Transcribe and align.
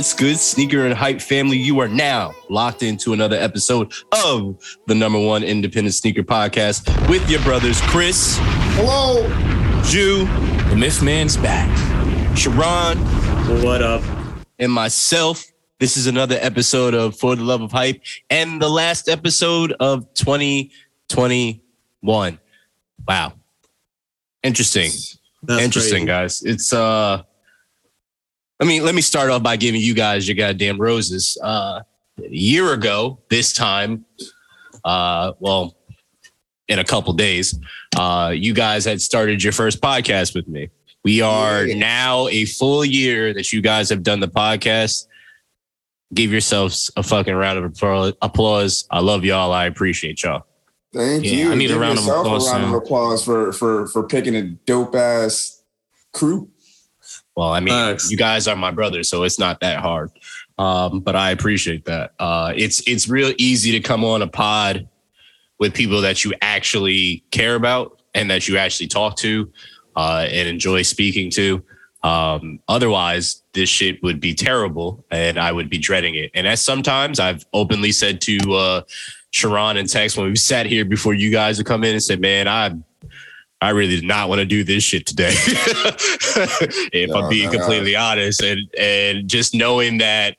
You, 0.00 0.02
what's 0.02 0.14
good, 0.14 0.38
sneaker 0.38 0.86
and 0.86 0.94
hype 0.94 1.20
family? 1.20 1.58
You 1.58 1.78
are 1.80 1.88
now 1.88 2.32
locked 2.48 2.82
into 2.82 3.12
another 3.12 3.36
episode 3.36 3.92
of 4.24 4.56
the 4.86 4.94
number 4.94 5.18
one 5.18 5.42
independent 5.42 5.94
sneaker 5.94 6.22
podcast 6.22 6.88
with 7.10 7.28
your 7.28 7.42
brothers 7.42 7.78
Chris, 7.82 8.38
Hello. 8.78 9.28
Jew, 9.84 10.24
The 10.70 10.76
Myth 10.76 11.02
Man's 11.02 11.36
back. 11.36 11.68
Sharon, 12.34 12.96
What 13.62 13.82
up? 13.82 14.02
and 14.58 14.72
myself. 14.72 15.44
This 15.78 15.98
is 15.98 16.06
another 16.06 16.38
episode 16.40 16.94
of 16.94 17.18
For 17.18 17.36
the 17.36 17.42
Love 17.44 17.60
of 17.60 17.70
Hype 17.70 18.00
and 18.30 18.62
the 18.62 18.70
last 18.70 19.06
episode 19.06 19.72
of 19.80 20.06
2021. 20.14 22.40
Wow. 23.06 23.34
Interesting. 24.42 24.92
That's 25.42 25.62
Interesting, 25.62 26.06
crazy. 26.06 26.06
guys. 26.06 26.42
It's 26.42 26.72
uh 26.72 27.24
I 28.60 28.64
mean, 28.64 28.84
let 28.84 28.94
me 28.94 29.00
start 29.00 29.30
off 29.30 29.42
by 29.42 29.56
giving 29.56 29.80
you 29.80 29.94
guys 29.94 30.28
your 30.28 30.36
goddamn 30.36 30.78
roses. 30.80 31.36
Uh 31.42 31.80
a 32.22 32.28
year 32.28 32.74
ago, 32.74 33.18
this 33.30 33.54
time, 33.54 34.04
uh, 34.84 35.32
well, 35.40 35.74
in 36.68 36.78
a 36.78 36.84
couple 36.84 37.14
days, 37.14 37.58
uh, 37.96 38.30
you 38.36 38.52
guys 38.52 38.84
had 38.84 39.00
started 39.00 39.42
your 39.42 39.54
first 39.54 39.80
podcast 39.80 40.34
with 40.34 40.46
me. 40.46 40.68
We 41.02 41.22
are 41.22 41.64
Yeah. 41.64 41.78
now 41.78 42.28
a 42.28 42.44
full 42.44 42.84
year 42.84 43.32
that 43.32 43.54
you 43.54 43.62
guys 43.62 43.88
have 43.88 44.02
done 44.02 44.20
the 44.20 44.28
podcast. 44.28 45.06
Give 46.12 46.30
yourselves 46.30 46.90
a 46.94 47.02
fucking 47.02 47.34
round 47.34 47.58
of 47.58 48.14
applause. 48.20 48.84
I 48.90 49.00
love 49.00 49.24
y'all. 49.24 49.50
I 49.52 49.64
appreciate 49.64 50.22
y'all. 50.22 50.44
Thank 50.92 51.24
Yeah, 51.24 51.30
you. 51.32 51.52
I 51.52 51.54
need 51.54 51.70
a 51.70 51.78
round 51.78 51.98
of 52.00 52.04
applause, 52.06 52.48
A 52.48 52.52
round 52.52 52.64
of 52.64 52.74
applause 52.74 53.24
for 53.24 53.50
for 53.54 53.86
for 53.86 54.02
picking 54.02 54.34
a 54.36 54.42
dope 54.42 54.94
ass 54.94 55.62
crew. 56.12 56.49
Well, 57.40 57.54
I 57.54 57.60
mean, 57.60 57.72
Thanks. 57.72 58.10
you 58.10 58.18
guys 58.18 58.46
are 58.48 58.54
my 58.54 58.70
brothers, 58.70 59.08
so 59.08 59.22
it's 59.22 59.38
not 59.38 59.60
that 59.60 59.78
hard. 59.78 60.10
Um, 60.58 61.00
but 61.00 61.16
I 61.16 61.30
appreciate 61.30 61.86
that. 61.86 62.12
Uh, 62.18 62.52
it's 62.54 62.86
it's 62.86 63.08
real 63.08 63.32
easy 63.38 63.72
to 63.72 63.80
come 63.80 64.04
on 64.04 64.20
a 64.20 64.26
pod 64.26 64.86
with 65.58 65.72
people 65.72 66.02
that 66.02 66.22
you 66.22 66.34
actually 66.42 67.24
care 67.30 67.54
about 67.54 68.02
and 68.14 68.30
that 68.30 68.46
you 68.46 68.58
actually 68.58 68.88
talk 68.88 69.16
to 69.16 69.50
uh, 69.96 70.26
and 70.30 70.50
enjoy 70.50 70.82
speaking 70.82 71.30
to. 71.30 71.64
Um, 72.02 72.60
otherwise, 72.68 73.42
this 73.54 73.70
shit 73.70 74.02
would 74.02 74.20
be 74.20 74.34
terrible, 74.34 75.02
and 75.10 75.38
I 75.38 75.50
would 75.50 75.70
be 75.70 75.78
dreading 75.78 76.16
it. 76.16 76.30
And 76.34 76.46
as 76.46 76.62
sometimes 76.62 77.18
I've 77.18 77.46
openly 77.54 77.92
said 77.92 78.20
to 78.20 78.52
uh, 78.52 78.82
Sharon 79.30 79.78
and 79.78 79.88
Tex 79.88 80.14
when 80.14 80.28
we 80.28 80.36
sat 80.36 80.66
here 80.66 80.84
before 80.84 81.14
you 81.14 81.30
guys 81.30 81.56
would 81.56 81.66
come 81.66 81.84
in 81.84 81.92
and 81.92 82.02
said, 82.02 82.20
"Man, 82.20 82.48
I." 82.48 82.74
I 83.60 83.70
really 83.70 83.96
did 83.96 84.04
not 84.04 84.28
want 84.28 84.38
to 84.38 84.46
do 84.46 84.64
this 84.64 84.82
shit 84.82 85.06
today. 85.06 85.32
if 86.92 87.14
I'm 87.14 87.28
being 87.28 87.46
no, 87.46 87.52
no. 87.52 87.58
completely 87.58 87.94
honest, 87.94 88.42
and 88.42 88.60
and 88.78 89.28
just 89.28 89.54
knowing 89.54 89.98
that 89.98 90.36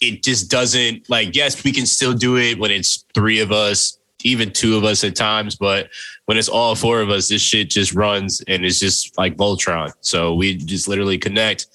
it 0.00 0.22
just 0.22 0.50
doesn't 0.50 1.08
like 1.10 1.34
yes, 1.34 1.64
we 1.64 1.72
can 1.72 1.86
still 1.86 2.12
do 2.12 2.36
it 2.36 2.58
when 2.58 2.70
it's 2.70 3.04
three 3.14 3.40
of 3.40 3.50
us, 3.50 3.98
even 4.22 4.52
two 4.52 4.76
of 4.76 4.84
us 4.84 5.02
at 5.02 5.16
times, 5.16 5.56
but 5.56 5.90
when 6.26 6.38
it's 6.38 6.48
all 6.48 6.74
four 6.74 7.00
of 7.00 7.10
us, 7.10 7.28
this 7.28 7.42
shit 7.42 7.68
just 7.68 7.94
runs 7.94 8.40
and 8.48 8.64
it's 8.64 8.78
just 8.78 9.16
like 9.18 9.36
Voltron. 9.36 9.92
So 10.00 10.34
we 10.34 10.56
just 10.56 10.88
literally 10.88 11.18
connect 11.18 11.66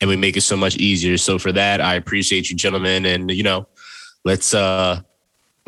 and 0.00 0.08
we 0.08 0.16
make 0.16 0.36
it 0.36 0.42
so 0.42 0.56
much 0.56 0.76
easier. 0.76 1.16
So 1.16 1.38
for 1.38 1.52
that, 1.52 1.80
I 1.80 1.94
appreciate 1.94 2.50
you 2.50 2.56
gentlemen 2.56 3.06
and 3.06 3.30
you 3.30 3.42
know, 3.42 3.66
let's 4.24 4.52
uh 4.52 5.00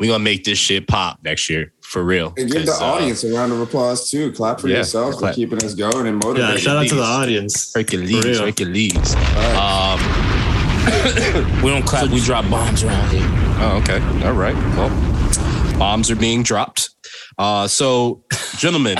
we 0.03 0.09
gonna 0.09 0.21
make 0.21 0.43
this 0.43 0.57
shit 0.57 0.85
pop 0.85 1.17
next 1.23 1.49
year 1.49 1.71
for 1.81 2.03
real. 2.03 2.33
And 2.37 2.51
give 2.51 2.65
the 2.65 2.71
'Cause, 2.73 2.81
uh, 2.81 2.85
audience 2.85 3.23
a 3.23 3.31
round 3.33 3.53
of 3.53 3.61
applause 3.61 4.09
too. 4.11 4.33
Clap 4.33 4.59
for 4.59 4.67
yeah, 4.67 4.75
yourselves 4.77 5.15
clap. 5.17 5.31
for 5.31 5.35
keeping 5.37 5.63
us 5.63 5.75
going 5.75 6.07
and 6.07 6.17
motivating. 6.17 6.41
Yeah, 6.41 6.47
motivating. 6.47 6.65
shout 6.65 6.77
out 6.77 6.87
to 6.89 6.95
the 6.95 7.01
audience. 7.03 7.71
Hercules, 7.73 8.21
For 8.21 8.27
real. 8.27 8.45
Hercules. 8.45 9.15
Alright. 9.15 9.55
Um, 9.55 9.99
We 11.63 11.69
don't 11.69 11.85
clap, 11.85 12.09
we 12.09 12.19
drop 12.19 12.49
bombs 12.49 12.83
around 12.83 13.09
here. 13.11 13.23
Oh, 13.61 13.77
okay. 13.81 14.01
All 14.27 14.33
right. 14.33 14.55
Well, 14.75 14.89
bombs 15.79 16.11
are 16.11 16.17
being 16.17 16.43
dropped. 16.43 16.89
Uh, 17.37 17.69
so, 17.69 18.25
gentlemen, 18.57 18.97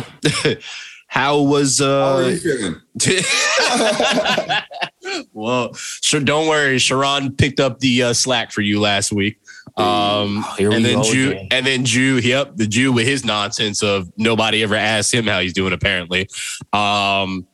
how 1.08 1.42
was 1.42 1.80
How 1.80 2.20
are 2.20 2.24
uh? 2.24 2.28
you 2.30 2.38
feeling? 2.38 2.76
well, 5.34 5.74
sure. 6.02 6.22
Don't 6.22 6.48
worry. 6.48 6.78
Sharon 6.80 7.36
picked 7.36 7.60
up 7.60 7.80
the 7.80 8.04
uh, 8.04 8.14
slack 8.14 8.54
for 8.54 8.62
you 8.62 8.80
last 8.80 9.12
week. 9.12 9.40
Um, 9.76 10.46
Oh, 10.60 10.72
and 10.72 10.86
then 10.86 11.04
Jew, 11.04 11.32
again. 11.32 11.48
and 11.52 11.66
then 11.66 11.84
Jew. 11.86 12.20
Yep, 12.20 12.58
the 12.58 12.68
Jew 12.68 12.92
with 12.92 13.08
his 13.08 13.26
nonsense 13.26 13.82
of 13.82 14.12
nobody 14.18 14.62
ever 14.64 14.76
asked 14.76 15.14
him 15.14 15.26
how 15.26 15.40
he's 15.40 15.54
doing. 15.54 15.74
Apparently, 15.74 16.28
um, 16.74 17.48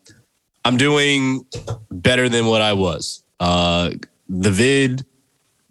I'm 0.66 0.75
doing 0.78 1.46
better 1.91 2.28
than 2.28 2.46
what 2.46 2.62
I 2.62 2.74
was. 2.74 3.24
Uh, 3.40 3.91
the 4.28 4.52
vid, 4.52 5.06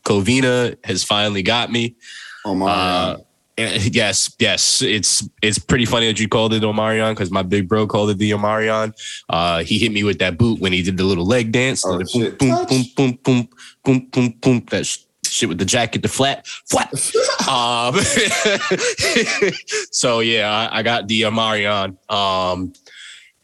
Covina 0.04 0.76
has 0.84 1.04
finally 1.04 1.42
got 1.42 1.70
me. 1.70 1.96
Oh 2.44 2.54
my 2.54 2.66
Uh, 2.70 3.16
Yes, 3.58 4.36
yes. 4.38 4.82
It's 4.82 5.28
it's 5.42 5.58
pretty 5.58 5.84
funny 5.84 6.06
that 6.06 6.20
you 6.20 6.28
called 6.28 6.54
it 6.54 6.62
Omarion 6.62 7.10
because 7.10 7.32
my 7.32 7.42
big 7.42 7.68
bro 7.68 7.88
called 7.88 8.08
it 8.10 8.18
the 8.18 8.30
Omarion. 8.30 8.92
Uh, 9.28 9.64
he 9.64 9.78
hit 9.80 9.90
me 9.90 10.04
with 10.04 10.20
that 10.20 10.38
boot 10.38 10.60
when 10.60 10.72
he 10.72 10.80
did 10.80 10.96
the 10.96 11.02
little 11.02 11.26
leg 11.26 11.50
dance. 11.50 11.84
Oh, 11.84 11.98
The 11.98 12.04
boom, 12.04 12.22
shit. 12.22 12.38
boom, 12.38 12.66
boom, 12.66 12.84
boom, 12.96 13.18
boom, 13.24 13.48
boom, 13.84 14.06
boom, 14.12 14.30
boom. 14.40 14.64
That 14.70 14.86
sh- 14.86 14.98
shit 15.32 15.48
with 15.48 15.58
the 15.58 15.64
jacket, 15.64 16.02
the 16.02 16.08
flat, 16.08 16.46
flat. 16.46 16.92
um, 17.48 17.94
so 19.90 20.20
yeah, 20.20 20.50
I, 20.50 20.78
I 20.78 20.82
got 20.82 21.08
the 21.08 21.22
Omarion. 21.22 21.96
Um, 22.12 22.72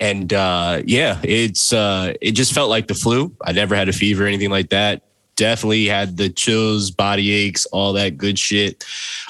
and 0.01 0.33
uh, 0.33 0.83
yeah, 0.85 1.21
it's 1.23 1.73
uh, 1.73 2.15
it 2.21 2.33
just 2.33 2.53
felt 2.53 2.69
like 2.69 2.89
the 2.89 2.95
flu. 2.95 3.35
I 3.45 3.53
never 3.53 3.75
had 3.75 3.89
a 3.89 3.93
fever 3.93 4.25
or 4.25 4.27
anything 4.27 4.51
like 4.51 4.71
that. 4.71 5.03
Definitely 5.37 5.87
had 5.87 6.17
the 6.17 6.29
chills, 6.29 6.91
body 6.91 7.33
aches, 7.33 7.67
all 7.67 7.93
that 7.95 8.17
good 8.17 8.39
shit. 8.39 8.85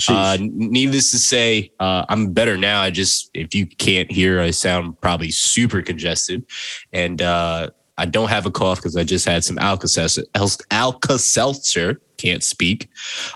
Uh, 0.06 0.36
needless 0.40 1.10
to 1.12 1.18
say, 1.18 1.72
uh, 1.80 2.04
I'm 2.10 2.32
better 2.32 2.58
now. 2.58 2.82
I 2.82 2.90
just, 2.90 3.30
if 3.32 3.54
you 3.54 3.66
can't 3.66 4.10
hear, 4.12 4.38
I 4.38 4.50
sound 4.50 5.00
probably 5.00 5.30
super 5.30 5.80
congested, 5.80 6.44
and 6.92 7.22
uh, 7.22 7.70
I 7.96 8.06
don't 8.06 8.28
have 8.28 8.46
a 8.46 8.50
cough 8.50 8.78
because 8.78 8.96
I 8.96 9.04
just 9.04 9.24
had 9.24 9.44
some 9.44 9.58
Alka-Seltzer. 9.58 10.24
Alka-Seltzer. 10.70 12.00
Can't 12.16 12.42
speak. 12.42 12.88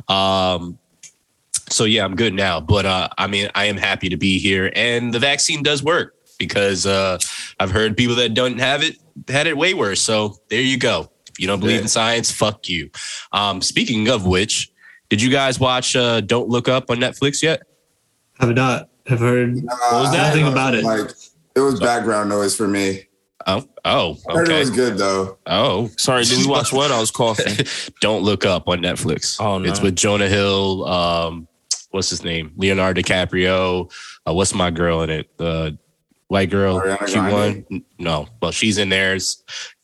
Um, 0.08 0.78
so 1.68 1.84
yeah, 1.84 2.04
I'm 2.04 2.16
good 2.16 2.34
now. 2.34 2.60
But 2.60 2.86
uh, 2.86 3.08
I 3.18 3.26
mean, 3.26 3.50
I 3.54 3.66
am 3.66 3.76
happy 3.76 4.08
to 4.08 4.16
be 4.16 4.38
here, 4.38 4.72
and 4.74 5.12
the 5.12 5.18
vaccine 5.18 5.62
does 5.62 5.82
work 5.82 6.14
because 6.38 6.86
uh, 6.86 7.18
I've 7.60 7.70
heard 7.70 7.96
people 7.96 8.16
that 8.16 8.34
don't 8.34 8.58
have 8.58 8.82
it 8.82 8.96
had 9.28 9.46
it 9.46 9.56
way 9.56 9.74
worse. 9.74 10.00
So 10.00 10.36
there 10.48 10.60
you 10.60 10.78
go. 10.78 11.10
If 11.28 11.38
you 11.40 11.46
don't 11.46 11.60
believe 11.60 11.76
Yeah. 11.76 11.82
in 11.82 11.88
science, 11.88 12.30
fuck 12.30 12.68
you. 12.68 12.90
Um, 13.32 13.60
speaking 13.60 14.08
of 14.08 14.24
which, 14.26 14.70
did 15.08 15.20
you 15.20 15.30
guys 15.30 15.60
watch 15.60 15.94
uh, 15.96 16.20
Don't 16.20 16.48
Look 16.48 16.68
Up 16.68 16.90
on 16.90 16.98
Netflix 16.98 17.42
yet? 17.42 17.62
Have 18.40 18.54
not 18.54 18.88
have 19.06 19.18
heard 19.20 19.54
was 19.54 20.12
that? 20.12 20.28
Nothing 20.28 20.46
about 20.46 20.74
it. 20.74 20.84
Like 20.84 21.10
it 21.54 21.60
was 21.60 21.80
background 21.80 22.28
noise 22.28 22.56
for 22.56 22.68
me. 22.68 23.07
Oh, 23.50 23.66
oh, 23.86 24.18
I 24.28 24.34
heard 24.34 24.48
it 24.48 24.52
okay. 24.52 24.60
was 24.60 24.70
good 24.70 24.98
though. 24.98 25.38
Oh, 25.46 25.90
Sorry, 25.96 26.24
did 26.24 26.38
we 26.38 26.46
watch 26.46 26.70
what? 26.70 26.90
I 26.92 27.00
was 27.00 27.10
coughing. 27.10 27.66
Don't 28.02 28.22
Look 28.22 28.44
Up 28.44 28.68
on 28.68 28.80
Netflix. 28.80 29.40
Oh, 29.40 29.56
no. 29.56 29.70
It's 29.70 29.80
with 29.80 29.96
Jonah 29.96 30.28
Hill. 30.28 30.84
Um, 30.86 31.48
what's 31.90 32.10
his 32.10 32.22
name? 32.22 32.52
Leonardo 32.56 33.00
DiCaprio. 33.00 33.90
Uh, 34.28 34.34
what's 34.34 34.54
my 34.54 34.70
girl 34.70 35.00
in 35.00 35.08
it? 35.08 35.34
The 35.38 35.78
white 36.26 36.50
girl. 36.50 36.78
Ariana 36.78 37.08
she 37.08 37.18
won. 37.18 37.84
No, 37.98 38.28
well, 38.42 38.52
she's 38.52 38.76
in 38.76 38.90
there. 38.90 39.16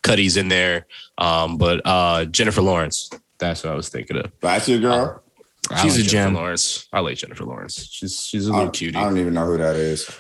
Cudi's 0.02 0.36
in 0.36 0.48
there. 0.48 0.86
Um, 1.16 1.56
but 1.56 1.80
uh, 1.86 2.26
Jennifer 2.26 2.60
Lawrence. 2.60 3.08
That's 3.38 3.64
what 3.64 3.72
I 3.72 3.76
was 3.76 3.88
thinking 3.88 4.18
of. 4.18 4.30
That's 4.42 4.68
your 4.68 4.80
girl. 4.80 5.22
I 5.70 5.82
She's 5.82 5.96
like 5.96 6.04
a 6.04 6.08
Jennifer 6.08 6.28
gem. 6.28 6.34
Lawrence. 6.34 6.88
I 6.92 7.00
like 7.00 7.16
Jennifer 7.16 7.44
Lawrence. 7.44 7.88
She's 7.90 8.20
she's 8.20 8.46
a 8.48 8.52
I, 8.52 8.56
little 8.56 8.70
cutie. 8.72 8.98
I 8.98 9.04
don't 9.04 9.16
even 9.16 9.32
know 9.32 9.46
who 9.46 9.56
that 9.56 9.76
is. 9.76 10.10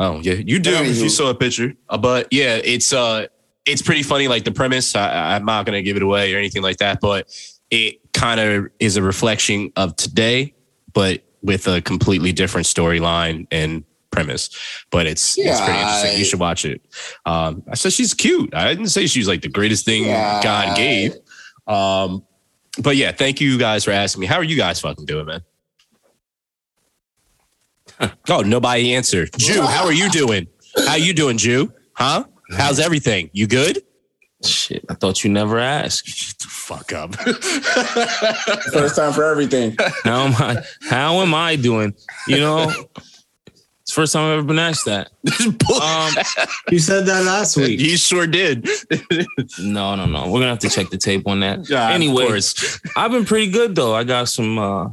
Oh 0.00 0.18
yeah, 0.22 0.32
you 0.32 0.58
do. 0.58 0.72
Anywho. 0.74 1.02
You 1.02 1.08
saw 1.10 1.28
a 1.30 1.34
picture, 1.34 1.74
uh, 1.90 1.98
but 1.98 2.26
yeah, 2.32 2.56
it's 2.64 2.92
uh, 2.92 3.26
it's 3.66 3.82
pretty 3.82 4.02
funny. 4.02 4.26
Like 4.28 4.44
the 4.44 4.50
premise, 4.50 4.96
I, 4.96 5.36
I'm 5.36 5.44
not 5.44 5.66
gonna 5.66 5.82
give 5.82 5.96
it 5.96 6.02
away 6.02 6.34
or 6.34 6.38
anything 6.38 6.62
like 6.62 6.78
that, 6.78 7.00
but 7.00 7.28
it 7.70 8.12
kind 8.14 8.40
of 8.40 8.66
is 8.80 8.96
a 8.96 9.02
reflection 9.02 9.70
of 9.76 9.94
today, 9.96 10.54
but 10.94 11.22
with 11.42 11.68
a 11.68 11.80
completely 11.82 12.32
different 12.32 12.66
storyline 12.66 13.46
and 13.50 13.84
premise. 14.10 14.48
But 14.90 15.06
it's 15.06 15.36
it's 15.36 15.46
Yeah, 15.46 15.64
pretty 15.64 15.78
interesting. 15.80 16.10
I- 16.10 16.14
You 16.16 16.24
should 16.24 16.40
watch 16.40 16.64
it. 16.64 16.80
Um, 17.26 17.62
I 17.70 17.74
said 17.74 17.92
she's 17.92 18.14
cute. 18.14 18.54
I 18.54 18.68
didn't 18.74 18.88
say 18.88 19.06
she's 19.06 19.28
like 19.28 19.42
the 19.42 19.48
greatest 19.48 19.84
thing 19.84 20.04
Yeah. 20.06 20.42
God 20.42 20.76
gave. 20.76 21.12
Um, 21.66 22.24
but 22.82 22.96
yeah, 22.96 23.12
thank 23.12 23.40
you 23.40 23.58
guys 23.58 23.84
for 23.84 23.90
asking 23.90 24.22
me. 24.22 24.26
How 24.26 24.36
are 24.36 24.44
you 24.44 24.56
guys 24.56 24.80
fucking 24.80 25.04
doing, 25.04 25.26
man? 25.26 25.42
oh, 28.28 28.40
nobody 28.42 28.94
answered. 28.94 29.30
Jew, 29.36 29.62
how 29.62 29.84
are 29.84 29.92
you 29.92 30.08
doing? 30.10 30.46
How 30.86 30.94
you 30.96 31.12
doing, 31.12 31.36
Jew? 31.38 31.72
Huh? 31.94 32.24
How's 32.56 32.80
everything? 32.80 33.30
You 33.32 33.46
good? 33.46 33.82
Shit, 34.44 34.84
I 34.88 34.94
thought 34.94 35.22
you 35.22 35.30
never 35.30 35.58
asked. 35.58 36.42
Fuck 36.42 36.92
up. 36.92 37.14
First 38.72 38.96
time 38.96 39.12
for 39.12 39.24
everything. 39.24 39.76
How 40.04 40.22
am 40.26 40.34
I? 40.36 40.62
How 40.88 41.20
am 41.20 41.34
I 41.34 41.56
doing? 41.56 41.94
You 42.26 42.38
know, 42.38 42.72
It's 43.82 43.92
first 43.92 44.12
time 44.14 44.24
I've 44.30 44.38
ever 44.38 44.46
been 44.46 44.58
asked 44.58 44.86
that. 44.86 45.10
Um, 45.82 46.12
You 46.70 46.78
said 46.78 47.06
that 47.06 47.24
last 47.24 47.56
week. 47.56 47.80
you 47.80 47.96
sure 47.96 48.26
did. 48.26 48.68
no, 49.58 49.94
no, 49.96 50.06
no. 50.06 50.26
We're 50.30 50.40
gonna 50.40 50.48
have 50.48 50.58
to 50.60 50.68
check 50.70 50.90
the 50.90 50.98
tape 50.98 51.26
on 51.26 51.40
that. 51.40 51.68
Yeah, 51.68 51.88
of 51.88 51.94
anyway. 51.94 52.40
I've 52.96 53.10
been 53.10 53.24
pretty 53.24 53.50
good 53.50 53.74
though. 53.74 53.94
I 53.94 54.04
got 54.04 54.28
some 54.28 54.58
uh, 54.58 54.88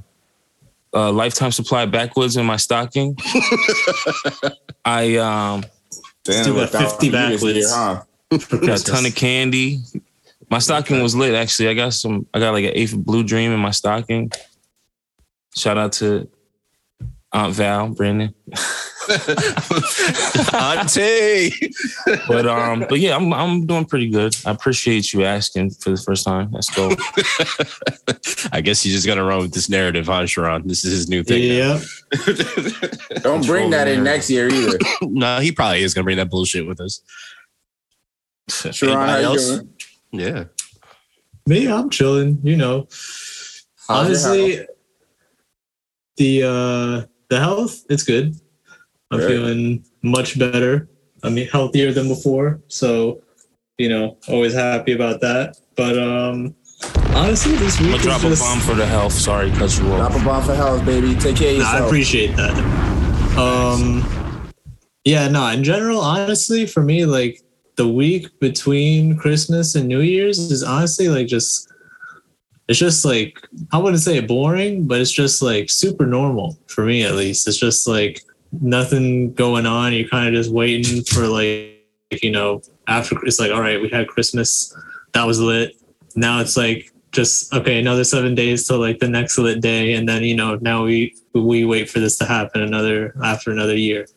uh, 0.93 1.11
lifetime 1.11 1.51
supply 1.51 1.85
backwoods 1.85 2.37
in 2.37 2.45
my 2.45 2.57
stocking. 2.57 3.15
I 4.85 5.17
um, 5.17 5.63
Damn, 6.23 6.43
Still 6.43 6.55
got 6.55 6.69
50 6.69 7.05
you 7.05 7.11
this 7.11 7.41
backwards. 7.41 7.57
year, 7.57 7.67
huh? 7.69 8.03
got 8.65 8.81
a 8.81 8.83
ton 8.83 9.05
of 9.05 9.15
candy. 9.15 9.79
My 10.49 10.59
stocking 10.59 11.01
was 11.01 11.15
lit 11.15 11.33
actually. 11.35 11.69
I 11.69 11.73
got 11.73 11.93
some. 11.93 12.25
I 12.33 12.39
got 12.39 12.51
like 12.51 12.65
an 12.65 12.71
eighth 12.73 12.93
of 12.93 13.05
blue 13.05 13.23
dream 13.23 13.51
in 13.51 13.59
my 13.59 13.71
stocking. 13.71 14.31
Shout 15.55 15.77
out 15.77 15.93
to 15.93 16.27
Aunt 17.33 17.53
Val, 17.53 17.89
Brandon. 17.89 18.33
Auntie. 20.53 21.51
But 22.27 22.45
um, 22.47 22.85
but 22.89 22.99
yeah, 22.99 23.15
I'm 23.15 23.33
I'm 23.33 23.65
doing 23.65 23.85
pretty 23.85 24.09
good. 24.09 24.35
I 24.45 24.51
appreciate 24.51 25.13
you 25.13 25.23
asking 25.23 25.71
for 25.71 25.91
the 25.91 25.97
first 25.97 26.25
time. 26.25 26.51
Let's 26.51 26.69
go. 26.69 26.89
I 28.51 28.61
guess 28.61 28.81
he's 28.81 28.93
just 28.93 29.05
gonna 29.05 29.23
run 29.23 29.41
with 29.41 29.53
this 29.53 29.69
narrative, 29.69 30.07
huh, 30.07 30.25
Sharon? 30.25 30.67
This 30.67 30.85
is 30.85 30.91
his 30.91 31.09
new 31.09 31.23
thing. 31.23 31.43
Yeah. 31.43 31.79
Don't 33.21 33.45
bring 33.45 33.69
that 33.71 33.87
in 33.87 34.03
next 34.03 34.29
year 34.29 34.49
either. 34.49 34.77
no, 35.01 35.39
he 35.39 35.51
probably 35.51 35.83
is 35.83 35.93
gonna 35.93 36.05
bring 36.05 36.17
that 36.17 36.29
bullshit 36.29 36.65
with 36.65 36.79
us. 36.79 37.01
Sharon, 38.49 38.95
how 38.95 39.17
you 39.17 39.25
else? 39.25 39.49
doing? 39.49 39.73
Yeah. 40.11 40.43
Me, 41.45 41.69
I'm 41.69 41.89
chilling, 41.89 42.39
you 42.43 42.55
know. 42.55 42.87
How's 43.87 44.25
Honestly, 44.25 44.65
the 46.17 46.43
uh 46.43 47.05
the 47.29 47.39
health, 47.39 47.83
it's 47.89 48.03
good. 48.03 48.35
I'm 49.11 49.19
Good. 49.19 49.29
feeling 49.29 49.85
much 50.01 50.37
better. 50.37 50.89
I 51.23 51.29
mean 51.29 51.47
healthier 51.47 51.91
than 51.91 52.07
before. 52.07 52.61
So, 52.67 53.21
you 53.77 53.89
know, 53.89 54.17
always 54.27 54.53
happy 54.53 54.93
about 54.93 55.21
that. 55.21 55.57
But 55.75 55.97
um 55.97 56.55
honestly 57.15 57.55
this 57.55 57.79
week 57.79 57.87
I'm 57.89 57.93
week 57.93 58.03
gonna 58.03 58.15
is 58.15 58.19
drop 58.19 58.23
a 58.23 58.29
just, 58.29 58.41
bomb 58.41 58.59
for 58.59 58.75
the 58.75 58.85
health. 58.85 59.13
Sorry, 59.13 59.49
cut 59.51 59.77
you 59.77 59.85
Drop 59.85 60.15
a 60.15 60.23
bomb 60.23 60.43
for 60.43 60.55
health, 60.55 60.85
baby. 60.85 61.15
Take 61.15 61.37
care 61.37 61.53
of 61.53 61.59
Nah, 61.59 61.71
I 61.71 61.85
appreciate 61.85 62.35
that. 62.35 62.55
Um, 63.37 64.03
yeah, 65.03 65.27
no. 65.27 65.47
In 65.47 65.63
general, 65.63 66.01
honestly, 66.01 66.65
for 66.65 66.83
me, 66.83 67.05
like 67.05 67.41
the 67.77 67.87
week 67.87 68.39
between 68.39 69.15
Christmas 69.15 69.75
and 69.75 69.87
New 69.87 70.01
Year's 70.01 70.39
is 70.39 70.63
honestly 70.63 71.09
like 71.09 71.27
just. 71.27 71.71
It's 72.67 72.79
just 72.79 73.05
like 73.05 73.39
I 73.71 73.77
wouldn't 73.77 74.01
say 74.01 74.19
boring, 74.19 74.87
but 74.87 74.99
it's 74.99 75.11
just 75.11 75.41
like 75.41 75.69
super 75.69 76.05
normal 76.05 76.57
for 76.67 76.85
me 76.85 77.03
at 77.03 77.15
least. 77.15 77.47
It's 77.47 77.57
just 77.57 77.87
like 77.87 78.21
nothing 78.51 79.33
going 79.33 79.65
on. 79.65 79.93
You're 79.93 80.09
kind 80.09 80.27
of 80.27 80.33
just 80.33 80.51
waiting 80.51 81.03
for 81.03 81.27
like 81.27 81.85
you 82.21 82.31
know 82.31 82.61
after 82.87 83.17
it's 83.25 83.39
like 83.39 83.51
all 83.51 83.61
right, 83.61 83.81
we 83.81 83.89
had 83.89 84.07
Christmas, 84.07 84.75
that 85.13 85.25
was 85.25 85.39
lit. 85.39 85.75
Now 86.15 86.41
it's 86.41 86.57
like 86.57 86.91
just 87.11 87.53
okay, 87.53 87.79
another 87.79 88.03
seven 88.03 88.35
days 88.35 88.67
till 88.67 88.79
like 88.79 88.99
the 88.99 89.07
next 89.07 89.37
lit 89.37 89.61
day, 89.61 89.93
and 89.93 90.07
then 90.07 90.23
you 90.23 90.35
know 90.35 90.57
now 90.61 90.83
we 90.83 91.15
we 91.33 91.65
wait 91.65 91.89
for 91.89 91.99
this 91.99 92.17
to 92.17 92.25
happen 92.25 92.61
another 92.61 93.15
after 93.23 93.51
another 93.51 93.75
year. 93.75 94.07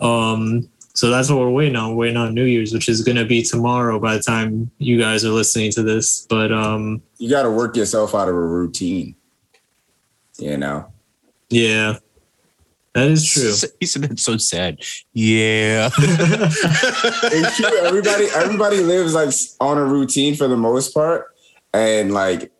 Um, 0.00 0.68
so 0.94 1.10
that's 1.10 1.28
what 1.28 1.40
we're 1.40 1.50
waiting 1.50 1.76
on. 1.76 1.90
We're 1.90 1.96
waiting 1.96 2.16
on 2.16 2.34
New 2.34 2.44
Year's, 2.44 2.72
which 2.72 2.88
is 2.88 3.02
gonna 3.02 3.24
be 3.24 3.42
tomorrow 3.42 3.98
by 3.98 4.16
the 4.16 4.22
time 4.22 4.70
you 4.78 4.98
guys 4.98 5.24
are 5.24 5.30
listening 5.30 5.72
to 5.72 5.82
this. 5.82 6.26
But 6.30 6.52
um, 6.52 7.02
You 7.18 7.28
got 7.28 7.42
to 7.42 7.50
work 7.50 7.76
yourself 7.76 8.14
out 8.14 8.28
of 8.28 8.36
a 8.36 8.40
routine. 8.40 9.16
You 10.38 10.56
know, 10.56 10.92
yeah, 11.50 11.98
that 12.94 13.08
is 13.08 13.28
true. 13.28 13.52
He 13.80 13.86
said 13.86 14.02
that's 14.02 14.22
so 14.22 14.36
sad. 14.36 14.80
Yeah. 15.12 15.90
it's 15.98 17.56
true. 17.56 17.78
Everybody, 17.84 18.26
everybody 18.34 18.80
lives 18.80 19.14
like 19.14 19.34
on 19.60 19.78
a 19.78 19.84
routine 19.84 20.36
for 20.36 20.46
the 20.46 20.56
most 20.56 20.94
part, 20.94 21.26
and 21.72 22.14
like, 22.14 22.52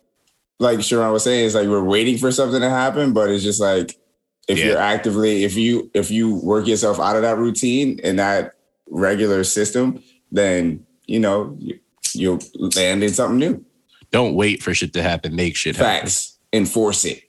like 0.59 0.81
Sharon 0.81 1.13
was 1.13 1.23
saying, 1.23 1.45
it's 1.45 1.55
like 1.55 1.67
we're 1.69 1.83
waiting 1.83 2.17
for 2.17 2.33
something 2.33 2.59
to 2.59 2.69
happen, 2.69 3.13
but 3.13 3.29
it's 3.29 3.43
just 3.45 3.61
like 3.61 3.97
if 4.47 4.59
Yeah. 4.59 4.65
you're 4.65 4.77
actively, 4.77 5.43
if 5.43 5.55
you 5.55 5.89
if 5.93 6.11
you 6.11 6.35
work 6.35 6.67
yourself 6.67 6.99
out 6.99 7.15
of 7.15 7.21
that 7.23 7.37
routine 7.37 7.99
and 8.03 8.19
that 8.19 8.53
regular 8.89 9.43
system, 9.43 10.01
then 10.31 10.85
you 11.07 11.19
know 11.19 11.55
you, 11.59 11.79
you'll 12.13 12.39
land 12.75 13.03
in 13.03 13.09
something 13.13 13.39
new. 13.39 13.65
Don't 14.11 14.35
wait 14.35 14.61
for 14.63 14.73
shit 14.73 14.93
to 14.93 15.01
happen. 15.01 15.35
Make 15.35 15.55
shit 15.55 15.75
happen. 15.75 16.01
Facts, 16.01 16.37
enforce 16.53 17.05
it. 17.05 17.23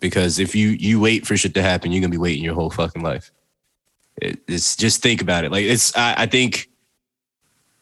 Because 0.00 0.38
if 0.38 0.54
you 0.54 0.68
you 0.70 1.00
wait 1.00 1.26
for 1.26 1.36
shit 1.36 1.54
to 1.54 1.62
happen, 1.62 1.92
you're 1.92 2.00
gonna 2.00 2.10
be 2.10 2.18
waiting 2.18 2.44
your 2.44 2.54
whole 2.54 2.70
fucking 2.70 3.02
life. 3.02 3.30
It, 4.20 4.40
it's 4.46 4.76
just 4.76 5.02
think 5.02 5.22
about 5.22 5.44
it. 5.44 5.52
Like 5.52 5.64
it's 5.64 5.96
I, 5.96 6.14
I 6.18 6.26
think. 6.26 6.68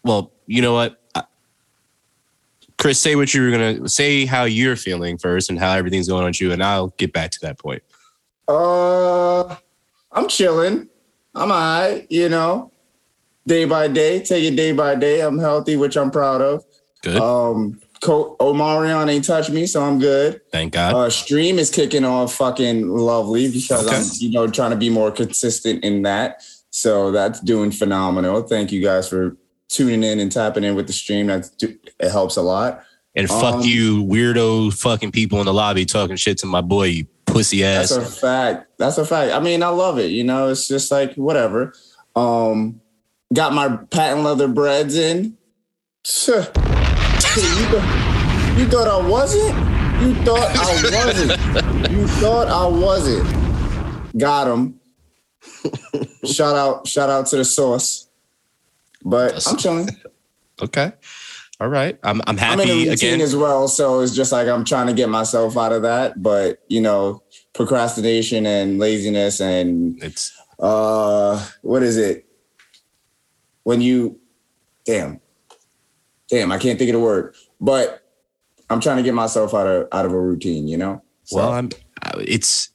Well, 0.05 0.33
you 0.47 0.63
know 0.63 0.73
what, 0.73 1.01
I- 1.15 1.25
Chris, 2.79 3.01
say 3.01 3.15
what 3.17 3.33
you 3.33 3.43
were 3.43 3.51
gonna 3.51 3.89
say. 3.89 4.25
How 4.27 4.45
you're 4.45 4.77
feeling 4.77 5.17
first, 5.19 5.49
and 5.51 5.59
how 5.59 5.73
everything's 5.73 6.09
going 6.09 6.23
on 6.25 6.31
with 6.31 6.41
you, 6.41 6.53
and 6.53 6.63
I'll 6.63 6.89
get 6.99 7.13
back 7.13 7.31
to 7.33 7.41
that 7.43 7.59
point. 7.59 7.83
Uh, 8.49 9.57
I'm 10.13 10.29
chilling. 10.29 10.89
I'm 11.35 11.51
alright. 11.51 12.07
You 12.11 12.29
know, 12.29 12.71
day 13.47 13.65
by 13.65 13.89
day, 13.89 14.21
take 14.23 14.45
it 14.45 14.57
day 14.57 14.73
by 14.73 14.95
day. 14.95 15.21
I'm 15.21 15.39
healthy, 15.39 15.77
which 15.77 15.97
I'm 15.97 16.11
proud 16.11 16.41
of. 16.43 16.65
Good. 17.03 17.17
Um, 17.17 17.81
Co- 18.03 18.37
Omarion 18.41 19.09
ain't 19.09 19.25
touched 19.25 19.51
me, 19.51 19.65
so 19.65 19.81
I'm 19.83 20.01
good. 20.01 20.41
Thank 20.51 20.73
God. 20.73 20.95
Uh, 20.95 21.09
stream 21.09 21.59
is 21.61 21.71
kicking 21.71 22.05
off 22.05 22.35
fucking 22.35 22.89
lovely 22.89 23.49
because 23.51 23.87
Okay. 23.87 23.97
I'm, 23.97 24.05
you 24.19 24.31
know, 24.33 24.49
trying 24.49 24.73
to 24.73 24.77
be 24.77 24.91
more 24.91 25.13
consistent 25.13 25.85
in 25.85 26.03
that. 26.03 26.43
So 26.71 27.13
that's 27.13 27.39
doing 27.41 27.71
phenomenal. 27.71 28.43
Thank 28.43 28.73
you 28.73 28.83
guys 28.83 29.09
for 29.09 29.37
tuning 29.69 30.03
in 30.03 30.19
and 30.19 30.33
tapping 30.33 30.65
in 30.65 30.75
with 30.75 30.89
the 30.89 30.93
stream. 30.93 31.29
That's 31.29 31.53
it 31.61 32.11
helps 32.11 32.37
a 32.37 32.43
lot. 32.43 32.83
and 33.15 33.29
fuck 33.29 33.55
um, 33.57 33.61
you, 33.63 34.03
weirdo 34.05 34.75
fucking 34.75 35.13
people 35.13 35.39
in 35.39 35.47
the 35.47 35.55
lobby 35.55 35.85
talking 35.87 36.17
shit 36.17 36.39
to 36.39 36.47
my 36.47 36.61
boy, 36.61 36.85
you 36.87 37.07
pussy 37.33 37.65
ass. 37.65 37.91
That's 37.91 38.17
a 38.17 38.21
fact. 38.21 38.79
That's 38.79 38.99
a 38.99 39.05
fact. 39.05 39.33
I 39.33 39.41
mean, 39.41 39.63
I 39.63 39.69
love 39.69 39.99
it. 39.99 40.11
You 40.11 40.25
know, 40.25 40.49
it's 40.49 40.69
just 40.69 40.91
like 40.91 41.15
whatever. 41.15 41.75
Um, 42.15 42.81
got 43.33 43.53
my 43.53 43.77
patent 43.91 44.23
leather 44.23 44.49
breads 44.49 44.97
in. 44.97 45.37
You, 47.35 47.47
thought, 47.47 48.59
you 48.59 48.67
thought 48.67 48.89
I 48.89 49.09
wasn't? 49.09 49.57
You 50.03 50.15
thought 50.23 50.55
I 50.55 51.05
wasn't? 51.07 51.91
You 51.91 52.07
thought 52.07 52.49
I 52.49 52.67
wasn't? 52.67 54.19
Got 54.19 54.49
him. 54.49 54.81
shout 56.25 56.57
out! 56.57 56.87
Shout 56.87 57.09
out 57.09 57.27
to 57.27 57.37
the 57.37 57.45
sauce. 57.45 58.09
But 59.05 59.47
I'm 59.47 59.57
chilling. 59.57 59.89
okay. 60.61 60.93
All 61.63 61.69
right. 61.69 61.97
I'm 62.03 62.21
I'm 62.27 62.31
I'm 62.31 62.35
in 62.37 62.41
a 62.41 62.45
happy 62.45 62.71
routine 62.71 62.93
again. 62.93 63.21
as 63.21 63.37
well, 63.37 63.69
so 63.69 64.01
it's 64.01 64.17
just 64.17 64.33
like 64.33 64.49
I'm 64.49 64.65
trying 64.65 64.89
to 64.89 64.93
get 64.93 65.09
myself 65.09 65.57
out 65.57 65.71
of 65.71 65.83
that. 65.83 66.21
But 66.21 66.59
you 66.69 66.81
know, 66.81 67.23
procrastination 67.55 68.47
and 68.47 68.81
laziness 68.81 69.41
and 69.41 70.03
It's 70.03 70.33
uh 70.59 71.49
what 71.63 71.85
is 71.85 71.97
it 71.97 72.27
when 73.63 73.81
you 73.81 74.19
damn 74.85 75.21
damn 76.29 76.53
i 76.53 76.59
can't 76.59 76.79
think 76.79 76.89
of 76.91 76.95
the 76.95 77.01
word 77.01 77.35
but 77.61 78.07
i'm 78.71 78.79
trying 78.79 78.99
to 78.99 79.03
get 79.03 79.15
myself 79.15 79.55
out 79.55 79.67
of 79.67 79.89
out 79.91 80.05
of 80.05 80.13
a 80.13 80.21
routine 80.21 80.69
you 80.69 80.77
know 80.77 81.03
so 81.25 81.37
well, 81.39 81.53
I'm 81.53 81.71
it's 82.19 82.71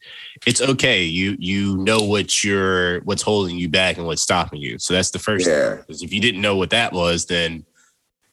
it's 0.45 0.61
okay. 0.61 1.03
You 1.03 1.35
you 1.39 1.77
know 1.77 1.99
what 1.99 2.43
you're 2.43 3.01
what's 3.01 3.21
holding 3.21 3.57
you 3.57 3.69
back 3.69 3.97
and 3.97 4.05
what's 4.05 4.21
stopping 4.21 4.61
you. 4.61 4.79
So 4.79 4.93
that's 4.93 5.11
the 5.11 5.19
first 5.19 5.47
Yeah. 5.47 5.69
thing. 5.69 5.77
Because 5.79 6.01
if 6.01 6.13
you 6.13 6.21
didn't 6.21 6.41
know 6.41 6.55
what 6.55 6.69
that 6.69 6.93
was, 6.93 7.25
then 7.25 7.65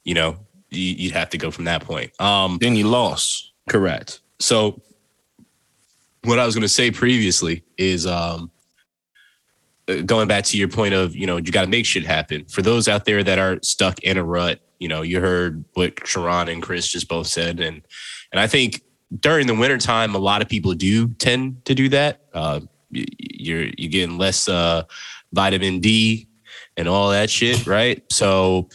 you 0.05 0.13
know 0.13 0.37
you, 0.69 0.93
you'd 0.93 1.13
have 1.13 1.29
to 1.31 1.37
go 1.37 1.51
from 1.51 1.65
that 1.65 1.83
point. 1.83 2.19
Um, 2.21 2.57
Then 2.59 2.75
you 2.75 2.87
lost. 2.87 3.51
Correct. 3.69 4.21
So 4.39 4.81
what 6.23 6.39
I 6.39 6.45
was 6.45 6.55
going 6.55 6.63
to 6.63 6.69
say 6.69 6.91
previously 6.91 7.63
is 7.77 8.05
um 8.05 8.51
uh, 9.87 10.01
going 10.01 10.27
back 10.27 10.43
to 10.45 10.57
your 10.57 10.67
point 10.67 10.95
of, 10.95 11.15
you 11.15 11.27
know, 11.27 11.37
you 11.37 11.51
got 11.51 11.61
to 11.61 11.69
make 11.69 11.85
shit 11.85 12.05
happen. 12.05 12.45
For 12.45 12.63
those 12.63 12.87
out 12.87 13.05
there 13.05 13.23
that 13.23 13.37
are 13.37 13.59
stuck 13.61 13.99
in 13.99 14.17
a 14.17 14.23
rut, 14.23 14.59
you 14.79 14.87
know, 14.87 15.03
you 15.03 15.21
heard 15.21 15.63
what 15.75 16.07
Sharon 16.07 16.49
and 16.49 16.63
Chris 16.63 16.87
just 16.91 17.07
both 17.07 17.27
said 17.27 17.59
and 17.59 17.81
and 18.31 18.39
I 18.39 18.47
think 18.47 18.81
during 19.19 19.47
the 19.47 19.55
wintertime 19.55 20.15
a 20.15 20.19
lot 20.19 20.41
of 20.41 20.49
people 20.49 20.73
do 20.73 21.07
tend 21.09 21.63
to 21.65 21.75
do 21.75 21.89
that. 21.89 22.21
Uh 22.33 22.61
you're 22.89 23.67
you're 23.77 23.91
getting 23.91 24.17
less 24.17 24.49
uh 24.49 24.83
vitamin 25.33 25.79
D 25.79 26.27
and 26.77 26.87
all 26.87 27.09
that 27.11 27.29
shit, 27.29 27.67
right? 27.67 28.03
So 28.11 28.69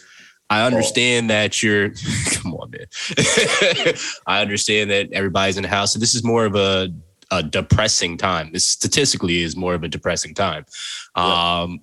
I 0.50 0.66
understand 0.66 1.30
that 1.30 1.62
you're 1.62 1.90
come 2.32 2.54
on, 2.54 2.70
man. 2.70 2.86
I 4.26 4.42
understand 4.42 4.90
that 4.90 5.12
everybody's 5.12 5.56
in 5.56 5.62
the 5.62 5.68
house. 5.68 5.92
So 5.92 5.98
this 6.00 6.14
is 6.14 6.24
more 6.24 6.44
of 6.44 6.56
a, 6.56 6.92
a 7.30 7.42
depressing 7.42 8.18
time. 8.18 8.52
This 8.52 8.66
statistically 8.66 9.42
is 9.42 9.56
more 9.56 9.74
of 9.74 9.84
a 9.84 9.88
depressing 9.88 10.34
time. 10.34 10.66
Um, 11.14 11.80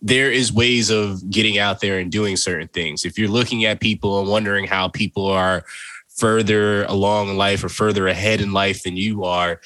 there 0.00 0.32
is 0.32 0.52
ways 0.52 0.90
of 0.90 1.30
getting 1.30 1.58
out 1.58 1.80
there 1.80 1.98
and 1.98 2.10
doing 2.10 2.36
certain 2.36 2.68
things. 2.68 3.04
If 3.04 3.18
you're 3.18 3.28
looking 3.28 3.66
at 3.66 3.80
people 3.80 4.20
and 4.20 4.28
wondering 4.28 4.66
how 4.66 4.88
people 4.88 5.26
are 5.26 5.64
further 6.08 6.84
along 6.84 7.28
in 7.28 7.36
life 7.36 7.62
or 7.62 7.68
further 7.68 8.08
ahead 8.08 8.40
in 8.40 8.52
life 8.52 8.82
than 8.82 8.96
you 8.96 9.24
are, 9.24 9.60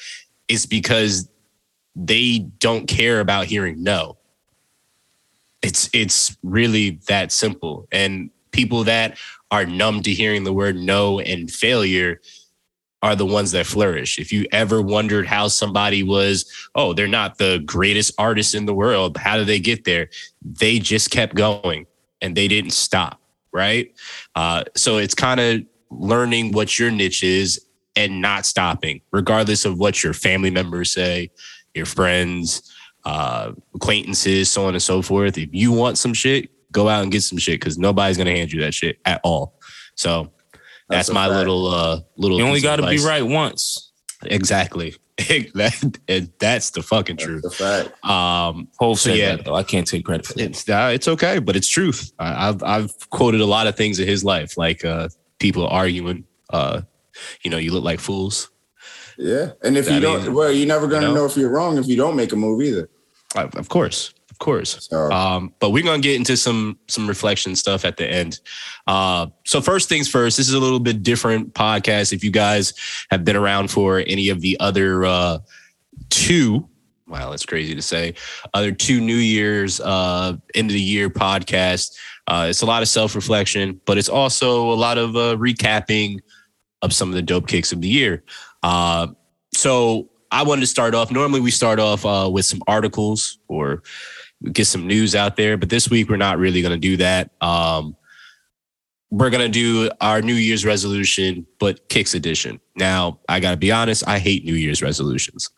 it's 0.47 0.65
because 0.65 1.29
they 1.95 2.39
don't 2.59 2.87
care 2.87 3.19
about 3.21 3.45
hearing 3.45 3.81
no. 3.81 4.17
It's 5.61 5.89
it's 5.93 6.37
really 6.43 6.99
that 7.07 7.31
simple. 7.31 7.87
And 7.91 8.29
people 8.51 8.83
that 8.85 9.17
are 9.51 9.65
numb 9.65 10.01
to 10.03 10.11
hearing 10.11 10.43
the 10.43 10.53
word 10.53 10.75
no 10.75 11.19
and 11.19 11.49
failure 11.49 12.21
are 13.03 13.15
the 13.15 13.25
ones 13.25 13.51
that 13.51 13.65
flourish. 13.65 14.17
If 14.17 14.33
you 14.33 14.45
ever 14.51 14.81
wondered 14.81 15.27
how 15.27 15.47
somebody 15.47 16.01
was, 16.03 16.51
oh, 16.75 16.93
they're 16.93 17.07
not 17.07 17.37
the 17.37 17.61
greatest 17.65 18.13
artist 18.17 18.55
in 18.55 18.65
the 18.65 18.73
world, 18.73 19.17
how 19.17 19.37
did 19.37 19.47
they 19.47 19.59
get 19.59 19.85
there? 19.85 20.09
They 20.43 20.79
just 20.79 21.11
kept 21.11 21.35
going 21.35 21.85
and 22.21 22.35
they 22.35 22.47
didn't 22.47 22.71
stop, 22.71 23.21
right? 23.51 23.93
Uh, 24.35 24.63
so 24.75 24.97
it's 24.97 25.13
kind 25.13 25.39
of 25.39 25.61
learning 25.91 26.53
what 26.53 26.79
your 26.79 26.89
niche 26.89 27.23
is 27.23 27.63
and 27.95 28.21
not 28.21 28.45
stopping, 28.45 29.01
regardless 29.11 29.65
of 29.65 29.77
what 29.77 30.03
your 30.03 30.13
family 30.13 30.51
members 30.51 30.91
say, 30.91 31.29
your 31.75 31.85
friends, 31.85 32.73
uh, 33.07 33.53
acquaintances, 33.73 34.51
so 34.51 34.65
on 34.65 34.73
and 34.73 34.83
so 34.83 35.01
forth. 35.01 35.37
If 35.37 35.49
you 35.53 35.71
want 35.71 35.97
some 35.97 36.13
shit, 36.13 36.49
go 36.73 36.89
out 36.89 37.03
and 37.03 37.11
get 37.11 37.23
some 37.23 37.37
shit 37.37 37.59
because 37.59 37.77
nobody's 37.77 38.17
gonna 38.17 38.31
hand 38.31 38.51
you 38.51 38.59
that 38.61 38.73
shit 38.73 38.99
at 39.05 39.21
all. 39.23 39.57
So 39.95 40.31
that's, 40.89 41.07
That's 41.07 41.13
my 41.13 41.27
fact. 41.27 41.37
little 41.37 41.67
uh 41.67 42.01
little. 42.17 42.37
You 42.37 42.45
only 42.45 42.61
got 42.61 42.77
to 42.77 42.87
be 42.87 42.99
right 42.99 43.23
once. 43.25 43.91
Exactly. 44.25 44.93
that, 45.55 45.99
and 46.07 46.31
that's 46.39 46.69
the 46.71 46.83
fucking 46.83 47.17
truth. 47.17 47.41
That's 47.43 47.59
a 47.59 47.83
fact. 47.89 48.05
Um, 48.05 48.67
Hov 48.79 48.99
So, 48.99 49.13
yeah. 49.13 49.35
that 49.37 49.45
though. 49.45 49.55
I 49.55 49.63
can't 49.63 49.87
take 49.87 50.05
credit 50.05 50.25
for 50.27 50.33
that. 50.33 50.43
it's 50.43 50.69
uh, 50.69 50.91
it's 50.93 51.07
okay, 51.07 51.39
but 51.39 51.55
it's 51.55 51.67
truth. 51.67 52.11
I, 52.19 52.49
I've 52.49 52.61
I've 52.63 53.09
quoted 53.09 53.41
a 53.41 53.45
lot 53.45 53.67
of 53.67 53.75
things 53.75 53.99
in 53.99 54.07
his 54.07 54.23
life, 54.23 54.57
like 54.57 54.85
uh, 54.85 55.09
people 55.39 55.65
arguing. 55.67 56.25
Uh, 56.51 56.81
you 57.43 57.49
know, 57.51 57.57
you 57.57 57.71
look 57.73 57.83
like 57.83 57.99
fools. 57.99 58.49
Yeah. 59.17 59.53
And 59.63 59.75
if 59.75 59.89
I 59.89 59.95
you 59.95 59.99
don't, 59.99 60.23
mean, 60.23 60.33
well, 60.35 60.51
you're 60.51 60.67
never 60.67 60.87
going 60.87 61.01
to 61.01 61.07
you 61.07 61.13
know? 61.13 61.21
know 61.21 61.25
if 61.25 61.35
you're 61.35 61.49
wrong 61.49 61.77
if 61.79 61.87
you 61.87 61.95
don't 61.97 62.15
make 62.15 62.31
a 62.31 62.35
move 62.35 62.61
either. 62.61 62.87
Uh, 63.35 63.47
Of 63.55 63.69
course, 63.69 64.13
of 64.31 64.39
course. 64.39 64.87
So, 64.89 65.11
Um, 65.11 65.53
but 65.59 65.71
we're 65.71 65.83
gonna 65.83 66.01
get 66.01 66.15
into 66.15 66.37
some 66.37 66.77
some 66.87 67.07
reflection 67.07 67.55
stuff 67.55 67.85
at 67.85 67.97
the 67.97 68.07
end. 68.09 68.39
Uh, 68.87 69.27
so 69.45 69.61
first 69.61 69.89
things 69.89 70.07
first, 70.07 70.37
this 70.37 70.47
is 70.47 70.53
a 70.53 70.59
little 70.59 70.79
bit 70.79 71.03
different 71.03 71.53
podcast. 71.53 72.13
If 72.13 72.23
you 72.23 72.31
guys 72.31 72.73
have 73.11 73.23
been 73.25 73.35
around 73.35 73.69
for 73.69 73.99
any 74.07 74.29
of 74.29 74.41
the 74.41 74.57
other 74.59 75.05
uh, 75.05 75.39
two, 76.09 76.67
wow, 77.07 77.29
that's 77.31 77.45
crazy 77.45 77.75
to 77.75 77.81
say, 77.81 78.13
other 78.53 78.71
two 78.71 79.01
New 79.01 79.15
Year's 79.15 79.79
uh, 79.81 80.35
end 80.55 80.69
of 80.69 80.73
the 80.73 80.81
year 80.81 81.09
podcast. 81.09 81.95
Uh, 82.27 82.47
it's 82.49 82.61
a 82.61 82.65
lot 82.65 82.81
of 82.81 82.87
self 82.89 83.15
reflection, 83.15 83.79
but 83.85 83.97
it's 83.97 84.09
also 84.09 84.71
a 84.71 84.75
lot 84.75 84.97
of 84.97 85.15
uh, 85.15 85.35
recapping 85.37 86.19
of 86.81 86.93
some 86.93 87.09
of 87.09 87.15
the 87.15 87.21
dope 87.21 87.47
kicks 87.47 87.71
of 87.71 87.81
the 87.81 87.87
year. 87.87 88.23
Uh, 88.63 89.07
so 89.53 90.09
I 90.31 90.43
wanted 90.43 90.61
to 90.61 90.67
start 90.67 90.95
off. 90.95 91.11
Normally, 91.11 91.39
we 91.39 91.51
start 91.51 91.79
off 91.79 92.05
uh, 92.05 92.29
with 92.31 92.45
some 92.45 92.61
articles 92.67 93.39
or 93.47 93.83
get 94.51 94.67
some 94.67 94.85
news 94.85 95.15
out 95.15 95.35
there, 95.35 95.57
but 95.57 95.69
this 95.69 95.89
week 95.89 96.09
we're 96.09 96.17
not 96.17 96.37
really 96.37 96.61
going 96.61 96.73
to 96.73 96.79
do 96.79 96.97
that. 96.97 97.31
Um, 97.41 97.95
we're 99.09 99.29
going 99.29 99.49
to 99.49 99.49
do 99.49 99.89
our 100.01 100.21
New 100.21 100.33
Year's 100.33 100.65
resolution, 100.65 101.47
but 101.59 101.87
kicks 101.89 102.13
edition. 102.13 102.59
Now, 102.75 103.19
I 103.29 103.39
got 103.39 103.51
to 103.51 103.57
be 103.57 103.71
honest, 103.71 104.05
I 104.07 104.19
hate 104.19 104.43
New 104.43 104.55
Year's 104.55 104.81
resolutions 104.81 105.49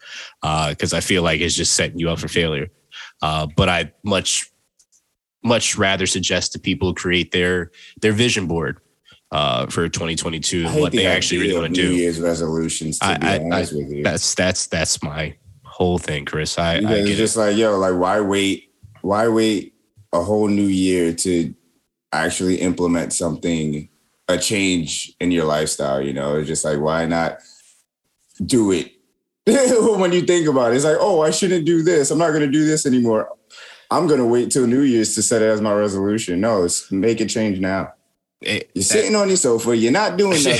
because 0.42 0.94
I 0.94 1.00
feel 1.00 1.24
like 1.24 1.42
it's 1.42 1.56
just 1.56 1.74
setting 1.74 1.98
you 1.98 2.10
up 2.10 2.20
for 2.20 2.28
failure. 2.28 2.68
Uh, 3.22 3.48
but 3.58 3.68
I 3.68 3.92
much, 4.04 4.52
much 5.44 5.78
rather 5.78 6.06
suggest 6.06 6.54
to 6.54 6.60
people 6.60 6.94
create 6.94 7.32
their 7.32 7.72
their 8.02 8.14
vision 8.14 8.46
board 8.46 8.80
uh, 9.32 9.68
for 9.68 9.88
2022 9.90 10.66
and 10.66 10.80
what 10.80 10.92
the 10.92 11.00
they 11.00 11.06
actually 11.08 11.40
really 11.42 11.54
want 11.54 11.74
to 11.76 11.82
New 11.82 11.90
do. 11.90 11.96
Year's 11.96 12.20
resolutions, 12.20 13.00
to 13.00 13.06
I- 13.06 13.18
be 13.18 13.28
I- 13.28 13.38
honest 13.40 13.76
with 13.76 13.92
you. 13.92 14.04
That's 14.04 14.34
that's 14.36 14.68
that's 14.68 15.02
my 15.04 15.36
whole 15.64 15.98
thing, 16.00 16.26
Chris. 16.26 16.58
I, 16.58 16.74
I 16.74 16.78
it's 16.78 16.88
get 16.88 17.08
it. 17.10 17.16
just 17.16 17.38
like, 17.38 17.56
yo, 17.58 17.78
like, 17.78 17.96
why 17.96 18.20
wait? 18.22 18.72
Why 19.02 19.28
wait 19.28 19.76
a 20.12 20.22
whole 20.24 20.48
new 20.48 20.66
year 20.66 21.14
to 21.14 21.54
actually 22.12 22.56
implement 22.56 23.14
something, 23.14 23.88
a 24.28 24.38
change 24.38 25.14
in 25.20 25.32
your 25.32 25.46
lifestyle? 25.46 26.02
You 26.02 26.14
know, 26.14 26.36
it's 26.38 26.48
just 26.48 26.66
like, 26.66 26.80
why 26.80 27.06
not 27.06 27.38
do 28.46 28.72
it? 28.72 28.92
when 29.48 30.12
you 30.12 30.22
think 30.22 30.48
about 30.48 30.72
it, 30.72 30.76
it's 30.76 30.86
like, 30.86 30.98
oh, 31.00 31.22
I 31.22 31.32
shouldn't 31.32 31.66
do 31.66 31.82
this. 31.82 32.12
I'm 32.12 32.18
not 32.20 32.30
going 32.30 32.42
to 32.42 32.52
do 32.52 32.66
this 32.66 32.86
anymore. 32.86 33.30
I'm 33.92 34.06
going 34.06 34.20
to 34.20 34.26
wait 34.26 34.52
till 34.52 34.68
New 34.68 34.82
Year's 34.82 35.16
to 35.16 35.22
set 35.24 35.42
it 35.42 35.48
as 35.48 35.62
my 35.62 35.74
resolution. 35.74 36.40
No, 36.42 36.64
it's 36.66 36.92
make 36.92 37.22
a 37.22 37.26
change 37.26 37.60
now. 37.60 37.94
It- 38.42 38.72
You're 38.74 38.84
sitting 38.84 39.16
on 39.16 39.28
your 39.28 39.38
sofa. 39.38 39.76
You're 39.76 39.92
not 39.92 40.18
doing 40.18 40.42
nothing. 40.44 40.56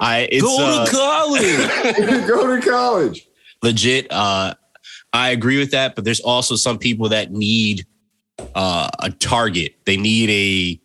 I 0.00 0.28
it's 0.30 0.42
Go 0.42 0.56
uh, 0.60 0.84
to 0.84 0.90
college. 0.90 1.42
Go 2.28 2.56
to 2.56 2.70
college. 2.70 3.26
legit. 3.62 4.06
Uh, 4.10 4.54
I 5.12 5.30
agree 5.30 5.58
with 5.58 5.70
that, 5.72 5.94
but 5.94 6.04
there's 6.04 6.20
also 6.20 6.56
some 6.56 6.78
people 6.78 7.08
that 7.10 7.32
need 7.32 7.86
uh, 8.54 8.88
a 8.98 9.10
target. 9.10 9.74
They 9.86 9.96
need 9.96 10.30
a 10.30 10.80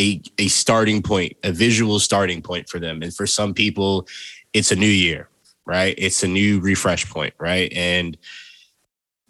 a 0.00 0.22
a 0.38 0.48
starting 0.48 1.02
point, 1.02 1.36
a 1.42 1.52
visual 1.52 1.98
starting 1.98 2.42
point 2.42 2.68
for 2.68 2.78
them. 2.78 3.02
And 3.02 3.14
for 3.14 3.26
some 3.26 3.54
people, 3.54 4.06
it's 4.52 4.70
a 4.70 4.76
new 4.76 4.86
year, 4.86 5.28
right? 5.66 5.94
It's 5.98 6.22
a 6.22 6.28
new 6.28 6.60
refresh 6.60 7.08
point, 7.10 7.34
right? 7.38 7.72
And 7.74 8.16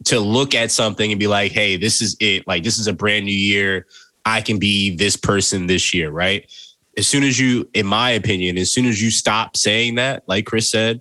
to 0.05 0.21
look 0.21 0.55
at 0.55 0.71
something 0.71 1.11
and 1.11 1.19
be 1.19 1.27
like, 1.27 1.53
hey, 1.53 1.77
this 1.77 2.01
is 2.01 2.17
it. 2.21 2.47
Like 2.47 2.63
this 2.63 2.79
is 2.79 2.87
a 2.87 2.93
brand 2.93 3.27
new 3.27 3.33
year. 3.33 3.87
I 4.25 4.41
can 4.41 4.59
be 4.59 4.95
this 4.97 5.17
person 5.17 5.67
this 5.67 5.93
year, 5.95 6.11
right? 6.11 6.51
As 6.97 7.09
soon 7.09 7.23
as 7.23 7.39
you, 7.39 7.69
in 7.75 7.87
my 7.87 8.11
opinion, 8.11 8.59
as 8.59 8.73
soon 8.73 8.87
as 8.87 9.03
you 9.03 9.11
stop 9.11 9.57
saying 9.57 9.97
that, 9.97 10.25
like 10.27 10.47
Chris 10.47 10.71
said, 10.71 11.01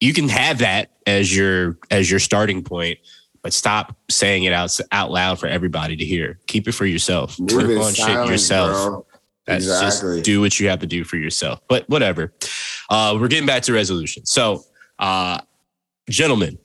you 0.00 0.12
can 0.12 0.28
have 0.28 0.58
that 0.58 0.92
as 1.06 1.34
your 1.34 1.78
as 1.90 2.10
your 2.10 2.20
starting 2.20 2.62
point, 2.62 2.98
but 3.42 3.52
stop 3.52 3.96
saying 4.10 4.44
it 4.44 4.52
out 4.52 4.78
out 4.92 5.10
loud 5.10 5.38
for 5.38 5.46
everybody 5.46 5.96
to 5.96 6.04
hear. 6.04 6.38
Keep 6.46 6.68
it 6.68 6.72
for 6.72 6.86
yourself. 6.86 7.38
Work 7.38 7.50
on 7.78 7.94
shit 7.94 8.26
yourself. 8.28 8.88
bro. 8.88 9.06
That's 9.46 9.64
Exactly. 9.64 10.16
just 10.16 10.24
do 10.24 10.40
what 10.40 10.60
you 10.60 10.68
have 10.68 10.80
to 10.80 10.86
do 10.86 11.04
for 11.04 11.16
yourself. 11.16 11.60
But 11.68 11.88
whatever. 11.88 12.34
Uh, 12.90 13.16
we're 13.18 13.28
getting 13.28 13.46
back 13.46 13.62
to 13.62 13.72
resolution. 13.72 14.26
So, 14.26 14.62
uh, 14.98 15.40
gentlemen, 16.10 16.58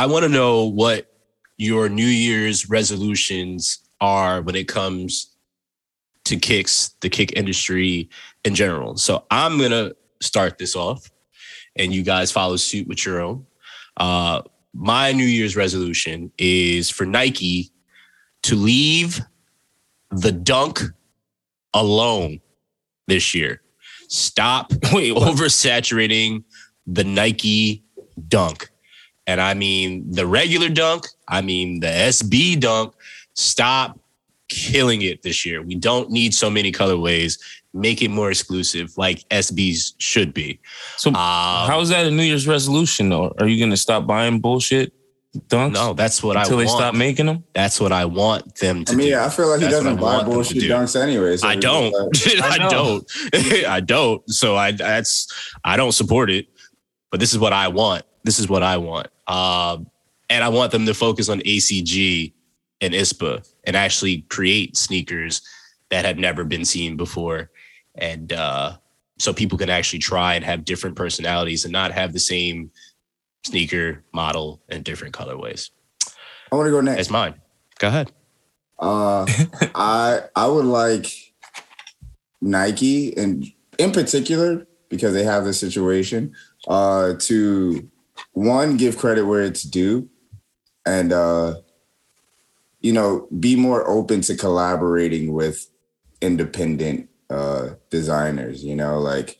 I 0.00 0.06
want 0.06 0.22
to 0.22 0.30
know 0.30 0.64
what 0.64 1.12
your 1.58 1.90
New 1.90 2.06
Year's 2.06 2.70
resolutions 2.70 3.80
are 4.00 4.40
when 4.40 4.54
it 4.54 4.66
comes 4.66 5.36
to 6.24 6.38
kicks, 6.38 6.94
the 7.02 7.10
kick 7.10 7.36
industry 7.36 8.08
in 8.42 8.54
general. 8.54 8.96
So 8.96 9.26
I'm 9.30 9.58
gonna 9.60 9.92
start 10.22 10.56
this 10.56 10.74
off, 10.74 11.10
and 11.76 11.92
you 11.92 12.02
guys 12.02 12.32
follow 12.32 12.56
suit 12.56 12.88
with 12.88 13.04
your 13.04 13.20
own. 13.20 13.44
Uh, 13.98 14.40
my 14.72 15.12
New 15.12 15.26
Year's 15.26 15.54
resolution 15.54 16.32
is 16.38 16.88
for 16.88 17.04
Nike 17.04 17.70
to 18.44 18.56
leave 18.56 19.20
the 20.10 20.32
dunk 20.32 20.80
alone 21.74 22.40
this 23.06 23.34
year. 23.34 23.60
Stop 24.08 24.72
Wait, 24.94 25.14
oversaturating 25.14 26.44
the 26.86 27.04
Nike 27.04 27.84
dunk. 28.28 28.69
And 29.30 29.40
I 29.40 29.54
mean 29.54 30.10
the 30.10 30.26
regular 30.26 30.68
dunk, 30.68 31.06
I 31.28 31.40
mean 31.40 31.78
the 31.80 31.86
SB 32.14 32.58
dunk. 32.58 32.94
Stop 33.34 33.98
killing 34.48 35.02
it 35.02 35.22
this 35.22 35.46
year. 35.46 35.62
We 35.62 35.76
don't 35.76 36.10
need 36.10 36.34
so 36.34 36.50
many 36.50 36.72
colorways. 36.72 37.38
Make 37.72 38.02
it 38.02 38.08
more 38.10 38.30
exclusive 38.30 38.86
like 38.98 39.18
SBs 39.28 39.92
should 39.98 40.34
be. 40.34 40.58
So 40.96 41.10
Um, 41.10 41.14
how 41.70 41.78
is 41.80 41.88
that 41.90 42.06
a 42.06 42.10
New 42.10 42.24
Year's 42.24 42.48
resolution 42.48 43.08
though? 43.10 43.32
Are 43.38 43.46
you 43.46 43.58
gonna 43.64 43.76
stop 43.76 44.06
buying 44.06 44.40
bullshit 44.40 44.92
dunks 45.46 45.74
no, 45.74 45.92
that's 45.94 46.24
what 46.24 46.36
until 46.36 46.56
I 46.56 46.64
they 46.64 46.66
want. 46.66 46.78
stop 46.80 46.94
making 46.96 47.26
them? 47.26 47.44
That's 47.54 47.80
what 47.80 47.92
I 47.92 48.04
want 48.04 48.56
them 48.56 48.84
to 48.86 48.92
I 48.92 48.96
mean, 48.96 49.10
do. 49.10 49.18
I 49.20 49.28
feel 49.28 49.46
like 49.46 49.60
he 49.60 49.66
That's 49.66 49.76
what 49.76 49.82
doesn't 49.84 49.96
buy 50.00 50.02
want 50.02 50.18
them 50.24 50.30
to 50.30 50.34
bullshit 50.34 50.60
do. 50.62 50.68
dunks 50.68 51.00
anyway. 51.00 51.36
so 51.36 51.46
I 51.46 51.54
don't. 51.54 51.92
like- 51.92 52.42
I, 52.42 52.48
I 52.48 52.58
know. 52.58 52.70
don't. 52.70 53.64
I 53.76 53.80
don't. 53.80 54.28
So 54.28 54.56
I 54.56 54.72
that's 54.72 55.28
I 55.62 55.76
don't 55.76 55.92
support 55.92 56.30
it. 56.30 56.46
But 57.12 57.20
this 57.20 57.32
is 57.32 57.38
what 57.38 57.52
I 57.52 57.68
want. 57.68 58.04
This 58.24 58.38
is 58.38 58.48
what 58.48 58.62
I 58.62 58.76
want. 58.76 59.08
Um, 59.26 59.90
and 60.28 60.44
I 60.44 60.48
want 60.48 60.72
them 60.72 60.86
to 60.86 60.94
focus 60.94 61.28
on 61.28 61.40
ACG 61.40 62.32
and 62.80 62.94
ISPA 62.94 63.48
and 63.64 63.76
actually 63.76 64.22
create 64.22 64.76
sneakers 64.76 65.42
that 65.90 66.04
have 66.04 66.18
never 66.18 66.44
been 66.44 66.64
seen 66.64 66.96
before, 66.96 67.50
and 67.96 68.32
uh, 68.32 68.76
so 69.18 69.32
people 69.32 69.58
can 69.58 69.68
actually 69.68 69.98
try 69.98 70.34
and 70.34 70.44
have 70.44 70.64
different 70.64 70.96
personalities 70.96 71.64
and 71.64 71.72
not 71.72 71.92
have 71.92 72.12
the 72.12 72.20
same 72.20 72.70
sneaker 73.44 74.04
model 74.12 74.62
in 74.68 74.82
different 74.82 75.14
colorways. 75.14 75.70
I 76.52 76.56
want 76.56 76.66
to 76.66 76.70
go 76.70 76.80
next. 76.80 76.96
That's 76.96 77.10
mine. 77.10 77.34
Go 77.78 77.88
ahead. 77.88 78.12
Uh, 78.78 79.26
I 79.74 80.22
I 80.36 80.46
would 80.46 80.64
like 80.64 81.06
Nike 82.40 83.16
and 83.16 83.44
in 83.78 83.92
particular 83.92 84.66
because 84.88 85.12
they 85.12 85.24
have 85.24 85.44
this 85.44 85.58
situation 85.58 86.34
uh, 86.68 87.14
to 87.18 87.88
one 88.32 88.76
give 88.76 88.98
credit 88.98 89.24
where 89.24 89.42
it's 89.42 89.62
due, 89.62 90.08
and 90.86 91.12
uh, 91.12 91.54
you 92.80 92.92
know 92.92 93.28
be 93.38 93.56
more 93.56 93.88
open 93.88 94.20
to 94.22 94.36
collaborating 94.36 95.32
with 95.32 95.68
independent 96.20 97.08
uh, 97.28 97.70
designers. 97.90 98.64
You 98.64 98.76
know, 98.76 98.98
like 98.98 99.38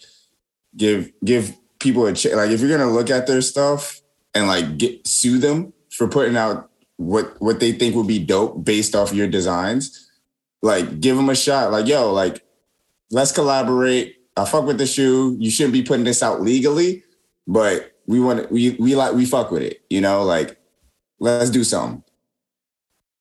give 0.76 1.12
give 1.24 1.56
people 1.78 2.06
a 2.06 2.14
ch- 2.14 2.26
like 2.26 2.50
if 2.50 2.60
you're 2.60 2.76
gonna 2.76 2.90
look 2.90 3.10
at 3.10 3.26
their 3.26 3.42
stuff 3.42 4.00
and 4.34 4.46
like 4.46 4.78
get 4.78 5.06
sue 5.06 5.38
them 5.38 5.72
for 5.90 6.08
putting 6.08 6.36
out 6.36 6.70
what 6.96 7.40
what 7.40 7.60
they 7.60 7.72
think 7.72 7.94
would 7.94 8.06
be 8.06 8.18
dope 8.18 8.64
based 8.64 8.94
off 8.94 9.12
your 9.12 9.26
designs, 9.26 10.10
like 10.62 11.00
give 11.00 11.16
them 11.16 11.30
a 11.30 11.34
shot. 11.34 11.72
Like 11.72 11.86
yo, 11.86 12.12
like 12.12 12.44
let's 13.10 13.32
collaborate. 13.32 14.16
I 14.36 14.44
fuck 14.44 14.64
with 14.64 14.78
the 14.78 14.86
shoe. 14.86 15.36
You 15.38 15.50
shouldn't 15.50 15.72
be 15.72 15.82
putting 15.82 16.04
this 16.04 16.22
out 16.22 16.40
legally, 16.40 17.02
but 17.46 17.92
we 18.10 18.18
want 18.18 18.50
we 18.50 18.70
we 18.80 18.96
like 18.96 19.14
we 19.14 19.24
fuck 19.24 19.52
with 19.52 19.62
it. 19.62 19.82
You 19.88 20.00
know, 20.00 20.24
like 20.24 20.58
let's 21.20 21.48
do 21.48 21.62
something. 21.62 22.02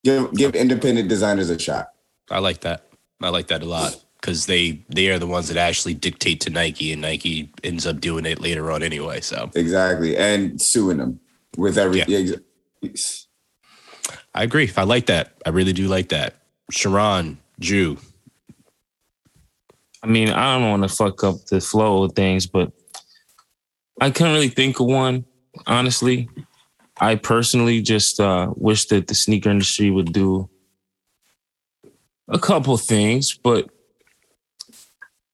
Give 0.04 0.34
give 0.34 0.56
independent 0.56 1.08
designers 1.10 1.52
a 1.52 1.60
shot. 1.60 1.90
I 2.32 2.40
like 2.40 2.62
that. 2.62 2.88
I 3.22 3.30
like 3.30 3.48
that 3.50 3.62
a 3.62 3.66
lot 3.66 4.04
because 4.20 4.48
they 4.48 4.84
they 4.90 5.10
are 5.10 5.20
the 5.20 5.28
ones 5.28 5.48
that 5.50 5.58
actually 5.58 5.94
dictate 5.94 6.42
to 6.42 6.50
Nike, 6.50 6.92
and 6.92 7.04
Nike 7.04 7.54
ends 7.64 7.86
up 7.86 8.02
doing 8.02 8.26
it 8.26 8.42
later 8.42 8.72
on 8.72 8.82
anyway. 8.82 9.22
So 9.22 9.52
Exactly. 9.54 10.18
And 10.18 10.60
suing 10.60 10.98
them 10.98 11.20
with 11.56 11.78
every. 11.78 12.02
Yeah. 12.08 12.38
I 14.34 14.44
agree. 14.44 14.72
I 14.76 14.84
like 14.84 15.06
that. 15.06 15.34
I 15.46 15.50
really 15.50 15.74
do 15.74 15.88
like 15.88 16.10
that. 16.10 16.34
Sharon, 16.72 17.38
Jew. 17.60 17.98
I 20.02 20.08
mean, 20.08 20.30
I 20.30 20.58
don't 20.58 20.68
want 20.68 20.82
to 20.82 20.90
fuck 20.90 21.24
up 21.24 21.46
the 21.46 21.62
flow 21.62 22.04
of 22.04 22.14
things, 22.14 22.48
but 22.48 22.72
I 24.02 24.12
couldn't 24.12 24.34
really 24.34 24.50
think 24.50 24.80
of 24.80 24.88
one, 24.88 25.26
honestly. 25.68 26.30
I 27.00 27.16
personally 27.16 27.82
just 27.82 28.20
uh, 28.20 28.52
wish 28.56 28.88
that 28.88 29.08
the 29.08 29.16
sneaker 29.16 29.50
industry 29.50 29.90
would 29.90 30.12
do 30.14 30.50
a 32.28 32.40
couple 32.40 32.78
things, 32.78 33.38
but 33.38 33.70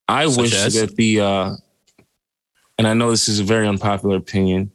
I 0.07 0.27
Such 0.27 0.41
wish 0.41 0.55
as? 0.55 0.74
that 0.75 0.95
the 0.95 1.19
uh, 1.19 1.55
and 2.77 2.88
I 2.88 2.93
know 2.93 3.10
this 3.10 3.27
is 3.27 3.39
a 3.39 3.43
very 3.43 3.67
unpopular 3.67 4.17
opinion, 4.17 4.72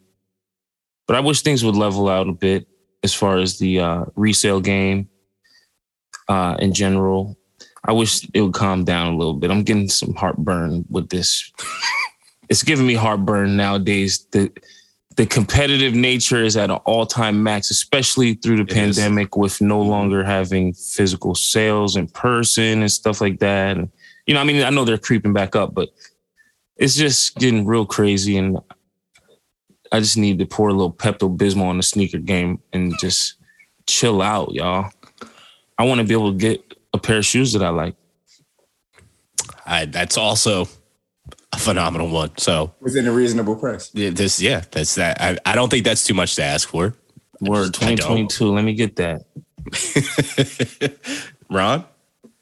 but 1.07 1.17
I 1.17 1.21
wish 1.21 1.43
things 1.43 1.65
would 1.65 1.77
level 1.77 2.09
out 2.09 2.29
a 2.29 2.33
bit 2.33 2.67
as 3.03 3.15
far 3.15 3.39
as 3.39 3.59
the 3.59 3.81
uh, 3.81 4.05
resale 4.17 4.61
game 4.61 5.09
uh, 6.29 6.57
in 6.59 6.73
general. 6.73 7.37
I 7.85 7.93
wish 7.93 8.29
it 8.35 8.41
would 8.41 8.53
calm 8.53 8.85
down 8.85 9.15
a 9.15 9.17
little 9.17 9.35
bit. 9.35 9.51
I'm 9.51 9.63
getting 9.63 9.89
some 9.89 10.15
heartburn 10.15 10.85
with 10.91 11.09
this. 11.09 11.51
It's 12.51 12.65
giving 12.65 12.87
me 12.87 12.95
heartburn 12.95 13.57
nowadays. 13.57 14.27
The 14.33 14.53
the 15.17 15.27
competitive 15.27 15.95
nature 15.95 16.43
is 16.43 16.57
at 16.57 16.71
an 16.71 16.77
all 16.85 17.07
time 17.07 17.43
max, 17.43 17.71
especially 17.71 18.35
through 18.35 18.57
the 18.57 18.63
It 18.63 18.71
is. 18.71 18.97
pandemic, 18.97 19.37
with 19.37 19.61
no 19.61 19.81
mm-hmm. 19.81 19.91
longer 19.91 20.25
having 20.25 20.75
physical 20.75 21.35
sales 21.35 21.97
in 21.97 22.09
person 22.09 22.81
and 22.81 22.91
stuff 22.91 23.21
like 23.21 23.39
that. 23.39 23.79
And 23.79 23.91
you 24.27 24.35
know, 24.35 24.41
I 24.41 24.45
mean, 24.45 24.63
I 24.63 24.71
know 24.71 24.85
they're 24.85 24.99
creeping 24.99 25.33
back 25.33 25.57
up, 25.57 25.75
but 25.75 25.91
it's 26.77 26.97
just 26.97 27.37
getting 27.37 27.65
real 27.65 27.87
crazy. 27.87 28.37
And 28.37 28.59
I 29.93 30.01
just 30.01 30.17
need 30.17 30.39
to 30.39 30.47
pour 30.47 30.69
a 30.69 30.73
little 30.73 30.93
Pepto 30.93 31.37
Bismol 31.37 31.67
on 31.67 31.77
the 31.77 31.83
sneaker 31.83 32.19
game 32.19 32.61
and 32.73 32.99
just 32.99 33.35
chill 33.87 34.23
out, 34.23 34.53
y'all. 34.53 34.91
I 35.79 35.85
want 35.85 36.01
to 36.01 36.07
be 36.07 36.15
able 36.15 36.33
to 36.33 36.39
get 36.39 36.77
a 36.93 36.99
pair 36.99 37.19
of 37.19 37.27
shoes 37.27 37.53
that 37.53 37.63
I 37.63 37.71
like. 37.71 37.95
I, 39.67 39.85
that's 39.85 40.17
also 40.17 40.67
a 41.53 41.59
phenomenal 41.59 42.09
one. 42.11 42.31
So 42.39 42.73
Within 42.81 43.07
a 43.07 43.13
reasonable 43.13 43.57
price. 43.57 43.91
yeah, 43.95 44.11
this, 44.11 44.41
yeah, 44.41 44.63
that's 44.71 44.95
that. 44.97 45.21
I, 45.21 45.37
I 45.45 45.55
don't 45.55 45.69
think 45.71 45.85
that's 45.85 46.05
too 46.05 46.15
much 46.15 46.37
to 46.37 46.43
ask 46.45 46.69
for. 46.69 46.95
Word 47.41 47.73
just- 47.75 47.81
2022. 47.81 48.53
Let 48.53 48.65
me 48.65 48.75
get 48.75 48.97
that. 48.97 49.25
Ron, 51.51 51.85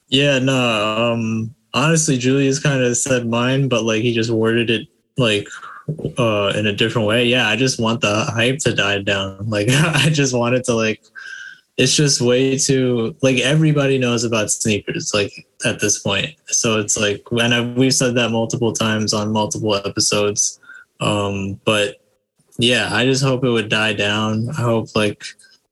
Yeah, 0.08 0.38
no. 0.38 1.12
Um, 1.12 1.54
honestly, 1.74 2.18
Julius 2.18 2.58
kind 2.60 2.82
of 2.82 2.96
said 2.96 3.26
mine, 3.26 3.68
but 3.68 3.84
like 3.84 4.02
he 4.02 4.12
just 4.14 4.30
worded 4.30 4.70
it 4.70 4.88
like 5.16 5.48
uh 6.18 6.52
in 6.54 6.66
a 6.66 6.72
different 6.72 7.08
way. 7.08 7.24
Yeah, 7.24 7.48
I 7.48 7.56
just 7.56 7.80
want 7.80 8.02
the 8.02 8.24
hype 8.24 8.58
to 8.60 8.74
die 8.74 9.00
down. 9.02 9.48
Like 9.48 9.68
I 9.70 10.10
just 10.10 10.34
want 10.34 10.54
it 10.54 10.64
to 10.64 10.74
like. 10.74 11.02
It's 11.78 11.94
just 11.94 12.20
way 12.20 12.58
too 12.58 13.16
like 13.22 13.38
everybody 13.38 13.98
knows 13.98 14.24
about 14.24 14.50
sneakers 14.50 15.12
like 15.14 15.46
at 15.64 15.80
this 15.80 16.00
point. 16.00 16.34
So 16.48 16.80
it's 16.80 16.98
like 16.98 17.22
and 17.30 17.54
I, 17.54 17.60
we've 17.60 17.94
said 17.94 18.14
that 18.16 18.30
multiple 18.30 18.72
times 18.72 19.14
on 19.14 19.32
multiple 19.32 19.74
episodes. 19.74 20.60
Um, 21.00 21.60
but 21.64 21.96
yeah, 22.58 22.88
I 22.92 23.04
just 23.04 23.22
hope 23.22 23.44
it 23.44 23.50
would 23.50 23.68
die 23.68 23.92
down. 23.92 24.50
I 24.50 24.62
hope 24.62 24.88
like 24.96 25.22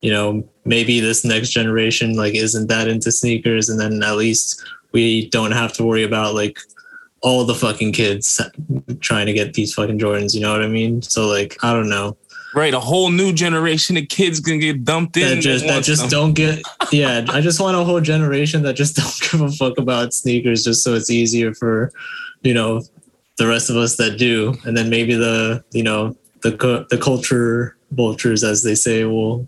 you 0.01 0.11
know 0.11 0.47
maybe 0.65 0.99
this 0.99 1.25
next 1.25 1.49
generation 1.49 2.15
like 2.15 2.35
isn't 2.35 2.67
that 2.67 2.87
into 2.87 3.11
sneakers 3.11 3.69
and 3.69 3.79
then 3.79 4.03
at 4.03 4.15
least 4.15 4.63
we 4.91 5.29
don't 5.29 5.51
have 5.51 5.73
to 5.73 5.83
worry 5.83 6.03
about 6.03 6.35
like 6.35 6.59
all 7.21 7.43
the 7.45 7.55
fucking 7.55 7.91
kids 7.91 8.39
trying 8.99 9.25
to 9.25 9.33
get 9.33 9.53
these 9.53 9.73
fucking 9.73 9.97
jordans 9.97 10.35
you 10.35 10.41
know 10.41 10.51
what 10.51 10.63
i 10.63 10.67
mean 10.67 11.01
so 11.01 11.27
like 11.27 11.57
i 11.63 11.73
don't 11.73 11.89
know 11.89 12.15
Right, 12.57 12.73
a 12.73 12.79
whole 12.79 13.11
new 13.11 13.33
generation 13.33 13.97
of 13.97 14.07
kids 14.09 14.39
gonna 14.39 14.57
get 14.57 14.83
dumped 14.83 15.15
in. 15.15 15.35
that 15.35 15.41
just 15.41 15.67
that 15.67 15.83
just 15.83 16.01
them. 16.01 16.09
don't 16.09 16.33
get 16.33 16.63
yeah 16.91 17.23
i 17.29 17.39
just 17.39 17.59
want 17.59 17.77
a 17.77 17.83
whole 17.83 18.01
generation 18.01 18.63
that 18.63 18.73
just 18.73 18.95
don't 18.99 19.31
give 19.31 19.41
a 19.41 19.51
fuck 19.51 19.77
about 19.77 20.11
sneakers 20.11 20.63
just 20.63 20.83
so 20.83 20.95
it's 20.95 21.11
easier 21.11 21.53
for 21.53 21.91
you 22.41 22.55
know 22.55 22.81
the 23.37 23.45
rest 23.47 23.69
of 23.69 23.75
us 23.77 23.95
that 23.97 24.17
do 24.17 24.55
and 24.65 24.75
then 24.75 24.89
maybe 24.89 25.13
the 25.13 25.63
you 25.71 25.83
know 25.83 26.15
the 26.41 26.87
the 26.89 26.97
culture 26.97 27.77
vultures 27.91 28.43
as 28.43 28.63
they 28.63 28.73
say 28.73 29.03
will 29.03 29.47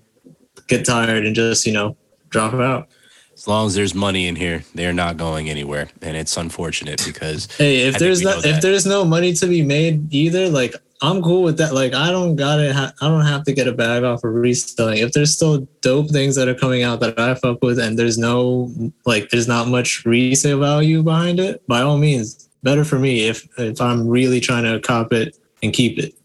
get 0.68 0.86
tired 0.86 1.26
and 1.26 1.36
just 1.36 1.66
you 1.66 1.74
know 1.74 1.98
drop 2.30 2.54
out 2.54 2.88
as 3.34 3.48
long 3.48 3.68
as 3.68 3.74
there's 3.74 3.96
money 3.96 4.28
in 4.28 4.36
here, 4.36 4.66
they're 4.76 4.92
not 4.92 5.16
going 5.16 5.50
anywhere, 5.50 5.88
and 6.02 6.18
it's 6.18 6.36
unfortunate 6.36 7.02
because 7.06 7.48
Hey, 7.56 7.88
if 7.88 7.94
think 7.94 8.00
there's 8.00 8.20
we 8.20 8.26
no 8.26 8.32
know 8.32 8.38
if 8.40 8.44
that. 8.44 8.62
there's 8.62 8.86
no 8.86 9.06
money 9.06 9.32
to 9.32 9.48
be 9.48 9.62
made 9.62 10.14
either, 10.14 10.50
like 10.50 10.76
I'm 11.02 11.22
cool 11.22 11.44
with 11.44 11.58
that. 11.60 11.74
Like 11.74 11.94
I 11.94 12.12
don't 12.12 12.36
gotta 12.36 12.74
ha- 12.74 12.94
I 13.02 13.08
don't 13.08 13.26
have 13.26 13.46
to 13.46 13.54
get 13.54 13.68
a 13.68 13.72
bag 13.72 14.04
off 14.04 14.24
of 14.24 14.34
reselling. 14.34 14.98
If 14.98 15.14
there's 15.14 15.34
still 15.34 15.68
dope 15.82 16.10
things 16.10 16.36
that 16.36 16.50
are 16.50 16.56
coming 16.56 16.84
out 16.84 17.00
that 17.00 17.18
I 17.18 17.36
fuck 17.36 17.62
with, 17.62 17.80
and 17.80 17.98
there's 17.98 18.18
no 18.18 18.72
like 19.06 19.30
there's 19.30 19.48
not 19.48 19.70
much 19.70 20.06
resale 20.06 20.60
value 20.60 21.02
behind 21.02 21.40
it, 21.40 21.66
by 21.68 21.82
all 21.82 21.98
means, 21.98 22.50
better 22.64 22.84
for 22.84 23.00
me 23.00 23.28
if 23.28 23.48
if 23.58 23.80
I'm 23.80 24.08
really 24.08 24.42
trying 24.42 24.66
to 24.66 24.80
cop 24.82 25.14
it 25.14 25.38
and 25.64 25.72
keep 25.72 25.98
it. 25.98 26.16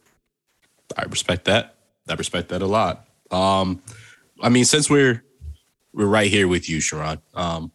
I 0.96 1.04
respect 1.04 1.44
that. 1.44 1.76
I 2.08 2.14
respect 2.14 2.48
that 2.48 2.60
a 2.60 2.66
lot. 2.66 3.06
Um, 3.30 3.80
I 4.42 4.48
mean, 4.48 4.64
since 4.64 4.90
we're 4.90 5.22
we're 5.92 6.06
right 6.06 6.30
here 6.30 6.48
with 6.48 6.68
you, 6.68 6.80
Sharon. 6.80 7.20
Um, 7.34 7.70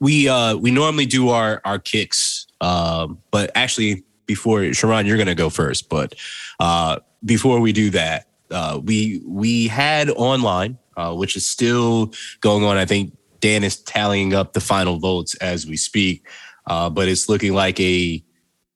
we 0.00 0.28
uh 0.28 0.56
we 0.56 0.70
normally 0.70 1.06
do 1.06 1.28
our 1.28 1.60
our 1.64 1.78
kicks, 1.78 2.46
um, 2.60 3.18
but 3.30 3.50
actually 3.54 4.04
before 4.26 4.72
Sharon, 4.74 5.06
you're 5.06 5.18
gonna 5.18 5.34
go 5.34 5.50
first. 5.50 5.88
But 5.88 6.14
uh, 6.60 6.98
before 7.24 7.60
we 7.60 7.72
do 7.72 7.90
that, 7.90 8.26
uh, 8.50 8.80
we 8.82 9.22
we 9.26 9.68
had 9.68 10.10
online, 10.10 10.78
uh, 10.96 11.14
which 11.14 11.36
is 11.36 11.48
still 11.48 12.12
going 12.40 12.64
on. 12.64 12.76
I 12.76 12.84
think 12.84 13.16
Dan 13.40 13.64
is 13.64 13.80
tallying 13.80 14.34
up 14.34 14.52
the 14.52 14.60
final 14.60 14.98
votes 14.98 15.34
as 15.36 15.66
we 15.66 15.76
speak, 15.76 16.26
uh, 16.66 16.90
but 16.90 17.08
it's 17.08 17.28
looking 17.28 17.54
like 17.54 17.78
a 17.80 18.22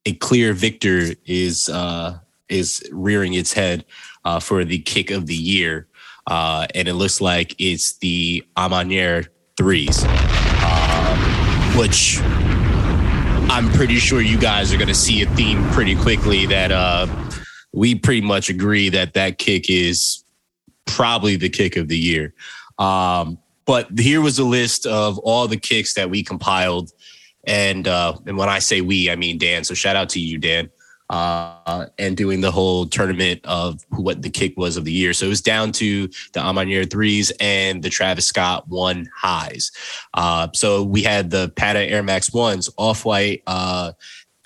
a 0.07 0.15
clear 0.15 0.53
victor 0.53 1.15
is 1.27 1.69
uh, 1.69 2.19
is 2.49 2.83
rearing 2.93 3.35
its 3.35 3.53
head 3.53 3.85
uh, 4.25 4.41
for 4.41 4.65
the 4.65 4.79
kick 4.81 5.11
of 5.11 5.27
the 5.27 5.35
year, 5.35 5.89
uh, 6.27 6.67
and 6.75 6.89
it 6.89 6.95
looks 6.95 7.21
like 7.21 7.55
it's 7.59 7.99
the 7.99 8.45
A 8.57 8.69
Ma 8.69 8.83
Maniere 8.83 9.29
threes, 9.57 10.05
uh, 10.07 11.75
which 11.77 12.21
I'm 13.49 13.71
pretty 13.73 13.97
sure 13.97 14.21
you 14.21 14.39
guys 14.39 14.73
are 14.73 14.77
going 14.77 14.89
to 14.89 14.95
see 14.95 15.23
a 15.23 15.27
theme 15.31 15.63
pretty 15.71 15.95
quickly 15.97 16.47
that 16.47 16.73
uh, 16.73 17.07
we 17.73 17.95
pretty 17.95 18.21
much 18.21 18.49
agree 18.49 18.89
that 18.91 19.15
that 19.15 19.39
kick 19.39 19.71
is 19.71 20.25
probably 20.85 21.37
the 21.37 21.49
kick 21.49 21.77
of 21.77 21.89
the 21.89 21.97
year. 21.97 22.35
Um, 22.79 23.39
but 23.65 23.99
here 23.99 24.21
was 24.21 24.39
a 24.39 24.45
list 24.45 24.87
of 24.87 25.19
all 25.19 25.49
the 25.49 25.57
kicks 25.57 25.95
that 25.95 26.11
we 26.11 26.23
compiled 26.23 26.93
and 27.47 27.87
uh, 27.87 28.15
and 28.27 28.37
when 28.37 28.49
I 28.49 28.59
say 28.59 28.81
we, 28.81 29.11
I 29.11 29.17
mean 29.17 29.39
Dan. 29.39 29.65
So 29.65 29.75
shout 29.75 29.97
out 29.97 30.09
to 30.11 30.21
you, 30.21 30.39
Dan, 30.39 30.69
uh, 31.11 31.87
and 31.99 32.17
doing 32.17 32.41
the 32.41 32.51
whole 32.51 32.87
tournament 32.87 33.41
of 33.45 33.85
what 33.91 34.23
the 34.23 34.31
kick 34.31 34.57
was 34.57 34.77
of 34.77 34.85
the 34.85 34.93
year. 34.93 35.13
So 35.13 35.27
it 35.27 35.31
was 35.31 35.41
down 35.41 35.73
to 35.73 36.09
the 36.33 36.41
A 36.41 36.53
Ma 36.53 36.63
Maniere 36.63 36.91
threes 36.91 37.33
and 37.41 37.83
the 37.83 37.91
Travis 37.91 38.27
Scott 38.27 38.69
one 38.69 39.09
highs. 39.15 39.71
Uh, 40.15 40.49
so 40.55 40.83
we 40.83 41.03
had 41.03 41.31
the 41.31 41.53
Patta 41.57 41.81
Air 41.81 42.03
Max 42.03 42.33
ones, 42.33 42.71
off 42.77 43.05
white. 43.05 43.43
Uh, 43.47 43.93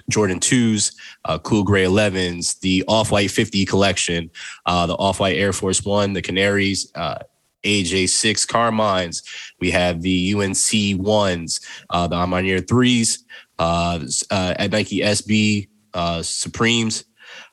Jordan 0.08 0.40
2s, 0.40 0.94
uh, 1.24 1.38
Cool 1.38 1.62
Gray 1.62 1.84
11s, 1.84 2.58
the 2.60 2.84
Off 2.88 3.12
White 3.12 3.30
50 3.30 3.64
collection, 3.64 4.28
uh, 4.66 4.84
the 4.86 4.94
Off 4.94 5.20
White 5.20 5.36
Air 5.36 5.52
Force 5.52 5.84
One, 5.84 6.14
the 6.14 6.20
Canaries, 6.20 6.90
uh, 6.96 7.20
AJ6 7.64 8.46
Carmines. 8.48 9.22
We 9.60 9.70
have 9.70 10.02
the 10.02 10.34
UNC 10.34 11.00
ones, 11.00 11.60
uh, 11.90 12.08
the 12.08 12.16
A 12.16 12.26
Ma 12.26 12.38
Maniere 12.38 12.66
threes, 12.66 13.24
uh, 13.58 14.00
uh, 14.30 14.54
at 14.58 14.72
Nike 14.72 15.00
SB 15.00 15.68
uh, 15.94 16.22
Supremes. 16.22 17.04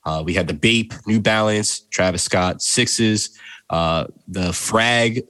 Uh, 0.06 0.24
we 0.26 0.34
had 0.34 0.48
the 0.48 0.54
Bape, 0.54 0.94
New 1.06 1.20
Balance, 1.20 1.82
Travis 1.92 2.24
Scott 2.24 2.62
sixes, 2.62 3.38
uh, 3.70 4.06
the 4.28 4.54
Frag 4.54 5.24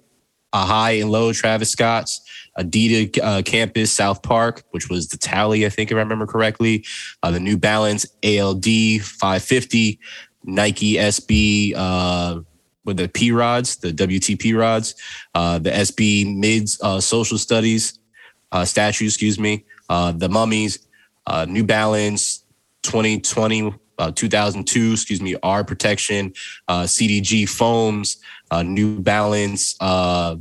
a 0.53 0.65
high 0.65 0.91
and 0.91 1.11
low 1.11 1.33
Travis 1.33 1.71
Scott's, 1.71 2.21
Adidas 2.57 3.19
uh, 3.21 3.41
Campus 3.43 3.91
South 3.91 4.23
Park, 4.23 4.63
which 4.71 4.89
was 4.89 5.09
the 5.09 5.17
Tally, 5.17 5.65
I 5.65 5.69
think 5.69 5.91
if 5.91 5.95
I 5.95 5.99
remember 5.99 6.25
correctly, 6.25 6.85
uh, 7.21 7.31
the 7.31 7.39
New 7.39 7.57
Balance 7.57 8.05
ALD 8.23 8.65
550, 8.65 9.99
Nike 10.45 10.93
SB 10.93 11.73
uh, 11.75 12.39
with 12.85 12.97
the 12.97 13.09
P 13.09 13.31
rods, 13.31 13.75
the 13.77 13.91
WTP 13.91 14.57
rods, 14.57 14.95
uh, 15.35 15.59
the 15.59 15.69
SB 15.69 16.37
Mids 16.37 16.79
uh, 16.81 16.99
Social 17.01 17.37
Studies 17.37 17.99
uh, 18.51 18.63
statue, 18.63 19.05
excuse 19.05 19.37
me, 19.37 19.65
uh, 19.89 20.11
the 20.13 20.29
Mummies, 20.29 20.87
uh, 21.27 21.45
New 21.47 21.65
Balance 21.65 22.37
2020. 22.88 23.73
Uh, 24.00 24.12
2002, 24.12 24.91
excuse 24.91 25.23
me, 25.23 25.36
R 25.41 25.63
protection, 25.63 26.32
uh, 26.67 26.84
CDG 26.84 27.50
foams, 27.50 28.17
uh, 28.52 28.62
New 28.62 29.00
Balance, 29.00 29.76
uh, 29.82 30.36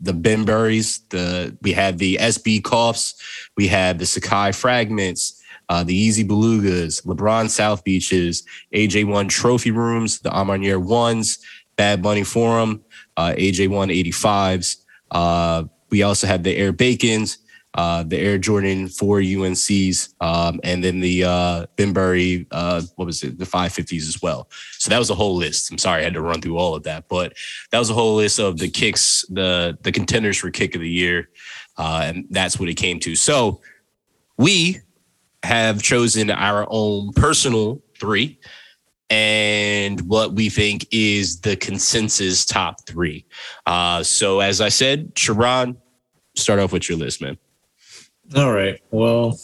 the 0.00 0.12
Benburys, 0.12 1.00
the 1.08 1.56
we 1.62 1.72
had 1.72 1.98
the 1.98 2.18
SB 2.20 2.62
coughs, 2.62 3.14
we 3.56 3.68
had 3.68 3.98
the 3.98 4.04
Sacai 4.04 4.54
fragments, 4.54 5.42
uh, 5.70 5.82
the 5.82 6.08
Yeezy 6.08 6.28
Belugas, 6.28 7.04
LeBron 7.06 7.48
South 7.48 7.82
Beaches, 7.84 8.44
AJ1 8.74 9.30
trophy 9.30 9.70
rooms, 9.70 10.20
the 10.20 10.30
A 10.30 10.44
Ma 10.44 10.54
Maniere 10.54 10.82
ones, 10.82 11.38
Bad 11.76 12.02
Bunny 12.02 12.24
Forum, 12.24 12.84
uh, 13.16 13.32
AJ1 13.36 13.90
85s. 14.04 14.76
Uh, 15.10 15.64
we 15.90 16.02
also 16.02 16.26
had 16.26 16.44
the 16.44 16.54
Air 16.56 16.72
Bacons, 16.72 17.38
uh, 17.74 18.04
the 18.04 18.18
Air 18.18 18.38
Jordan 18.38 18.88
4 18.88 19.18
UNCs, 19.18 20.14
um, 20.20 20.60
and 20.62 20.82
then 20.82 21.00
the 21.00 21.24
uh, 21.24 21.66
Benbury, 21.76 22.46
uh, 22.50 22.82
what 22.96 23.06
was 23.06 23.22
it, 23.22 23.38
the 23.38 23.44
550s 23.44 24.08
as 24.08 24.22
well. 24.22 24.48
So 24.78 24.90
that 24.90 24.98
was 24.98 25.10
a 25.10 25.14
whole 25.14 25.34
list. 25.34 25.70
I'm 25.70 25.78
sorry 25.78 26.00
I 26.00 26.04
had 26.04 26.14
to 26.14 26.20
run 26.20 26.40
through 26.40 26.56
all 26.56 26.74
of 26.74 26.84
that, 26.84 27.08
but 27.08 27.34
that 27.70 27.78
was 27.78 27.90
a 27.90 27.94
whole 27.94 28.16
list 28.16 28.38
of 28.38 28.58
the 28.58 28.68
kicks, 28.68 29.24
the 29.28 29.76
the 29.82 29.92
contenders 29.92 30.38
for 30.38 30.50
kick 30.50 30.74
of 30.74 30.80
the 30.80 30.88
year, 30.88 31.30
uh, 31.76 32.02
and 32.04 32.26
that's 32.30 32.58
what 32.58 32.68
it 32.68 32.74
came 32.74 33.00
to. 33.00 33.16
So 33.16 33.60
we 34.36 34.80
have 35.42 35.82
chosen 35.82 36.30
our 36.30 36.66
own 36.70 37.12
personal 37.12 37.82
three 37.98 38.38
and 39.10 40.00
what 40.02 40.32
we 40.32 40.48
think 40.48 40.86
is 40.90 41.40
the 41.40 41.56
consensus 41.56 42.44
top 42.44 42.86
three. 42.86 43.26
Uh, 43.66 44.02
so, 44.02 44.40
as 44.40 44.60
I 44.60 44.70
said, 44.70 45.12
Sharon, 45.16 45.76
start 46.34 46.58
off 46.58 46.72
with 46.72 46.88
your 46.88 46.98
list, 46.98 47.20
man. 47.20 47.36
All 48.36 48.52
right. 48.52 48.80
Well, 48.90 49.38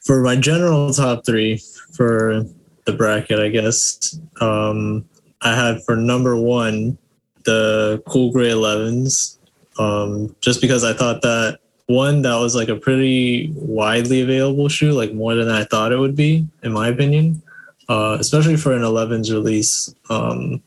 for 0.00 0.22
my 0.22 0.36
general 0.36 0.92
top 0.92 1.26
three 1.26 1.62
for 1.92 2.44
the 2.86 2.92
bracket, 2.92 3.38
I 3.38 3.48
guess, 3.48 4.18
um, 4.40 5.04
I 5.42 5.54
had 5.54 5.82
for 5.84 5.94
number 5.96 6.36
one 6.36 6.98
the 7.44 8.02
Cool 8.06 8.32
Gray 8.32 8.50
11s, 8.50 9.38
um, 9.78 10.34
just 10.40 10.60
because 10.60 10.84
I 10.84 10.92
thought 10.92 11.22
that 11.22 11.60
one, 11.86 12.22
that 12.22 12.36
was 12.36 12.54
like 12.54 12.68
a 12.68 12.76
pretty 12.76 13.50
widely 13.54 14.20
available 14.20 14.68
shoe, 14.68 14.92
like 14.92 15.12
more 15.12 15.34
than 15.34 15.48
I 15.48 15.64
thought 15.64 15.92
it 15.92 15.98
would 15.98 16.16
be, 16.16 16.46
in 16.62 16.72
my 16.72 16.88
opinion, 16.88 17.42
uh, 17.88 18.16
especially 18.20 18.56
for 18.56 18.72
an 18.72 18.82
11s 18.82 19.32
release. 19.32 19.94
Um, 20.08 20.62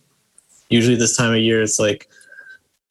usually, 0.69 0.95
this 0.95 1.15
time 1.15 1.31
of 1.31 1.39
year, 1.39 1.61
it's 1.61 1.79
like 1.79 2.09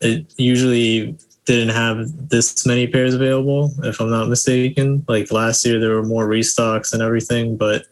it 0.00 0.32
usually 0.36 1.16
didn't 1.44 1.74
have 1.74 2.28
this 2.28 2.64
many 2.66 2.86
pairs 2.86 3.14
available, 3.14 3.72
if 3.82 4.00
I'm 4.00 4.10
not 4.10 4.28
mistaken. 4.28 5.04
Like 5.08 5.32
last 5.32 5.64
year, 5.64 5.80
there 5.80 5.94
were 5.94 6.04
more 6.04 6.28
restocks 6.28 6.92
and 6.92 7.02
everything, 7.02 7.56
but 7.56 7.86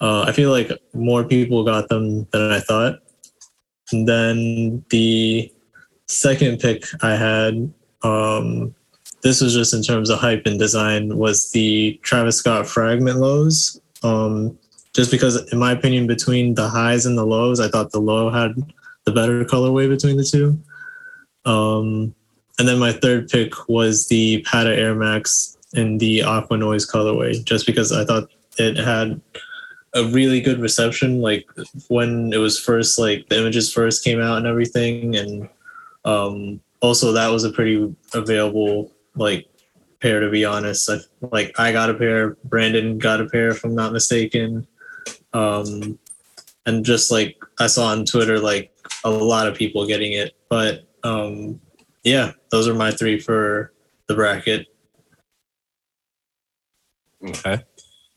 uh, 0.00 0.22
I 0.22 0.32
feel 0.32 0.50
like 0.50 0.70
more 0.94 1.24
people 1.24 1.64
got 1.64 1.88
them 1.88 2.26
than 2.32 2.50
I 2.50 2.60
thought. 2.60 3.00
And 3.92 4.08
then 4.08 4.84
the 4.90 5.52
second 6.06 6.60
pick 6.60 6.84
I 7.02 7.14
had, 7.14 7.72
um, 8.02 8.74
this 9.22 9.40
was 9.40 9.54
just 9.54 9.74
in 9.74 9.82
terms 9.82 10.10
of 10.10 10.18
hype 10.18 10.46
and 10.46 10.58
design, 10.58 11.16
was 11.16 11.50
the 11.52 11.98
Travis 12.02 12.36
Scott 12.36 12.66
fragment 12.66 13.18
lows. 13.18 13.80
Um, 14.02 14.58
just 14.92 15.10
because, 15.10 15.36
in 15.52 15.58
my 15.58 15.72
opinion, 15.72 16.06
between 16.06 16.54
the 16.54 16.68
highs 16.68 17.06
and 17.06 17.16
the 17.16 17.26
lows, 17.26 17.60
I 17.60 17.68
thought 17.68 17.92
the 17.92 18.00
low 18.00 18.30
had 18.30 18.54
the 19.04 19.12
better 19.12 19.44
colorway 19.44 19.88
between 19.88 20.16
the 20.16 20.24
two. 20.24 20.58
Um, 21.44 22.14
and 22.58 22.66
then 22.66 22.78
my 22.78 22.92
third 22.92 23.28
pick 23.28 23.68
was 23.68 24.08
the 24.08 24.42
Patta 24.42 24.74
Air 24.76 24.94
Max 24.94 25.56
in 25.74 25.98
the 25.98 26.22
Aqua 26.22 26.56
Noise 26.56 26.90
colorway, 26.90 27.42
just 27.44 27.66
because 27.66 27.92
I 27.92 28.04
thought 28.04 28.30
it 28.58 28.76
had 28.76 29.20
a 29.94 30.04
really 30.04 30.40
good 30.40 30.60
reception. 30.60 31.20
Like 31.20 31.48
when 31.88 32.32
it 32.32 32.38
was 32.38 32.58
first, 32.58 32.98
like 32.98 33.28
the 33.28 33.38
images 33.38 33.72
first 33.72 34.04
came 34.04 34.20
out 34.20 34.38
and 34.38 34.46
everything, 34.46 35.16
and 35.16 35.48
um, 36.04 36.60
also 36.80 37.12
that 37.12 37.28
was 37.28 37.44
a 37.44 37.52
pretty 37.52 37.94
available 38.14 38.92
like 39.14 39.48
pair 40.00 40.20
to 40.20 40.30
be 40.30 40.44
honest. 40.44 40.90
I, 40.90 40.98
like 41.32 41.58
I 41.58 41.72
got 41.72 41.90
a 41.90 41.94
pair, 41.94 42.36
Brandon 42.44 42.98
got 42.98 43.20
a 43.20 43.26
pair, 43.26 43.48
if 43.48 43.64
I'm 43.64 43.74
not 43.74 43.92
mistaken. 43.92 44.66
Um, 45.32 45.98
and 46.66 46.84
just 46.84 47.10
like 47.10 47.36
I 47.58 47.66
saw 47.66 47.86
on 47.86 48.04
Twitter, 48.04 48.38
like 48.38 48.72
a 49.04 49.10
lot 49.10 49.46
of 49.46 49.54
people 49.54 49.86
getting 49.86 50.12
it, 50.12 50.34
but 50.48 50.86
um, 51.04 51.60
yeah, 52.08 52.32
those 52.50 52.66
are 52.68 52.74
my 52.74 52.90
three 52.90 53.18
for 53.20 53.72
the 54.06 54.14
bracket. 54.14 54.66
Okay. 57.22 57.62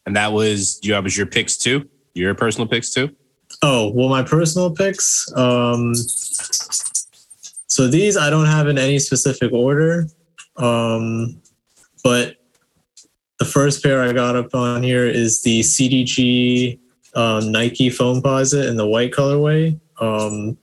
And 0.06 0.16
that 0.16 0.32
was 0.32 0.80
you 0.84 1.00
was 1.02 1.18
your 1.18 1.28
picks 1.28 1.58
too? 1.58 1.90
Your 2.14 2.34
personal 2.36 2.68
picks 2.68 2.90
too? 2.92 3.16
Oh, 3.62 3.92
well, 3.94 4.10
my 4.10 4.24
personal 4.24 4.72
picks. 4.72 5.32
Um, 5.36 5.94
so 7.68 7.88
these 7.88 8.18
I 8.18 8.30
don't 8.30 8.46
have 8.46 8.68
in 8.68 8.78
any 8.78 9.00
specific 9.00 9.52
order. 9.52 10.08
Um, 10.58 11.42
but 12.04 12.38
the 13.40 13.46
first 13.46 13.84
pair 13.84 14.02
I 14.02 14.14
got 14.14 14.36
up 14.36 14.54
on 14.54 14.84
here 14.84 15.06
is 15.06 15.44
the 15.44 15.62
CDG 15.62 16.80
um, 17.16 17.52
Nike 17.52 17.90
Foamposite 17.90 18.68
in 18.68 18.78
the 18.78 18.88
white 18.88 19.12
colorway. 19.12 19.80
Um, 20.00 20.58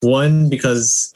one 0.00 0.48
because 0.48 1.14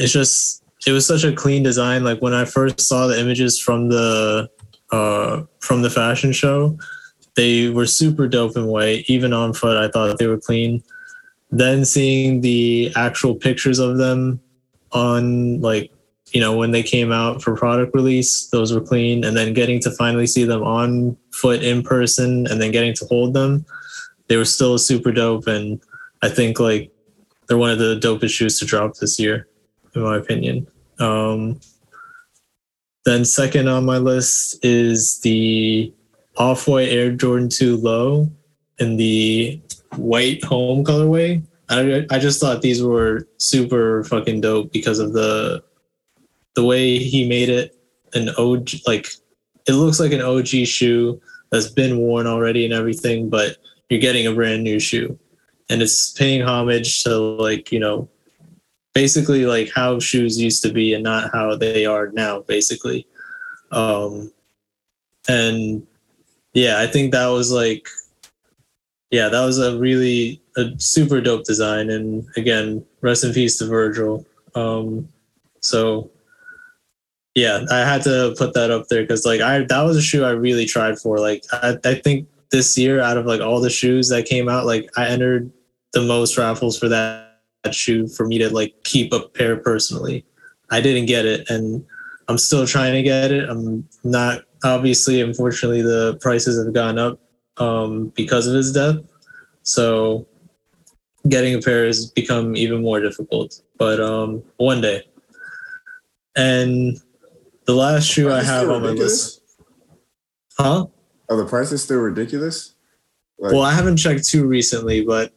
it's 0.00 0.12
just 0.12 0.64
it 0.86 0.92
was 0.92 1.06
such 1.06 1.24
a 1.24 1.32
clean 1.32 1.62
design. 1.62 2.04
Like 2.04 2.20
when 2.20 2.32
I 2.32 2.44
first 2.44 2.80
saw 2.80 3.06
the 3.06 3.20
images 3.20 3.60
from 3.60 3.90
the 3.90 4.48
uh, 4.90 5.42
from 5.60 5.82
the 5.82 5.90
fashion 5.90 6.32
show, 6.32 6.78
they 7.36 7.68
were 7.68 7.86
super 7.86 8.26
dope 8.26 8.56
in 8.56 8.66
white. 8.66 9.04
Even 9.08 9.32
on 9.32 9.52
foot, 9.52 9.76
I 9.76 9.88
thought 9.88 10.18
they 10.18 10.26
were 10.26 10.38
clean. 10.38 10.82
Then 11.50 11.84
seeing 11.84 12.40
the 12.40 12.92
actual 12.96 13.34
pictures 13.34 13.78
of 13.78 13.98
them 13.98 14.40
on 14.92 15.60
like 15.60 15.92
you 16.32 16.40
know 16.40 16.56
when 16.56 16.70
they 16.70 16.82
came 16.82 17.12
out 17.12 17.42
for 17.42 17.54
product 17.54 17.94
release, 17.94 18.46
those 18.48 18.72
were 18.72 18.80
clean. 18.80 19.22
And 19.22 19.36
then 19.36 19.52
getting 19.52 19.80
to 19.80 19.90
finally 19.90 20.26
see 20.26 20.44
them 20.44 20.62
on 20.62 21.16
foot 21.30 21.62
in 21.62 21.82
person, 21.82 22.46
and 22.46 22.60
then 22.60 22.72
getting 22.72 22.94
to 22.94 23.04
hold 23.04 23.34
them, 23.34 23.66
they 24.28 24.36
were 24.38 24.46
still 24.46 24.78
super 24.78 25.12
dope. 25.12 25.46
And 25.46 25.78
I 26.22 26.30
think 26.30 26.58
like 26.58 26.90
they're 27.48 27.58
one 27.58 27.70
of 27.70 27.78
the 27.78 28.00
dopest 28.00 28.30
shoes 28.30 28.58
to 28.60 28.64
drop 28.64 28.94
this 28.94 29.20
year 29.20 29.46
in 29.94 30.02
my 30.02 30.16
opinion. 30.16 30.66
Um, 30.98 31.60
then 33.04 33.24
second 33.24 33.68
on 33.68 33.84
my 33.84 33.98
list 33.98 34.64
is 34.64 35.20
the 35.20 35.92
Off-White 36.36 36.88
Air 36.90 37.12
Jordan 37.12 37.48
2 37.48 37.76
Low 37.76 38.30
in 38.78 38.96
the 38.96 39.60
white 39.96 40.44
home 40.44 40.84
colorway. 40.84 41.42
I, 41.68 42.06
I 42.10 42.18
just 42.18 42.40
thought 42.40 42.62
these 42.62 42.82
were 42.82 43.26
super 43.38 44.04
fucking 44.04 44.40
dope 44.40 44.72
because 44.72 44.98
of 44.98 45.12
the 45.12 45.62
the 46.54 46.64
way 46.64 46.98
he 46.98 47.28
made 47.28 47.48
it 47.48 47.76
an 48.12 48.30
OG 48.36 48.70
like 48.86 49.06
it 49.66 49.74
looks 49.74 50.00
like 50.00 50.12
an 50.12 50.20
OG 50.20 50.48
shoe 50.66 51.20
that's 51.50 51.68
been 51.68 51.98
worn 51.98 52.26
already 52.26 52.64
and 52.64 52.74
everything, 52.74 53.28
but 53.28 53.56
you're 53.88 54.00
getting 54.00 54.26
a 54.26 54.32
brand 54.32 54.64
new 54.64 54.78
shoe. 54.78 55.18
And 55.68 55.82
it's 55.82 56.10
paying 56.12 56.42
homage 56.42 57.04
to 57.04 57.16
like, 57.16 57.70
you 57.70 57.78
know, 57.78 58.08
basically 58.94 59.46
like 59.46 59.70
how 59.74 59.98
shoes 59.98 60.40
used 60.40 60.62
to 60.62 60.72
be 60.72 60.94
and 60.94 61.04
not 61.04 61.30
how 61.32 61.56
they 61.56 61.86
are 61.86 62.10
now 62.12 62.40
basically. 62.40 63.06
Um 63.72 64.32
and 65.28 65.86
yeah 66.54 66.80
i 66.80 66.86
think 66.86 67.12
that 67.12 67.28
was 67.28 67.52
like 67.52 67.86
yeah 69.10 69.28
that 69.28 69.44
was 69.44 69.58
a 69.58 69.78
really 69.78 70.42
a 70.56 70.70
super 70.78 71.20
dope 71.20 71.44
design. 71.44 71.90
And 71.90 72.26
again 72.36 72.84
rest 73.00 73.24
in 73.24 73.32
peace 73.32 73.58
to 73.58 73.66
virgil. 73.66 74.26
Um 74.54 75.08
so 75.60 76.10
yeah 77.34 77.64
i 77.70 77.78
had 77.78 78.02
to 78.02 78.34
put 78.36 78.54
that 78.54 78.72
up 78.72 78.88
there 78.88 79.02
because 79.02 79.24
like 79.24 79.40
i 79.40 79.60
that 79.60 79.82
was 79.82 79.96
a 79.96 80.02
shoe 80.02 80.24
i 80.24 80.30
really 80.30 80.66
tried 80.66 80.98
for. 80.98 81.18
Like 81.18 81.44
I, 81.52 81.76
I 81.84 81.94
think 81.94 82.28
this 82.50 82.76
year 82.76 83.00
out 83.00 83.16
of 83.16 83.26
like 83.26 83.40
all 83.40 83.60
the 83.60 83.70
shoes 83.70 84.08
that 84.08 84.26
came 84.26 84.48
out 84.48 84.66
like 84.66 84.90
i 84.96 85.06
entered 85.06 85.52
the 85.92 86.02
most 86.02 86.36
raffles 86.36 86.76
for 86.76 86.88
that 86.88 87.29
that 87.29 87.29
shoe 87.70 88.08
for 88.08 88.26
me 88.26 88.38
to 88.38 88.48
like 88.52 88.74
keep 88.84 89.12
a 89.12 89.20
pair 89.20 89.56
personally. 89.56 90.24
I 90.70 90.80
didn't 90.80 91.06
get 91.06 91.26
it 91.26 91.48
and 91.50 91.84
I'm 92.28 92.38
still 92.38 92.66
trying 92.66 92.94
to 92.94 93.02
get 93.02 93.32
it. 93.32 93.48
I'm 93.48 93.86
not 94.04 94.42
obviously 94.64 95.20
unfortunately 95.20 95.82
the 95.82 96.16
prices 96.20 96.64
have 96.64 96.72
gone 96.72 96.98
up 96.98 97.20
um, 97.58 98.12
because 98.16 98.46
of 98.46 98.54
his 98.54 98.72
death. 98.72 98.96
So 99.62 100.26
getting 101.28 101.54
a 101.54 101.60
pair 101.60 101.86
has 101.86 102.06
become 102.06 102.56
even 102.56 102.82
more 102.82 103.00
difficult. 103.00 103.60
But 103.78 104.00
um, 104.00 104.42
one 104.56 104.80
day. 104.80 105.06
And 106.36 106.98
the 107.66 107.74
last 107.74 108.06
shoe 108.06 108.30
I 108.30 108.42
have 108.42 108.70
on 108.70 108.82
my 108.82 108.90
list, 108.90 109.42
huh? 110.56 110.86
Are 111.28 111.36
the 111.36 111.46
prices 111.46 111.82
still 111.82 111.98
ridiculous? 111.98 112.74
Like, 113.38 113.52
Well, 113.52 113.62
I 113.62 113.72
haven't 113.72 113.96
checked 113.96 114.26
too 114.26 114.46
recently, 114.46 115.04
but 115.04 115.32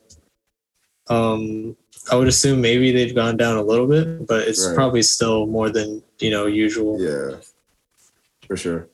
um, 1.10 1.76
I 2.12 2.16
would 2.16 2.28
assume 2.28 2.60
maybe 2.62 2.92
they've 2.92 3.16
gone 3.16 3.38
down 3.38 3.58
a 3.58 3.64
little 3.64 3.88
bit, 3.88 4.28
but 4.28 4.48
it's 4.48 4.66
Right. 4.66 4.76
probably 4.76 5.02
still 5.04 5.46
more 5.48 5.70
than 5.70 6.04
you 6.20 6.30
know 6.30 6.46
usual. 6.46 7.02
yeah, 7.02 7.38
for 8.48 8.58
sure. 8.58 8.88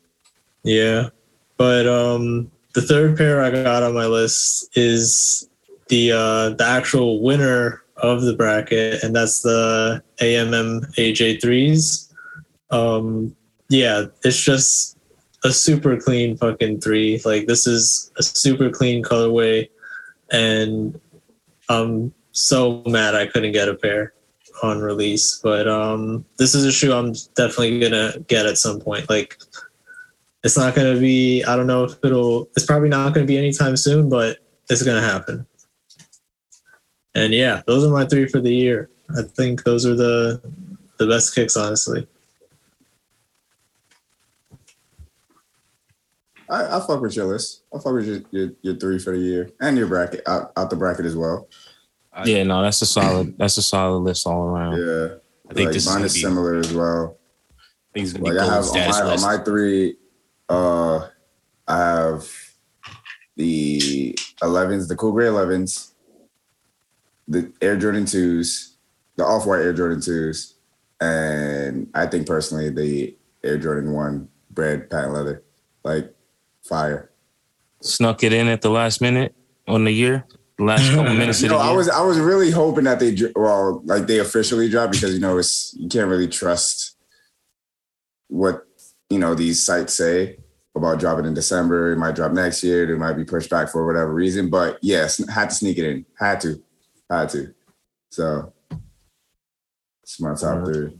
Yeah. 0.63 1.09
But 1.57 1.87
um 1.87 2.51
the 2.75 2.81
third 2.81 3.17
pair 3.17 3.41
I 3.41 3.49
got 3.51 3.83
on 3.83 3.93
my 3.93 4.05
list 4.05 4.69
is 4.77 5.47
the 5.87 6.11
uh 6.11 6.49
the 6.51 6.65
actual 6.65 7.21
winner 7.21 7.81
of 7.97 8.21
the 8.21 8.33
bracket 8.35 9.03
and 9.03 9.15
that's 9.15 9.41
the 9.41 10.01
AMM 10.21 10.85
AJ3s. 10.95 12.11
Um 12.71 13.35
yeah, 13.69 14.05
it's 14.23 14.41
just 14.41 14.97
a 15.43 15.51
super 15.51 15.97
clean 15.97 16.37
fucking 16.37 16.81
3. 16.81 17.21
Like 17.25 17.47
this 17.47 17.65
is 17.65 18.11
a 18.17 18.23
super 18.23 18.69
clean 18.69 19.03
colorway 19.03 19.69
and 20.31 20.99
I'm 21.69 22.13
so 22.39 22.83
mad 22.87 23.15
I 23.15 23.27
couldn't 23.27 23.51
get 23.51 23.69
a 23.69 23.75
pair 23.75 24.13
on 24.63 24.79
release, 24.79 25.39
but 25.41 25.67
um 25.67 26.25
this 26.37 26.55
is 26.55 26.65
a 26.65 26.71
shoe 26.71 26.93
I'm 26.93 27.13
definitely 27.35 27.79
to 27.91 28.23
get 28.27 28.45
at 28.45 28.57
some 28.57 28.79
point. 28.79 29.09
Like 29.09 29.37
it's 30.43 30.57
not 30.57 30.75
to 30.75 30.99
be 30.99 31.43
i 31.43 31.55
don't 31.55 31.67
know 31.67 31.83
if 31.83 31.93
it'll 32.03 32.49
it's 32.55 32.65
probably 32.65 32.89
not 32.89 33.13
to 33.13 33.25
be 33.25 33.37
anytime 33.37 33.75
soon 33.75 34.09
but 34.09 34.37
it's 34.69 34.83
to 34.83 35.01
happen 35.01 35.45
and 37.15 37.33
yeah 37.33 37.61
those 37.67 37.83
are 37.83 37.91
my 37.91 38.05
three 38.05 38.27
for 38.27 38.39
the 38.39 38.53
year 38.53 38.89
i 39.17 39.21
think 39.21 39.63
those 39.63 39.85
are 39.85 39.95
the 39.95 40.41
the 40.97 41.07
best 41.07 41.35
kicks 41.35 41.57
honestly 41.57 42.07
I, 46.51 46.77
I 46.77 46.79
fuck 46.79 46.99
with 46.99 47.15
your 47.15 47.27
list. 47.27 47.61
I 47.71 47.77
fuck 47.77 47.93
with 47.93 48.07
your, 48.07 48.21
your, 48.31 48.51
your 48.63 48.75
three 48.77 48.97
for 48.97 49.15
the 49.15 49.19
year 49.19 49.51
and 49.61 49.77
your 49.77 49.85
bracket 49.85 50.27
out, 50.27 50.51
out 50.57 50.71
the 50.71 50.75
bracket 50.75 51.05
as 51.05 51.15
well. 51.15 51.47
Yeah, 52.25 52.43
no, 52.43 52.61
that's 52.61 52.81
a 52.81 52.85
solid. 52.85 53.37
That's 53.37 53.57
a 53.57 53.61
solid 53.61 53.99
list 53.99 54.27
all 54.27 54.43
around. 54.43 54.77
Yeah, 54.77 55.17
I 55.49 55.53
think 55.53 55.65
like, 55.67 55.73
this 55.73 55.83
is 55.83 55.87
mine 55.87 55.95
gonna 55.95 56.05
is 56.05 56.13
be, 56.13 56.19
similar 56.21 56.55
as 56.57 56.73
well. 56.73 57.17
I 57.57 57.93
think 57.93 58.03
it's 58.05 58.13
gonna 58.13 58.31
be 58.31 58.39
I 58.39 58.45
have 58.45 58.65
on 58.65 58.89
my, 58.89 59.13
on 59.13 59.21
my 59.21 59.37
three, 59.43 59.95
uh, 60.49 61.07
I 61.67 61.77
have 61.77 62.27
the 63.35 64.17
11s, 64.41 64.87
the 64.87 64.95
cool 64.95 65.11
gray 65.11 65.27
11s, 65.27 65.91
the 67.27 67.51
Air 67.61 67.77
Jordan 67.77 68.05
2s, 68.05 68.73
the 69.15 69.23
off 69.23 69.45
white 69.45 69.61
Air 69.61 69.73
Jordan 69.73 69.99
2s, 69.99 70.55
and 70.99 71.89
I 71.93 72.05
think 72.07 72.27
personally 72.27 72.69
the 72.69 73.15
Air 73.43 73.57
Jordan 73.57 73.93
1 73.93 74.27
bread 74.51 74.89
patent 74.89 75.13
leather, 75.13 75.43
like 75.83 76.13
fire. 76.63 77.11
Snuck 77.81 78.23
it 78.23 78.33
in 78.33 78.47
at 78.47 78.61
the 78.61 78.69
last 78.69 78.99
minute 78.99 79.33
on 79.67 79.85
the 79.85 79.91
year, 79.91 80.25
the 80.59 80.65
last 80.65 80.91
couple 80.91 81.13
minutes 81.15 81.41
You 81.41 81.49
know, 81.49 81.57
year. 81.57 81.71
I 81.71 81.71
was 81.71 81.89
I 81.89 82.01
was 82.01 82.19
really 82.19 82.51
hoping 82.51 82.83
that 82.83 82.99
they 82.99 83.17
well, 83.35 83.81
like 83.85 84.05
they 84.05 84.19
officially 84.19 84.69
drop 84.69 84.91
because 84.91 85.13
you 85.13 85.19
know 85.19 85.37
it's 85.37 85.73
you 85.77 85.87
can't 85.87 86.09
really 86.09 86.27
trust 86.27 86.97
what 88.27 88.67
you 89.09 89.17
know 89.17 89.33
these 89.33 89.63
sites 89.63 89.95
say 89.95 90.37
about 90.75 90.99
dropping 90.99 91.25
in 91.25 91.33
December. 91.33 91.93
It 91.93 91.97
might 91.97 92.15
drop 92.15 92.33
next 92.33 92.63
year. 92.63 92.93
It 92.93 92.97
might 92.97 93.13
be 93.13 93.23
pushed 93.23 93.49
back 93.49 93.69
for 93.69 93.87
whatever 93.87 94.13
reason. 94.13 94.49
But 94.49 94.77
yes, 94.81 95.25
had 95.29 95.49
to 95.49 95.55
sneak 95.55 95.77
it 95.77 95.85
in. 95.85 96.05
Had 96.17 96.41
to, 96.41 96.61
had 97.09 97.29
to. 97.29 97.53
So 98.11 98.53
it's 100.03 100.19
my 100.19 100.35
top 100.35 100.65
three. 100.65 100.97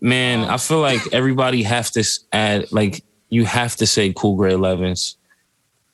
Man, 0.00 0.48
I 0.48 0.58
feel 0.58 0.80
like 0.80 1.00
everybody 1.12 1.62
have 1.62 1.90
to 1.92 2.04
add 2.32 2.70
like 2.72 3.02
you 3.30 3.44
have 3.44 3.74
to 3.76 3.86
say 3.86 4.12
cool 4.12 4.36
gray 4.36 4.52
11s 4.52 5.17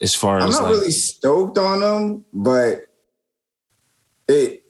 as 0.01 0.15
far 0.15 0.39
as 0.39 0.45
I'm 0.45 0.51
not 0.51 0.63
like 0.63 0.73
really 0.73 0.91
stoked 0.91 1.59
on 1.59 1.81
them, 1.81 2.25
but 2.33 2.87
it 4.29 4.63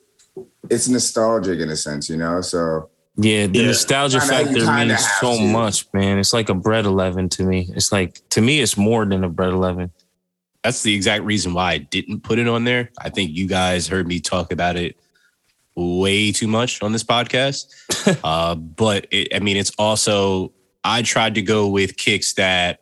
it's 0.71 0.89
nostalgic 0.89 1.61
in 1.61 1.69
a 1.71 1.77
sense, 1.77 2.09
you 2.09 2.17
know. 2.17 2.41
So 2.41 2.91
yeah, 3.17 3.47
the 3.47 3.61
Yeah. 3.61 3.67
nostalgia 3.67 4.19
Kinda- 4.21 4.35
factor 4.35 4.73
means 4.87 5.07
so 5.21 5.37
to. 5.37 5.43
much, 5.47 5.87
man. 5.93 6.19
It's 6.19 6.33
like 6.33 6.49
a 6.49 6.55
bread 6.55 6.85
11 6.85 7.29
to 7.31 7.45
me. 7.45 7.71
It's 7.75 7.93
like 7.93 8.21
to 8.31 8.41
me 8.41 8.61
it's 8.61 8.77
more 8.77 9.05
than 9.07 9.23
a 9.25 9.29
bread 9.29 9.51
11. 9.51 9.91
That's 10.63 10.83
the 10.83 10.95
exact 10.95 11.25
reason 11.25 11.53
why 11.55 11.73
I 11.73 11.79
didn't 11.79 12.23
put 12.23 12.39
it 12.39 12.49
on 12.49 12.65
there. 12.65 12.91
I 12.99 13.11
think 13.11 13.33
you 13.33 13.47
guys 13.47 13.87
heard 13.87 14.07
me 14.09 14.19
talk 14.19 14.51
about 14.51 14.77
it 14.77 14.97
way 15.77 16.33
too 16.33 16.47
much 16.49 16.83
on 16.83 16.93
this 16.93 17.05
podcast. 17.05 17.67
uh, 18.25 18.55
but 18.55 19.07
it, 19.11 19.29
I 19.35 19.41
mean, 19.41 19.57
it's 19.57 19.73
also 19.79 20.53
I 20.83 21.03
tried 21.03 21.35
to 21.37 21.43
go 21.43 21.69
with 21.69 21.97
kicks 21.97 22.33
that 22.35 22.81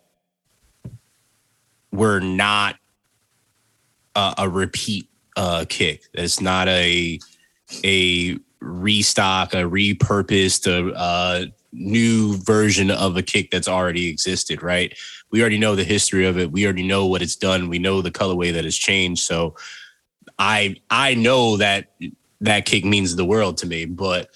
were 1.93 2.21
not 2.21 2.77
a, 4.15 4.35
a 4.39 4.49
repeat 4.49 5.09
uh, 5.37 5.65
kick. 5.69 6.05
It's 6.15 6.41
not 6.41 6.69
a 6.69 7.21
a 7.85 8.39
restock, 8.61 9.55
a 9.55 9.59
repurposed, 9.59 10.67
a, 10.67 10.93
uh 10.95 11.47
new 11.75 12.37
version 12.37 12.91
of 12.91 13.17
a 13.17 13.23
kick 13.23 13.51
that's 13.51 13.69
already 13.69 14.09
existed. 14.09 14.63
Right? 14.63 14.97
We 15.31 15.41
already 15.41 15.59
know 15.59 15.75
the 15.75 15.85
history 15.85 16.27
of 16.27 16.39
it. 16.39 16.53
We 16.53 16.65
already 16.65 16.87
know 16.87 17.07
what 17.07 17.23
it's 17.23 17.37
done. 17.37 17.69
We 17.69 17.79
know 17.79 18.03
the 18.03 18.11
colorway 18.11 18.53
that 18.53 18.65
has 18.65 18.77
changed. 18.77 19.23
So 19.23 19.57
I 20.39 20.77
I 20.91 21.15
know 21.15 21.57
that 21.57 21.93
that 22.41 22.67
kick 22.67 22.85
means 22.85 23.17
the 23.17 23.25
world 23.25 23.57
to 23.59 23.67
me, 23.67 23.85
but 23.87 24.31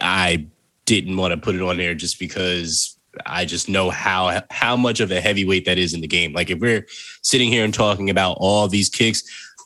I 0.00 0.46
didn't 0.84 1.16
want 1.16 1.32
to 1.32 1.38
put 1.38 1.54
it 1.54 1.62
on 1.62 1.78
there 1.78 1.94
just 1.94 2.18
because 2.18 2.96
I 3.26 3.44
just 3.44 3.68
know 3.68 3.90
how 3.90 4.42
how 4.50 4.76
much 4.76 5.00
of 5.00 5.10
a 5.10 5.20
heavyweight 5.20 5.64
that 5.66 5.78
is 5.78 5.94
in 5.94 6.00
the 6.00 6.06
game. 6.06 6.32
Like 6.32 6.50
if 6.50 6.58
we're 6.58 6.86
sitting 7.22 7.50
here 7.50 7.64
and 7.64 7.74
talking 7.74 8.10
about 8.10 8.36
all 8.40 8.68
these 8.68 8.88
kicks, 8.88 9.22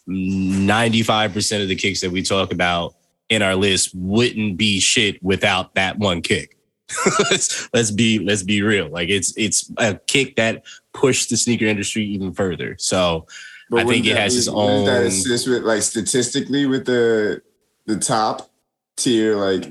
95% 0.08 1.62
of 1.62 1.68
the 1.68 1.76
kicks 1.76 2.00
that 2.00 2.10
we 2.10 2.22
talk 2.22 2.52
about 2.52 2.94
in 3.28 3.42
our 3.42 3.56
list 3.56 3.90
wouldn't 3.94 4.56
be 4.56 4.80
shit 4.80 5.22
without 5.22 5.74
that 5.74 5.98
one 5.98 6.22
kick. 6.22 6.56
let's, 7.30 7.68
let's 7.74 7.90
be 7.90 8.20
let's 8.20 8.44
be 8.44 8.62
real. 8.62 8.88
Like 8.88 9.08
it's 9.08 9.36
it's 9.36 9.70
a 9.78 9.98
kick 10.06 10.36
that 10.36 10.64
pushed 10.92 11.30
the 11.30 11.36
sneaker 11.36 11.64
industry 11.64 12.04
even 12.04 12.32
further. 12.32 12.76
So 12.78 13.26
I 13.74 13.84
think 13.84 14.06
it 14.06 14.16
has 14.16 14.36
its 14.36 14.48
wouldn't 14.48 14.86
that 14.86 15.00
own- 15.00 15.06
assist 15.06 15.48
with 15.48 15.64
like 15.64 15.82
statistically 15.82 16.66
with 16.66 16.86
the 16.86 17.42
the 17.86 17.98
top 17.98 18.50
tier 18.96 19.36
like 19.36 19.68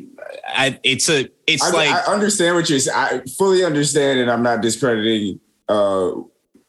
I, 0.47 0.79
it's 0.83 1.09
a 1.09 1.29
it's 1.47 1.63
I, 1.63 1.71
like 1.71 1.89
I 1.89 2.11
understand 2.11 2.55
what 2.55 2.69
you're 2.69 2.79
saying. 2.79 2.97
I 2.97 3.21
fully 3.38 3.63
understand, 3.63 4.19
and 4.19 4.31
I'm 4.31 4.43
not 4.43 4.61
discrediting 4.61 5.39
uh, 5.69 6.11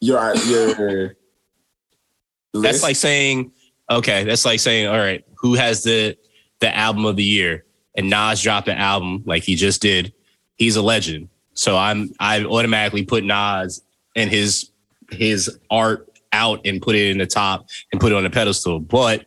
your 0.01 0.35
your. 0.37 1.17
that's 2.63 2.83
like 2.83 2.97
saying 2.97 3.53
okay 3.91 4.25
that's 4.25 4.45
like 4.45 4.61
saying 4.61 4.87
all 4.87 4.99
right 4.99 5.25
who 5.37 5.55
has 5.55 5.83
the 5.83 6.17
the 6.61 6.75
album 6.75 7.05
of 7.05 7.17
the 7.17 7.25
year 7.25 7.65
and 7.97 8.11
Nas 8.11 8.43
dropped 8.43 8.69
an 8.69 8.79
album 8.79 9.23
like 9.27 9.43
he 9.43 9.55
just 9.55 9.83
did 9.83 10.13
he's 10.57 10.77
a 10.77 10.83
legend 10.83 11.29
so 11.55 11.77
I'm 11.77 12.11
I 12.19 12.43
automatically 12.45 13.05
put 13.05 13.25
Nas 13.25 13.83
and 14.15 14.31
his 14.31 14.71
his 15.11 15.59
art 15.71 16.09
out 16.33 16.61
and 16.65 16.83
put 16.83 16.95
it 16.97 17.11
in 17.11 17.19
the 17.19 17.27
top 17.27 17.67
and 17.93 18.01
put 18.01 18.13
it 18.13 18.15
on 18.15 18.25
the 18.25 18.31
pedestal 18.31 18.81
but 18.81 19.27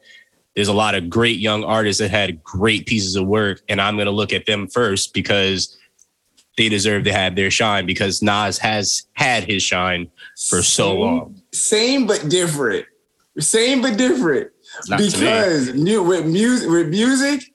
there's 0.59 0.67
a 0.67 0.73
lot 0.73 0.93
of 0.93 1.09
great 1.09 1.39
young 1.39 1.63
artists 1.63 2.01
that 2.01 2.11
had 2.11 2.43
great 2.43 2.85
pieces 2.85 3.15
of 3.15 3.25
work 3.25 3.61
and 3.69 3.79
I'm 3.79 3.95
to 3.95 4.11
look 4.11 4.33
at 4.33 4.45
them 4.45 4.67
first 4.67 5.13
because 5.13 5.77
they 6.57 6.67
deserve 6.67 7.05
to 7.05 7.13
have 7.13 7.37
their 7.37 7.49
shine 7.49 7.85
because 7.85 8.21
Nas 8.21 8.57
has 8.57 9.03
had 9.13 9.45
his 9.45 9.63
shine 9.63 10.11
for 10.49 10.61
so 10.61 10.89
Same- 10.89 10.99
long 10.99 11.41
Same 11.53 12.07
but 12.07 12.27
different. 12.27 12.85
Same 13.39 13.81
but 13.81 13.97
different. 13.97 14.51
Not 14.89 14.99
because 14.99 15.73
mu- 15.73 16.03
with 16.03 16.25
music, 16.25 16.69
with 16.69 16.89
music, 16.89 17.53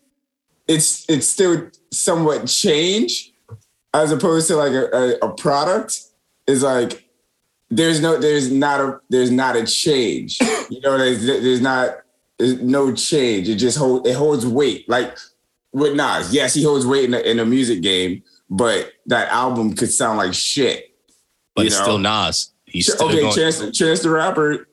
it's 0.67 1.05
it's 1.11 1.27
still 1.27 1.69
somewhat 1.93 2.47
change, 2.47 3.35
as 3.93 4.13
opposed 4.13 4.49
to 4.49 4.57
like 4.57 4.73
a, 4.73 5.19
a, 5.23 5.29
a 5.29 5.35
product. 5.35 6.01
Is 6.47 6.63
like 6.63 7.07
there's 7.71 8.01
no 8.01 8.19
there's 8.19 8.51
not 8.51 8.81
a 8.81 8.99
there's 9.11 9.31
not 9.31 9.57
a 9.57 9.67
change. 9.67 10.39
You 10.71 10.81
know, 10.81 10.97
there's 10.97 11.27
there's 11.27 11.61
not 11.61 11.99
there's 12.39 12.61
no 12.61 12.93
change. 12.95 13.49
It 13.49 13.57
just 13.57 13.79
hold 13.79 14.07
it 14.07 14.15
holds 14.15 14.47
weight. 14.47 14.87
Like 14.89 15.17
with 15.73 15.95
Nas, 15.95 16.33
yes, 16.35 16.53
he 16.55 16.63
holds 16.63 16.87
weight 16.87 17.05
in 17.07 17.11
the, 17.13 17.31
in 17.31 17.37
the 17.39 17.47
music 17.47 17.81
game, 17.83 18.23
but 18.51 18.93
that 19.07 19.29
album 19.29 19.75
could 19.75 19.91
sound 19.93 20.19
like 20.19 20.35
shit. 20.35 20.95
but 21.55 21.63
you 21.63 21.67
it's 21.69 21.79
know? 21.79 21.85
still 21.85 21.99
Nas 21.99 22.51
he's 22.67 22.93
still 22.93 23.07
okay, 23.09 23.21
going, 23.21 23.35
Chance, 23.35 23.71
Chance 23.79 24.01
the 24.03 24.11
Rapper. 24.11 24.69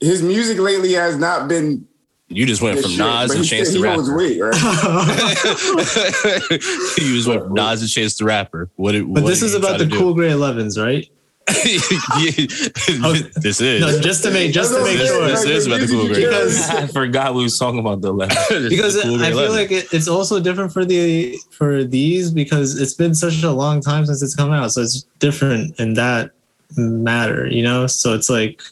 His 0.00 0.22
music 0.22 0.58
lately 0.58 0.92
has 0.92 1.16
not 1.16 1.48
been 1.48 1.86
You 2.28 2.46
just 2.46 2.62
went 2.62 2.76
good 2.76 2.84
from 2.84 2.96
Nas 2.98 3.28
but 3.28 3.36
and 3.36 3.44
he 3.44 3.50
Chance 3.50 3.68
still- 3.70 3.82
the 3.82 3.88
he 3.88 3.94
holds 3.94 4.08
Rapper. 4.08 4.18
weight, 4.18 4.40
right? 4.40 4.54
you 6.98 7.14
just 7.16 7.26
went 7.28 7.42
from 7.42 7.54
Nas 7.54 7.80
and 7.80 7.90
Chance 7.90 8.16
the 8.18 8.24
Rapper. 8.24 8.70
What? 8.76 8.94
It, 8.94 9.02
but 9.12 9.22
what 9.24 9.28
this 9.28 9.42
is 9.42 9.54
about 9.54 9.78
the 9.78 9.84
to 9.84 9.90
do? 9.90 9.98
cool 9.98 10.14
gray 10.14 10.30
11s 10.30 10.80
right 10.82 11.08
this 13.42 13.60
is. 13.60 13.80
No, 13.80 14.00
just 14.00 14.22
to 14.24 14.30
make 14.30 14.52
just 14.52 14.72
to 14.74 14.82
make 14.82 14.98
This- 14.98 15.08
sure. 15.08 15.26
this 15.28 15.44
is 15.44 15.66
about 15.66 15.80
the 15.84 15.86
cool 15.86 16.06
grade. 16.06 16.24
Because- 16.24 16.68
I 16.70 16.86
forgot 16.88 17.34
we 17.34 17.42
was 17.42 17.58
talking 17.58 17.80
about 17.80 18.00
the 18.00 18.08
11. 18.10 18.68
because 18.68 18.94
The 18.94 19.00
I 19.00 19.30
feel 19.30 19.38
11. 19.38 19.52
like 19.52 19.70
it, 19.70 19.86
it's 19.92 20.08
also 20.08 20.40
different 20.40 20.72
for 20.72 20.84
the 20.84 21.36
for 21.50 21.84
these 21.84 22.30
because 22.30 22.80
it's 22.80 22.94
been 22.94 23.14
such 23.14 23.42
a 23.42 23.50
long 23.50 23.80
time 23.80 24.06
since 24.06 24.22
it's 24.22 24.34
come 24.34 24.52
out, 24.52 24.72
so 24.72 24.82
it's 24.82 25.02
different 25.18 25.78
in 25.80 25.94
that 25.94 26.30
matter, 26.76 27.46
you 27.46 27.62
know. 27.62 27.86
So 27.86 28.14
it's 28.14 28.28
like 28.30 28.62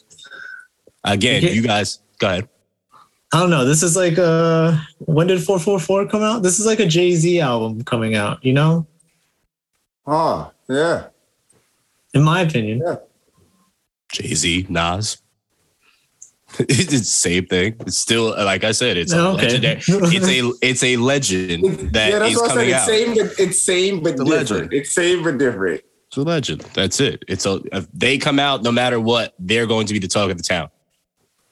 again, 1.03 1.43
Okay. 1.43 1.53
you 1.53 1.61
guys 1.61 1.99
go 2.19 2.27
ahead. 2.27 2.49
I 3.33 3.39
don't 3.41 3.49
know. 3.49 3.65
This 3.65 3.83
is 3.83 3.95
like 3.97 4.17
uh 4.17 4.77
when 4.99 5.27
did 5.27 5.43
four 5.43 5.59
four 5.59 5.79
four 5.79 6.05
come 6.07 6.21
out? 6.23 6.43
This 6.43 6.59
is 6.59 6.65
like 6.65 6.79
a 6.79 6.85
Jay 6.85 7.13
Z 7.15 7.39
album 7.41 7.83
coming 7.83 8.15
out, 8.15 8.43
you 8.45 8.53
know. 8.53 8.87
Oh, 10.05 10.51
yeah. 10.69 11.07
In 12.17 12.23
my 12.23 12.41
opinion, 12.41 12.81
Jay 14.11 14.33
Z, 14.33 14.65
Nas. 14.69 15.21
it's 16.59 16.85
the 16.91 16.97
same 16.99 17.45
thing. 17.45 17.75
It's 17.81 17.97
still 17.99 18.29
like 18.31 18.63
I 18.63 18.71
said. 18.71 18.97
It's 18.97 19.13
a 19.13 19.19
Okay. 19.19 19.43
legendary. 19.47 19.77
It's 19.87 20.27
a 20.27 20.51
it's 20.67 20.83
a 20.83 20.97
legend 20.97 21.63
that 21.93 22.09
yeah, 22.09 22.19
that's 22.19 22.31
is 22.31 22.37
what 22.37 22.51
I 22.51 22.53
coming 22.53 22.69
said. 22.69 22.73
out. 22.79 22.89
It's 22.89 23.05
same, 23.05 23.13
but 23.15 23.39
it's 23.39 23.61
same 23.61 24.01
but 24.03 24.11
It's 24.13 24.21
a 24.21 24.23
different. 24.23 24.49
legend. 24.51 24.73
It's 24.73 24.95
same 24.95 25.23
but 25.23 25.37
different. 25.37 25.81
It's 26.07 26.17
a 26.17 26.21
legend. 26.21 26.61
That's 26.73 26.99
it. 26.99 27.23
It's 27.27 27.45
a 27.45 27.61
if 27.71 27.87
they 27.93 28.17
come 28.17 28.39
out, 28.39 28.63
no 28.63 28.71
matter 28.71 28.99
what, 28.99 29.35
they're 29.37 29.67
going 29.67 29.85
to 29.87 29.93
be 29.93 29.99
the 29.99 30.07
talk 30.07 30.31
of 30.31 30.37
the 30.37 30.43
town. 30.43 30.69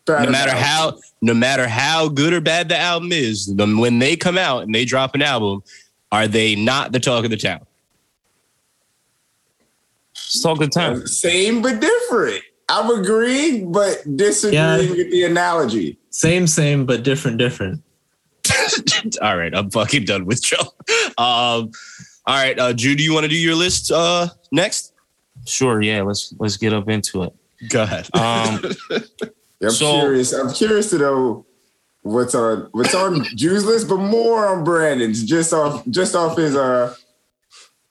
No 0.07 0.29
matter 0.31 0.51
how, 0.51 0.93
no 1.21 1.33
matter 1.33 1.67
how 1.67 2.07
good 2.09 2.31
or 2.31 2.39
bad 2.41 2.69
the 2.69 2.77
album 2.77 3.11
is, 3.11 3.51
when 3.57 3.99
they 3.99 4.15
come 4.15 4.37
out 4.37 4.63
and 4.63 4.73
they 4.73 4.85
drop 4.85 5.13
an 5.15 5.21
album, 5.23 5.61
are 6.11 6.27
they 6.27 6.55
not 6.55 6.91
the 6.91 6.99
talk 6.99 7.25
of 7.25 7.31
the 7.31 7.37
town? 7.37 7.61
Let's 10.35 10.43
talk 10.43 10.59
the 10.59 10.67
time. 10.67 11.07
Same 11.07 11.61
but 11.61 11.79
different. 11.79 12.41
I'm 12.67 12.89
agreeing, 12.99 13.71
but 13.71 14.03
disagreeing 14.17 14.53
Yeah. 14.63 14.77
with 14.77 15.11
the 15.11 15.23
analogy. 15.23 15.97
same 16.09 16.45
same 16.47 16.85
but 16.85 17.03
different 17.03 17.37
different. 17.37 17.81
all 19.21 19.37
right, 19.37 19.53
I'm 19.55 19.71
fucking 19.71 20.05
done 20.05 20.25
with 20.25 20.43
Joe. 20.43 20.57
Um, 21.17 21.71
all 22.27 22.35
right, 22.35 22.59
uh, 22.59 22.73
Drew, 22.73 22.93
do 22.95 23.01
you 23.03 23.13
want 23.13 23.23
to 23.23 23.29
do 23.29 23.37
your 23.37 23.55
list 23.55 23.89
uh, 23.89 24.27
next? 24.51 24.91
Sure, 25.45 25.81
yeah. 25.81 26.01
Let's 26.01 26.33
let's 26.39 26.57
get 26.57 26.73
up 26.73 26.89
into 26.89 27.23
it. 27.23 27.33
Go 27.69 27.83
ahead. 27.83 28.09
Um, 28.13 28.59
I'm 29.63 29.69
So- 29.69 29.99
curious. 30.01 30.33
I'm 30.33 30.51
curious 30.51 30.89
to 30.89 30.97
know 30.97 31.45
what's 32.01 32.35
on 32.35 32.67
what's 32.73 32.93
on 32.93 33.25
Drew's 33.37 33.63
list, 33.63 33.87
but 33.87 33.97
more 33.97 34.45
on 34.47 34.65
Brandon's, 34.65 35.23
just 35.23 35.53
off 35.53 35.87
just 35.89 36.15
off 36.15 36.35
his 36.37 36.57
uh 36.57 36.93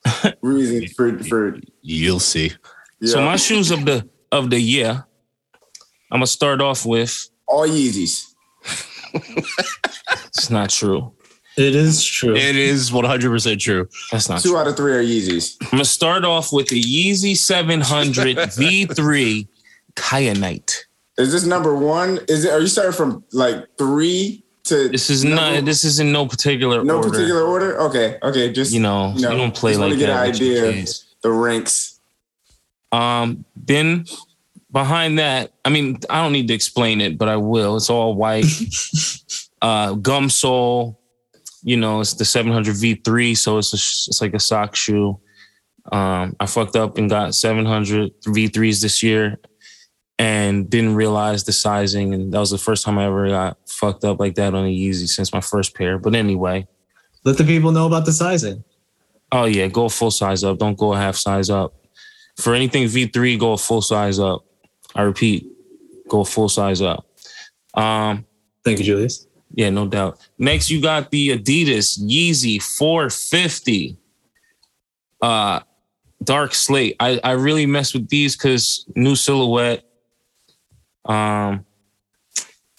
reasons 0.43 0.93
for 0.93 1.19
for 1.25 1.59
You'll 1.83 2.21
see. 2.21 2.53
yeah. 3.01 3.12
So 3.12 3.23
my 3.23 3.37
shoes 3.37 3.71
of 3.71 3.85
the 3.85 4.09
of 4.33 4.51
the 4.51 4.61
year. 4.61 5.05
I'm 6.12 6.19
gonna 6.21 6.27
start 6.27 6.61
off 6.61 6.85
with. 6.87 7.29
all 7.47 7.67
Yeezys. 7.67 8.25
It's 10.37 10.51
not 10.51 10.71
true. 10.71 11.12
It 11.57 11.75
is 11.77 12.05
true. 12.05 12.35
It 12.35 12.57
is 12.57 12.90
100% 12.90 13.61
true. 13.61 13.88
That's 14.11 14.29
not 14.29 14.43
Two 14.43 14.51
true. 14.51 14.59
out 14.59 14.67
of 14.67 14.77
three 14.77 14.93
are 14.95 15.03
Yeezys. 15.03 15.57
I'm 15.62 15.69
gonna 15.71 15.85
start 15.85 16.25
off 16.25 16.53
with 16.53 16.69
the 16.69 16.83
Yeezy 16.83 17.37
700 17.37 18.37
V3 18.59 19.47
Kyanite. 19.95 20.75
Is 21.17 21.31
this 21.31 21.47
number 21.47 21.75
one? 21.77 22.19
Is 22.29 22.45
it? 22.45 22.53
Are 22.53 22.59
you 22.61 22.67
starting 22.67 22.93
from 22.93 23.25
like 23.33 23.67
three 23.79 24.43
to? 24.64 24.88
This 24.88 25.11
is 25.11 25.24
not. 25.24 25.64
This 25.64 25.85
is 25.85 26.00
in 26.00 26.12
no 26.12 26.27
particular 26.27 26.79
order. 26.79 26.85
no 26.87 26.96
order. 26.96 27.11
particular 27.11 27.42
order. 27.42 27.81
Okay, 27.83 28.18
okay. 28.22 28.53
Just 28.53 28.72
You 28.72 28.81
know, 28.81 29.12
No, 29.12 29.31
you 29.31 29.37
don't 29.37 29.55
play 29.55 29.72
just 29.72 29.81
wanna 29.81 29.96
get 29.96 30.07
that. 30.07 30.27
an 30.29 30.35
idea. 30.35 30.85
the 31.22 31.31
ranks. 31.31 32.00
Um, 32.92 33.44
then 33.57 34.05
behind 34.70 35.18
that, 35.18 35.53
I 35.64 35.70
mean, 35.70 35.98
I 36.11 36.22
don't 36.22 36.33
need 36.33 36.48
to 36.48 36.55
explain 36.55 37.00
it, 37.00 37.18
but 37.18 37.29
I 37.29 37.37
will. 37.37 37.77
It's 37.77 37.90
all 37.90 38.14
white. 38.14 38.44
uh, 39.62 39.94
gum 39.94 40.29
sole. 40.31 41.00
You 41.62 41.79
know, 41.79 42.00
it's 42.00 42.12
the 42.14 42.24
700 42.27 42.74
V3, 42.74 43.37
so 43.38 43.57
it's 43.59 43.72
a, 43.72 43.77
it's 43.77 44.20
like 44.20 44.35
a 44.35 44.38
sock 44.40 44.77
shoe. 44.77 45.18
Um, 45.90 46.37
I 46.38 46.46
fucked 46.46 46.77
up 46.77 46.98
and 46.98 47.09
got 47.09 47.35
700 47.35 48.12
V3s 48.22 48.83
this 48.83 49.03
year, 49.03 49.38
and 50.18 50.68
didn't 50.70 50.94
realize 50.94 51.44
the 51.44 51.53
sizing, 51.53 52.14
and 52.14 52.33
that 52.33 52.38
was 52.38 52.50
the 52.50 52.59
first 52.59 52.85
time 52.85 52.98
I 52.98 53.07
ever 53.07 53.29
got 53.29 53.59
fucked 53.68 54.05
up 54.05 54.20
like 54.20 54.37
that 54.37 54.55
on 54.55 54.64
a 54.64 54.68
Yeezy 54.68 55.09
since 55.09 55.33
my 55.33 55.40
first 55.40 55.74
pair. 55.74 55.98
But 55.98 56.14
anyway, 56.14 56.66
Let 57.24 57.38
the 57.38 57.44
people 57.44 57.72
know 57.72 57.87
about 57.87 58.05
the 58.05 58.12
sizing. 58.12 58.62
Oh 59.33 59.44
yeah, 59.46 59.66
go 59.68 59.88
full 59.88 60.11
size 60.11 60.44
up. 60.44 60.59
Don't 60.59 60.79
go 60.79 60.92
half 60.92 61.16
size 61.16 61.50
up. 61.50 61.74
For 62.37 62.55
anything 62.55 62.85
V3, 62.85 63.38
go 63.38 63.57
full 63.57 63.83
size 63.83 64.18
up. 64.18 64.44
I 64.94 65.03
repeat, 65.03 65.46
go 66.09 66.22
full 66.24 66.48
size 66.48 66.81
up. 66.83 67.07
Um, 67.74 68.24
Thank 68.64 68.79
you, 68.79 68.85
Julius. 68.85 69.27
yeah, 69.55 69.70
no 69.70 69.87
doubt. 69.88 70.18
Next, 70.38 70.70
you 70.70 70.81
got 70.81 71.11
the 71.11 71.31
Adidas 71.37 71.98
Yeezy 72.00 72.62
450. 72.62 73.96
Uh 75.20 75.61
dark 76.22 76.55
slate. 76.55 76.96
I, 77.00 77.20
I 77.22 77.33
really 77.33 77.66
mess 77.66 77.92
with 77.92 78.09
these 78.09 78.37
because 78.37 78.87
new 78.96 79.14
silhouette. 79.14 79.85
Um 81.05 81.64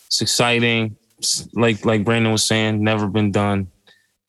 it's 0.08 0.22
exciting. 0.22 0.98
Like 1.54 1.86
like 1.86 2.06
Brandon 2.06 2.32
was 2.32 2.44
saying, 2.44 2.84
never 2.84 3.08
been 3.08 3.32
done. 3.32 3.68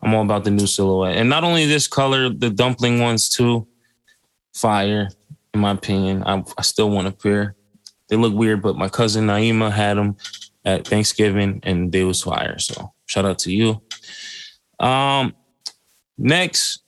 I'm 0.03 0.15
all 0.15 0.23
about 0.23 0.45
the 0.45 0.51
new 0.51 0.67
silhouette. 0.67 1.17
And 1.17 1.29
not 1.29 1.45
only 1.45 1.67
this 1.67 1.89
color, 1.89 2.29
the 2.29 2.51
dumpling 2.51 3.01
ones 3.01 3.29
too. 3.29 3.67
Fire, 4.55 5.09
in 5.55 5.61
my 5.61 5.73
opinion. 5.73 6.23
I, 6.25 6.43
I 6.57 6.63
still 6.63 6.91
want 6.91 7.09
a 7.09 7.13
pair. 7.13 7.57
They 8.09 8.17
look 8.17 8.35
weird, 8.35 8.63
but 8.63 8.77
my 8.77 8.89
cousin 8.89 9.27
Naima 9.27 9.71
had 9.71 9.97
them 9.97 10.17
at 10.65 10.87
Thanksgiving 10.87 11.61
and 11.63 11.91
they 11.93 12.05
was 12.05 12.23
fire. 12.23 12.59
So 12.59 12.93
shout 13.07 13.25
out 13.25 13.39
to 13.41 13.53
you. 13.53 13.81
Um 14.79 15.35
next, 16.19 16.83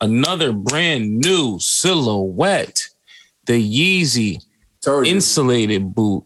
another 0.00 0.52
brand 0.52 1.18
new 1.18 1.58
silhouette. 1.58 2.88
The 3.46 3.54
Yeezy 3.54 4.42
insulated 4.86 5.94
boot. 5.94 6.24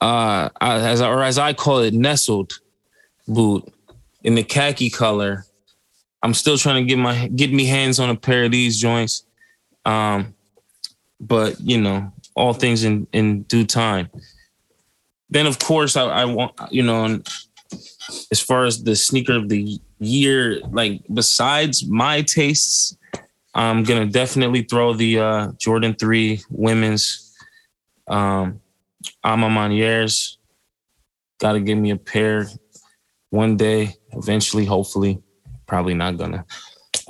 Uh 0.00 0.50
as 0.60 1.00
or 1.00 1.22
as 1.22 1.38
I 1.38 1.52
call 1.52 1.80
it, 1.80 1.94
nestled 1.94 2.60
boot 3.26 3.72
in 4.22 4.34
the 4.34 4.42
khaki 4.42 4.90
color. 4.90 5.46
I'm 6.22 6.34
still 6.34 6.58
trying 6.58 6.84
to 6.84 6.88
get 6.88 6.98
my 6.98 7.28
get 7.28 7.52
me 7.52 7.66
hands 7.66 8.00
on 8.00 8.10
a 8.10 8.16
pair 8.16 8.44
of 8.44 8.50
these 8.50 8.78
joints. 8.78 9.24
Um, 9.84 10.34
but 11.20 11.60
you 11.60 11.80
know, 11.80 12.12
all 12.34 12.52
things 12.52 12.84
in 12.84 13.06
in 13.12 13.42
due 13.44 13.64
time. 13.64 14.10
Then 15.30 15.46
of 15.46 15.58
course 15.58 15.96
I, 15.96 16.04
I 16.04 16.24
want 16.24 16.52
you 16.70 16.82
know, 16.82 17.20
as 18.30 18.40
far 18.40 18.64
as 18.64 18.84
the 18.84 18.96
sneaker 18.96 19.34
of 19.34 19.48
the 19.48 19.80
year, 19.98 20.60
like 20.70 21.02
besides 21.12 21.86
my 21.86 22.22
tastes, 22.22 22.96
I'm 23.54 23.84
gonna 23.84 24.06
definitely 24.06 24.62
throw 24.62 24.92
the 24.92 25.20
uh, 25.20 25.52
Jordan 25.58 25.94
Three 25.94 26.40
women's 26.50 27.34
um, 28.08 28.60
A 29.24 29.36
Ma 29.36 29.48
Manieres. 29.48 30.36
Got 31.40 31.52
to 31.52 31.60
give 31.60 31.78
me 31.78 31.90
a 31.90 31.96
pair 31.96 32.46
one 33.30 33.56
day, 33.56 33.94
eventually, 34.12 34.64
hopefully. 34.64 35.18
Probably 35.66 35.94
not 35.94 36.16
gonna. 36.16 36.44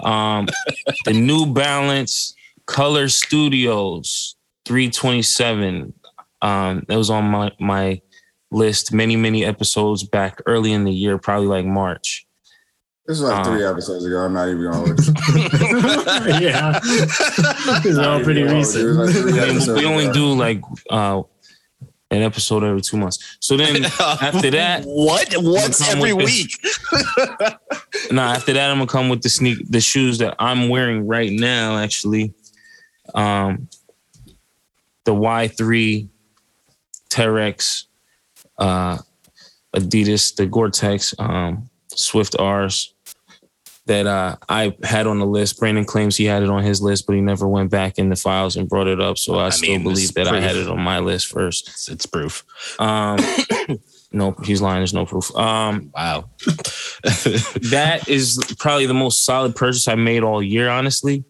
Um, 0.03 0.47
the 1.05 1.13
New 1.13 1.47
Balance 1.53 2.35
Color 2.67 3.09
Studios 3.09 4.37
327. 4.67 5.93
Um, 6.43 6.85
that 6.89 6.97
was 6.97 7.11
on 7.11 7.25
my 7.25 7.51
my 7.61 8.01
list 8.51 8.93
many 8.93 9.17
many 9.17 9.45
episodes 9.45 10.03
back 10.05 10.41
early 10.47 10.73
in 10.73 10.85
the 10.85 10.93
year, 10.93 11.19
probably 11.19 11.47
like 11.49 11.67
March. 11.67 12.27
This 13.07 13.21
was 13.21 13.31
like 13.31 13.47
Um, 13.47 13.53
three 13.55 13.65
episodes 13.65 14.05
ago. 14.05 14.19
I'm 14.25 14.33
not 14.33 14.49
even 14.49 14.63
gonna 14.65 14.77
hold 14.77 14.99
you. 16.43 16.49
yeah. 16.49 16.81
These 17.85 17.99
are 17.99 18.09
all 18.09 18.21
pretty 18.25 18.43
recent. 18.43 18.97
like 18.97 19.15
three 19.15 19.33
we, 19.33 19.81
we 19.81 19.87
only 19.87 20.05
ago. 20.07 20.13
do 20.15 20.33
like 20.33 20.61
uh, 20.91 21.23
an 22.11 22.23
episode 22.23 22.63
every 22.63 22.81
two 22.81 22.97
months. 22.97 23.37
So 23.41 23.57
then 23.57 23.85
after 24.01 24.51
that, 24.51 24.85
what? 24.85 25.33
Once 25.37 25.87
every 25.89 26.13
week? 26.13 26.51
no, 28.11 28.23
after 28.23 28.53
that, 28.53 28.71
I'm 28.71 28.79
gonna 28.79 28.87
come 28.87 29.09
with 29.09 29.23
the 29.23 29.29
sneak, 29.29 29.69
the 29.69 29.81
shoes 29.81 30.19
that 30.19 30.37
I'm 30.39 30.69
wearing 30.69 31.07
right 31.07 31.33
now. 31.33 31.79
Actually, 31.79 32.33
um, 33.15 33.69
the 35.05 35.15
Y3 35.15 36.09
Terrex, 37.09 37.85
uh, 38.59 38.99
Adidas, 39.75 40.35
the 40.35 40.47
Gore-Tex, 40.47 41.15
um, 41.19 41.69
Swift 41.89 42.37
R's 42.39 42.95
that 43.87 44.07
uh, 44.07 44.37
I 44.49 44.77
had 44.83 45.07
on 45.07 45.19
the 45.19 45.27
list. 45.27 45.59
Brandon 45.59 45.85
claims 45.85 46.17
he 46.17 46.25
had 46.25 46.43
it 46.43 46.51
on 46.51 46.63
his 46.63 46.83
list, 46.83 47.07
but 47.07 47.15
he 47.15 47.21
never 47.21 47.49
went 47.49 47.71
back 47.71 47.99
in 47.99 48.09
the 48.09 48.17
files 48.17 48.57
and 48.57 48.69
brought 48.69 48.89
it 48.89 49.01
up. 49.01 49.17
So 49.17 49.37
I, 49.37 49.47
I 49.47 49.51
still 49.51 49.71
mean, 49.71 49.83
believe 49.85 50.05
it's 50.05 50.15
that 50.15 50.29
I 50.29 50.41
had 50.41 50.57
it 50.57 50.69
on 50.69 50.81
my 50.81 50.99
list 50.99 51.29
first. 51.29 51.69
It's, 51.69 51.89
it's 51.89 52.07
proof. 52.07 52.45
Um, 52.81 53.19
no, 54.13 54.35
he's 54.45 54.61
lying. 54.61 54.81
There's 54.81 54.95
no 54.95 55.07
proof. 55.07 55.35
Um, 55.37 55.91
Wow. 55.95 56.31
that 57.05 58.05
is 58.09 58.41
probably 58.59 58.87
the 58.87 58.95
most 58.95 59.25
solid 59.25 59.55
purchase 59.55 59.87
I 59.87 59.95
made 59.95 60.23
all 60.23 60.43
year, 60.43 60.69
honestly. 60.69 61.25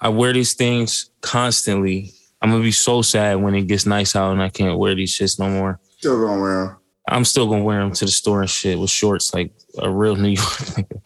I 0.00 0.08
wear 0.08 0.32
these 0.32 0.54
things 0.54 1.10
constantly. 1.20 2.12
I'm 2.40 2.50
gonna 2.50 2.64
be 2.64 2.72
so 2.72 3.02
sad 3.02 3.36
when 3.40 3.54
it 3.54 3.68
gets 3.68 3.86
nice 3.86 4.16
out 4.16 4.32
and 4.32 4.42
I 4.42 4.48
can't 4.48 4.76
wear 4.76 4.96
these 4.96 5.16
shits 5.16 5.38
no 5.38 5.48
more. 5.48 5.78
Still 5.98 6.20
gonna 6.20 6.40
wear 6.42 6.64
them. 6.64 6.76
I'm 7.08 7.24
still 7.24 7.48
gonna 7.48 7.62
wear 7.62 7.78
them 7.78 7.92
to 7.92 8.04
the 8.04 8.10
store 8.10 8.40
and 8.40 8.50
shit 8.50 8.78
with 8.78 8.90
shorts 8.90 9.32
like 9.32 9.52
a 9.78 9.88
real 9.88 10.16
New 10.16 10.30
York 10.30 10.48
nigga. 10.48 11.00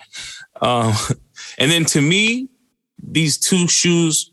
Um, 0.61 0.94
and 1.59 1.70
then 1.70 1.84
to 1.86 2.00
me, 2.00 2.48
these 3.02 3.38
two 3.38 3.68
shoes 3.68 4.30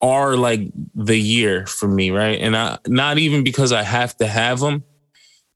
are 0.00 0.36
like 0.36 0.60
the 0.94 1.16
year 1.16 1.66
for 1.66 1.88
me, 1.88 2.10
right? 2.10 2.38
And 2.40 2.56
I 2.56 2.78
not 2.86 3.18
even 3.18 3.44
because 3.44 3.72
I 3.72 3.82
have 3.82 4.16
to 4.18 4.26
have 4.26 4.60
them, 4.60 4.84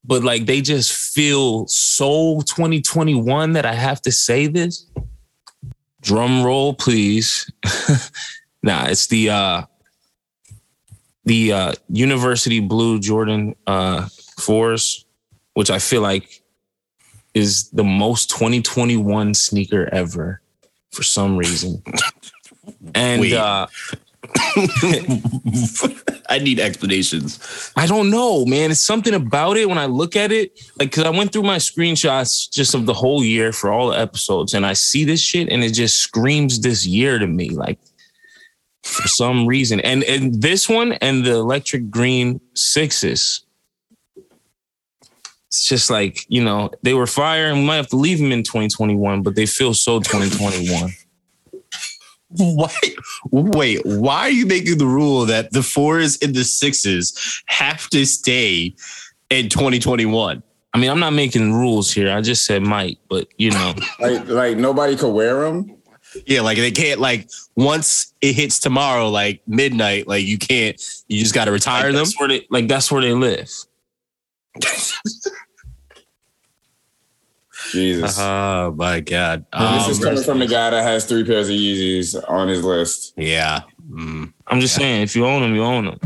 but 0.05 0.25
like 0.25 0.47
they 0.47 0.61
just 0.61 0.93
feel 0.93 1.67
so 1.69 2.41
2021 2.41 3.53
that 3.53 3.67
I 3.67 3.75
have 3.75 4.01
to 4.03 4.13
say 4.13 4.47
this. 4.47 4.91
Drum 6.01 6.43
roll, 6.43 6.73
please. 6.75 7.51
nah, 8.63 8.87
it's 8.87 9.07
the 9.09 9.31
uh 9.31 9.63
the 11.25 11.53
uh 11.53 11.73
University 11.89 12.61
Blue 12.61 12.99
Jordan 12.99 13.55
uh 13.67 14.09
fours, 14.39 15.05
which 15.55 15.71
I 15.71 15.79
feel 15.79 16.01
like 16.01 16.40
is 17.41 17.71
the 17.71 17.85
most 17.85 18.31
2021 18.31 19.35
sneaker 19.35 19.89
ever 19.93 20.41
for 20.93 21.03
some 21.03 21.37
reason. 21.37 21.83
And 22.95 23.33
uh 23.33 23.67
I 26.29 26.39
need 26.39 26.61
explanations. 26.61 27.73
I 27.77 27.87
don't 27.87 28.11
know, 28.11 28.45
man. 28.45 28.71
It's 28.71 28.83
something 28.83 29.15
about 29.15 29.57
it 29.57 29.69
when 29.69 29.79
I 29.79 29.87
look 29.87 30.15
at 30.15 30.31
it. 30.31 30.61
Like, 30.79 30.93
cause 30.93 31.05
I 31.05 31.11
went 31.11 31.33
through 31.33 31.43
my 31.43 31.57
screenshots 31.57 32.51
just 32.51 32.75
of 32.75 32.87
the 32.87 32.95
whole 32.95 33.25
year 33.25 33.53
for 33.53 33.73
all 33.73 33.89
the 33.89 33.99
episodes, 33.99 34.55
and 34.55 34.67
I 34.67 34.75
see 34.75 35.05
this 35.05 35.21
shit, 35.21 35.49
and 35.49 35.65
it 35.65 35.73
just 35.73 35.97
screams 35.97 36.61
this 36.61 36.87
year 36.87 37.19
to 37.19 37.27
me. 37.27 37.51
Like, 37.51 37.79
for 38.83 39.09
some 39.09 39.47
reason, 39.47 39.81
and 39.81 40.05
and 40.05 40.41
this 40.41 40.69
one 40.69 40.93
and 40.95 41.25
the 41.25 41.33
electric 41.33 41.91
green 41.91 42.41
sixes. 42.55 43.45
It's 45.51 45.65
just 45.65 45.91
like 45.91 46.25
you 46.29 46.43
know 46.45 46.71
they 46.83 46.95
were 46.95 47.09
fire, 47.09 47.47
and 47.47 47.59
we 47.59 47.65
might 47.65 47.77
have 47.77 47.89
to 47.89 47.97
leave 47.97 48.19
them 48.19 48.31
in 48.31 48.45
2021, 48.45 49.23
but 49.23 49.35
they 49.35 49.47
feel 49.47 49.75
so 49.75 49.99
2021. 49.99 50.93
Why? 52.29 52.71
Wait, 53.33 53.81
why 53.85 54.21
are 54.21 54.31
you 54.31 54.47
making 54.47 54.79
the 54.79 54.87
rule 54.87 55.27
that 55.27 55.53
the 55.53 55.63
fours 55.65 56.17
and 56.23 56.33
the 56.35 56.45
sixes 56.45 57.43
have 57.47 57.89
to 57.91 58.05
stay 58.07 58.77
in 59.31 59.49
2021? 59.49 60.41
I 60.73 60.79
mean, 60.79 60.89
I'm 60.89 61.01
not 61.01 61.15
making 61.15 61.53
rules 61.53 61.91
here. 61.91 62.13
I 62.13 62.21
just 62.21 62.45
said 62.45 62.63
might, 62.63 62.99
but 63.09 63.27
you 63.37 63.51
know. 63.51 63.75
Like 63.99 64.29
like 64.29 64.57
nobody 64.57 64.95
could 64.95 65.11
wear 65.13 65.41
them. 65.41 65.77
Yeah, 66.27 66.43
like 66.43 66.59
they 66.59 66.71
can't 66.71 67.01
like 67.01 67.29
once 67.57 68.15
it 68.21 68.35
hits 68.35 68.61
tomorrow, 68.61 69.09
like 69.09 69.43
midnight, 69.49 70.07
like 70.07 70.25
you 70.25 70.39
can't. 70.39 70.81
You 71.09 71.19
just 71.19 71.35
got 71.35 71.47
to 71.47 71.51
retire 71.53 71.87
Like, 71.87 71.93
them. 71.93 71.97
that's 71.97 72.21
where 72.21 72.29
they 72.29 72.47
like 72.51 72.69
that's 72.69 72.93
where 72.93 73.03
they 73.03 73.13
live. 73.13 73.51
Jesus. 77.73 78.17
Oh 78.19 78.73
my 78.77 79.01
god! 79.01 79.45
this 79.53 79.85
Um, 79.85 79.91
is 79.91 79.99
coming 80.03 80.23
from 80.23 80.39
the 80.41 80.47
guy 80.47 80.71
that 80.71 80.83
has 80.83 81.05
three 81.05 81.25
pairs 81.25 81.49
of 81.49 81.55
Yeezys 81.55 82.15
on 82.29 82.49
his 82.49 82.65
list. 82.65 83.13
yeah. 83.17 83.61
Mm. 83.91 84.33
I'm 84.47 84.61
just 84.61 84.77
saying, 84.77 85.03
if 85.03 85.17
you 85.17 85.27
own 85.27 85.43
them, 85.43 85.55
you 85.55 85.63
own 85.65 85.85
them. 85.87 85.99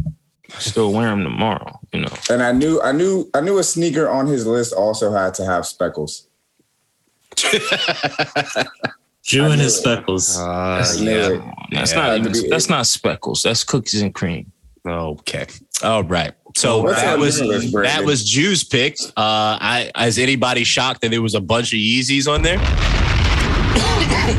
Still 0.59 0.93
wear 0.93 1.09
them 1.11 1.23
tomorrow, 1.23 1.79
you 1.93 2.01
know. 2.01 2.13
And 2.31 2.43
I 2.43 2.53
knew 2.53 2.81
I 2.83 2.93
knew 2.93 3.29
I 3.35 3.41
knew 3.41 3.59
a 3.59 3.63
sneaker 3.65 4.09
on 4.09 4.27
his 4.27 4.47
list 4.47 4.73
also 4.73 5.13
had 5.13 5.35
to 5.35 5.45
have 5.45 5.67
speckles. 5.67 6.27
Jew 9.23 9.45
I 9.45 9.53
and 9.53 9.61
his 9.61 9.75
it. 9.77 9.81
speckles. 9.81 10.39
Uh, 10.39 10.45
I 10.45 10.79
yeah. 10.99 11.53
That's 11.73 11.93
Yeah. 11.93 11.99
not 11.99 12.19
even 12.19 12.33
that's 12.51 12.69
not 12.71 12.87
speckles. 12.87 13.43
That's 13.43 13.65
cookies 13.65 14.01
and 14.03 14.15
cream. 14.15 14.51
Okay. 14.87 15.47
All 15.83 16.05
right. 16.05 16.33
So 16.57 16.83
What's 16.83 17.03
that 17.03 17.19
was 17.19 17.41
your 17.41 17.49
list, 17.49 17.73
Brandon? 17.73 17.97
that 17.97 18.07
was 18.07 18.29
Jew's 18.29 18.63
pick. 18.63 18.97
Uh, 19.17 19.59
I 19.61 19.91
is 19.99 20.19
anybody 20.19 20.65
shocked 20.65 21.01
that 21.01 21.11
there 21.11 21.23
was 21.23 21.35
a 21.35 21.41
bunch 21.41 21.73
of 21.73 21.79
Yeezys 21.79 22.33
on 22.33 22.43
there? 22.43 22.59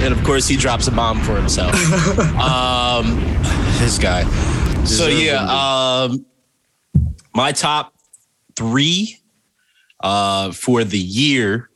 and 0.04 0.14
of 0.14 0.24
course, 0.24 0.48
he 0.48 0.56
drops 0.56 0.88
a 0.88 0.92
bomb 0.92 1.22
for 1.22 1.36
himself. 1.36 1.74
um, 2.40 3.20
this 3.80 3.98
guy. 3.98 4.24
So 4.86 5.08
yeah, 5.08 5.44
um, 5.44 6.26
my 7.34 7.52
top 7.52 7.94
three 8.56 9.20
uh, 10.02 10.52
for 10.52 10.84
the 10.84 11.00
year 11.00 11.70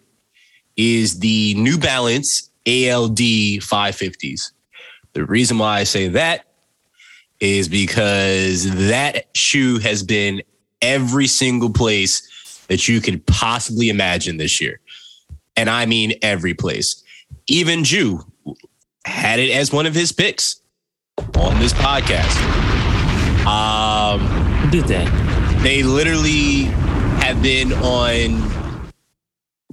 is 0.77 1.19
the 1.19 1.53
New 1.55 1.77
Balance 1.77 2.49
ALD 2.65 3.17
550s. 3.17 4.51
The 5.13 5.25
reason 5.25 5.57
why 5.57 5.79
I 5.79 5.83
say 5.83 6.07
that 6.09 6.45
is 7.39 7.69
because 7.69 8.69
that 8.87 9.25
shoe 9.35 9.79
has 9.79 10.03
been 10.03 10.41
every 10.81 11.27
single 11.27 11.71
place 11.71 12.63
that 12.67 12.87
you 12.87 13.01
could 13.01 13.25
possibly 13.25 13.89
imagine 13.89 14.37
this 14.37 14.61
year. 14.61 14.79
And 15.55 15.69
I 15.69 15.85
mean 15.85 16.13
every 16.21 16.53
place. 16.53 17.03
Even 17.47 17.83
Jew 17.83 18.25
had 19.05 19.39
it 19.39 19.51
as 19.51 19.71
one 19.71 19.85
of 19.85 19.93
his 19.93 20.11
picks 20.11 20.61
on 21.37 21.59
this 21.59 21.73
podcast. 21.73 22.35
Um, 23.45 24.19
Who 24.19 24.69
did 24.71 24.85
that? 24.85 25.29
they 25.63 25.83
literally 25.83 26.63
have 27.21 27.41
been 27.41 27.73
on 27.73 28.58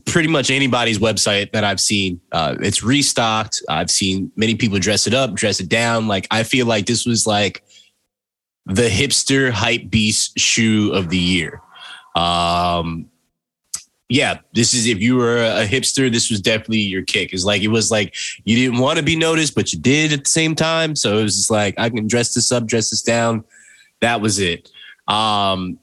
pretty 0.07 0.29
much 0.29 0.51
anybody's 0.51 0.99
website 0.99 1.53
that 1.53 1.65
I've 1.65 1.81
seen. 1.81 2.21
Uh, 2.33 2.57
it's 2.61 2.83
restocked. 2.83 3.63
I've 3.69 3.91
seen 3.91 4.31
many 4.37 4.55
people 4.55 4.79
dress 4.79 5.07
it 5.07 5.15
up, 5.15 5.35
dress 5.35 5.61
it 5.61 5.69
down. 5.69 6.09
Like 6.09 6.27
I 6.31 6.45
feel 6.45 6.67
like 6.67 6.87
this 6.87 7.05
was 7.05 7.27
like 7.27 7.63
the 8.65 8.89
hipster 8.89 9.51
hype 9.51 9.91
beast 9.91 10.39
shoe 10.39 10.93
of 10.93 11.11
the 11.11 11.19
year. 11.19 11.61
Um, 12.15 13.11
yeah, 14.09 14.39
this 14.55 14.73
is 14.73 14.87
if 14.87 15.01
you 15.01 15.17
were 15.17 15.39
a 15.39 15.67
hipster, 15.67 16.11
this 16.11 16.31
was 16.31 16.41
definitely 16.41 16.79
your 16.79 17.03
kick. 17.03 17.33
It's 17.33 17.45
like 17.45 17.63
it 17.63 17.69
was 17.69 17.91
like 17.91 18.15
you 18.45 18.57
didn't 18.57 18.79
want 18.79 18.99
to 18.99 19.05
be 19.05 19.17
noticed, 19.17 19.57
but 19.57 19.73
you 19.73 19.81
did 19.81 20.13
at 20.13 20.25
the 20.25 20.31
same 20.31 20.55
time. 20.55 20.95
So 20.95 21.19
it 21.19 21.25
was 21.25 21.37
just 21.37 21.51
like 21.51 21.75
I 21.77 21.91
can 21.91 22.07
dress 22.07 22.33
this 22.33 22.53
up, 22.53 22.67
dress 22.67 22.91
this 22.91 23.03
down. 23.03 23.45
That 24.01 24.21
was 24.21 24.39
it. 24.39 24.71
Um, 25.09 25.81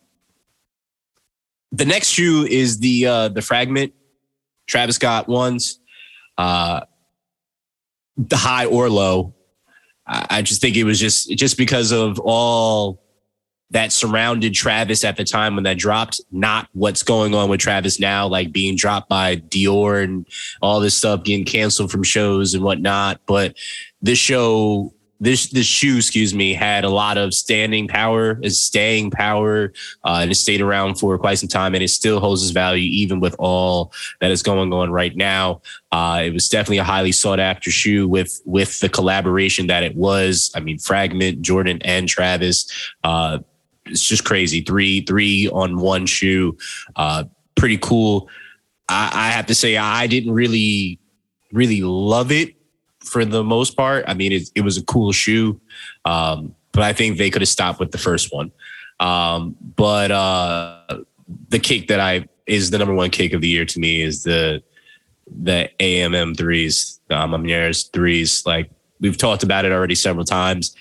the 1.74 1.86
next 1.86 2.10
shoe 2.10 2.48
is 2.50 2.80
the 2.80 3.06
uh, 3.06 3.28
the 3.28 3.42
fragment 3.42 3.94
Travis 4.68 4.96
Scott 4.96 5.28
ones. 5.28 5.80
Uh, 6.38 6.82
the 8.18 8.38
high 8.38 8.66
or 8.66 8.90
low. 8.90 9.34
I, 10.06 10.28
I 10.30 10.42
just 10.42 10.62
think 10.62 10.76
it 10.76 10.84
was 10.84 11.00
just 11.00 11.30
just 11.32 11.58
because 11.58 11.92
of 11.92 12.20
all 12.20 13.02
that 13.72 13.92
surrounded 13.92 14.54
Travis 14.54 15.04
at 15.04 15.18
the 15.18 15.24
time 15.24 15.56
when 15.56 15.64
that 15.64 15.80
dropped, 15.80 16.22
not 16.32 16.70
what's 16.74 17.02
going 17.02 17.34
on 17.34 17.50
with 17.50 17.60
Travis 17.60 18.00
now, 18.00 18.28
like 18.28 18.52
being 18.52 18.76
dropped 18.76 19.10
by 19.10 19.38
Dior 19.38 20.04
and 20.04 20.28
all 20.62 20.80
this 20.80 20.96
stuff, 20.96 21.24
getting 21.24 21.44
canceled 21.44 21.92
from 21.92 22.04
shows 22.04 22.54
and 22.54 22.64
whatnot. 22.64 23.20
But 23.26 23.56
this 24.00 24.20
show, 24.20 24.94
this 25.20 25.48
this 25.48 25.66
shoe, 25.66 25.98
excuse 25.98 26.34
me, 26.34 26.54
had 26.54 26.84
a 26.84 26.90
lot 26.90 27.18
of 27.18 27.34
standing 27.34 27.88
power, 27.88 28.40
is 28.44 28.62
staying 28.62 29.12
power, 29.12 29.72
uh, 30.04 30.20
and 30.22 30.32
it 30.32 30.36
stayed 30.36 30.60
around 30.60 30.96
for 30.96 31.18
quite 31.18 31.36
some 31.36 31.48
time, 31.48 31.74
and 31.76 31.84
it 31.84 31.90
still 31.90 32.20
holds 32.20 32.44
its 32.44 32.52
value 32.52 32.84
even 32.84 33.20
with 33.20 33.36
all 33.40 33.94
that 34.20 34.32
is 34.32 34.44
going 34.44 34.74
on 34.74 34.92
right 34.92 35.16
now. 35.16 35.62
Uh, 35.92 36.24
it 36.26 36.34
was 36.34 36.50
definitely 36.50 36.80
a 36.80 36.84
highly 36.84 37.12
sought 37.12 37.40
after 37.40 37.72
shoe 37.72 38.08
with 38.08 38.42
with 38.46 38.80
the 38.82 38.90
collaboration 38.90 39.68
that 39.68 39.84
it 39.84 39.96
was. 39.96 40.52
I 40.56 40.60
mean, 40.60 40.78
Fragment, 40.78 41.42
Jordan, 41.42 41.80
and 41.84 42.08
Travis. 42.08 42.70
Uh, 43.04 43.40
it's 43.86 44.04
just 44.04 44.26
crazy. 44.26 44.62
Three 44.62 45.02
three 45.02 45.50
on 45.50 45.78
one 45.78 46.06
shoe. 46.06 46.58
Uh, 46.96 47.26
pretty 47.56 47.78
cool. 47.78 48.30
I, 48.90 49.10
I 49.14 49.32
have 49.32 49.46
to 49.46 49.56
say 49.56 49.78
I 49.78 50.08
didn't 50.08 50.34
really 50.34 51.00
really 51.54 51.82
love 51.82 52.32
it 52.32 52.56
for 53.14 53.24
the 53.24 53.44
most 53.44 53.78
part. 53.78 54.04
I 54.08 54.16
mean, 54.16 54.32
it, 54.32 54.50
it 54.56 54.62
was 54.62 54.78
a 54.78 54.84
cool 54.84 55.12
shoe, 55.12 55.62
um, 56.04 56.56
but 56.72 56.82
I 56.82 56.92
think 56.92 57.20
they 57.20 57.30
could 57.30 57.44
have 57.44 57.50
stopped 57.50 57.80
with 57.80 57.92
the 57.92 58.00
first 58.00 58.34
one. 58.34 58.52
Um, 59.00 59.56
but 59.76 60.12
uh, 60.12 61.04
the 61.50 61.60
kick 61.60 61.88
that 61.88 62.00
I 62.00 62.28
is 62.48 62.72
the 62.72 62.80
number 62.80 62.94
one 62.94 63.12
kick 63.12 63.34
of 63.34 63.42
the 63.42 63.48
year 63.48 63.66
to 63.66 63.80
me 63.80 64.02
is 64.02 64.24
the 64.24 64.64
the 65.28 65.70
AMM 65.80 66.38
threes, 66.38 67.00
the 67.08 67.16
A 67.16 67.28
Ma 67.28 67.38
Manieres 67.38 67.92
threes. 67.94 68.46
Like 68.46 68.70
we've 69.00 69.18
talked 69.18 69.44
about 69.44 69.64
it 69.64 69.72
already 69.72 69.96
several 69.96 70.26
times. 70.26 70.76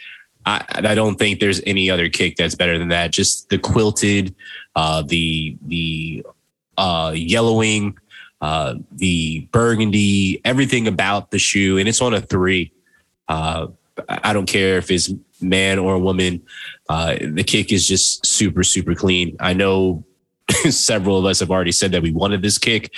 I, 0.44 0.64
I 0.68 0.94
don't 0.94 1.16
think 1.16 1.38
there's 1.38 1.60
any 1.66 1.88
other 1.90 2.08
kick 2.08 2.36
that's 2.36 2.56
better 2.56 2.78
than 2.78 2.88
that. 2.88 3.12
Just 3.12 3.48
the 3.50 3.58
quilted, 3.58 4.34
uh, 4.74 5.02
the 5.02 5.56
the 5.66 6.24
uh, 6.78 7.12
yellowing, 7.14 7.96
uh, 8.42 8.74
the 8.90 9.48
burgundy, 9.52 10.40
everything 10.44 10.88
about 10.88 11.30
the 11.30 11.38
shoe, 11.38 11.78
and 11.78 11.88
it's 11.88 12.02
on 12.02 12.12
a 12.12 12.20
three. 12.20 12.72
Uh, 13.28 13.68
I 14.08 14.32
don't 14.32 14.46
care 14.46 14.78
if 14.78 14.90
it's 14.90 15.10
man 15.40 15.78
or 15.78 15.96
woman. 15.98 16.42
Uh, 16.88 17.16
the 17.20 17.44
kick 17.44 17.72
is 17.72 17.86
just 17.86 18.26
super 18.26 18.64
super 18.64 18.96
clean. 18.96 19.36
I 19.38 19.54
know 19.54 20.04
several 20.70 21.18
of 21.18 21.24
us 21.24 21.38
have 21.38 21.52
already 21.52 21.72
said 21.72 21.92
that 21.92 22.02
we 22.02 22.10
wanted 22.10 22.42
this 22.42 22.58
kick. 22.58 22.92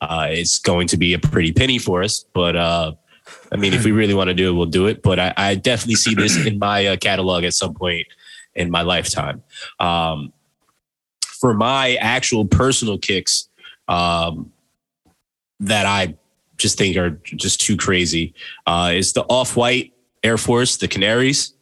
Uh, 0.00 0.26
it's 0.30 0.58
going 0.58 0.88
to 0.88 0.96
be 0.96 1.14
a 1.14 1.18
pretty 1.18 1.52
penny 1.52 1.78
for 1.78 2.02
us, 2.02 2.24
but 2.32 2.56
uh, 2.56 2.92
I 3.52 3.56
mean, 3.56 3.74
if 3.74 3.84
we 3.84 3.92
really 3.92 4.14
want 4.14 4.28
to 4.28 4.34
do 4.34 4.48
it, 4.48 4.52
we'll 4.52 4.66
do 4.66 4.86
it. 4.86 5.02
But 5.02 5.20
I, 5.20 5.34
I 5.36 5.54
definitely 5.54 5.94
see 5.94 6.14
this 6.14 6.44
in 6.44 6.58
my 6.58 6.86
uh, 6.86 6.96
catalog 6.96 7.44
at 7.44 7.54
some 7.54 7.72
point 7.72 8.06
in 8.56 8.70
my 8.70 8.82
lifetime. 8.82 9.44
Um, 9.78 10.32
for 11.20 11.54
my 11.54 11.94
actual 11.96 12.46
personal 12.46 12.98
kicks, 12.98 13.48
um, 13.86 14.52
that 15.60 15.86
I 15.86 16.16
just 16.56 16.78
think 16.78 16.96
are 16.96 17.10
just 17.24 17.60
too 17.60 17.76
crazy, 17.76 18.34
uh, 18.66 18.92
is 18.94 19.12
the 19.12 19.22
off 19.24 19.56
white 19.56 19.92
Air 20.22 20.38
Force, 20.38 20.76
the 20.76 20.88
Canaries. 20.88 21.54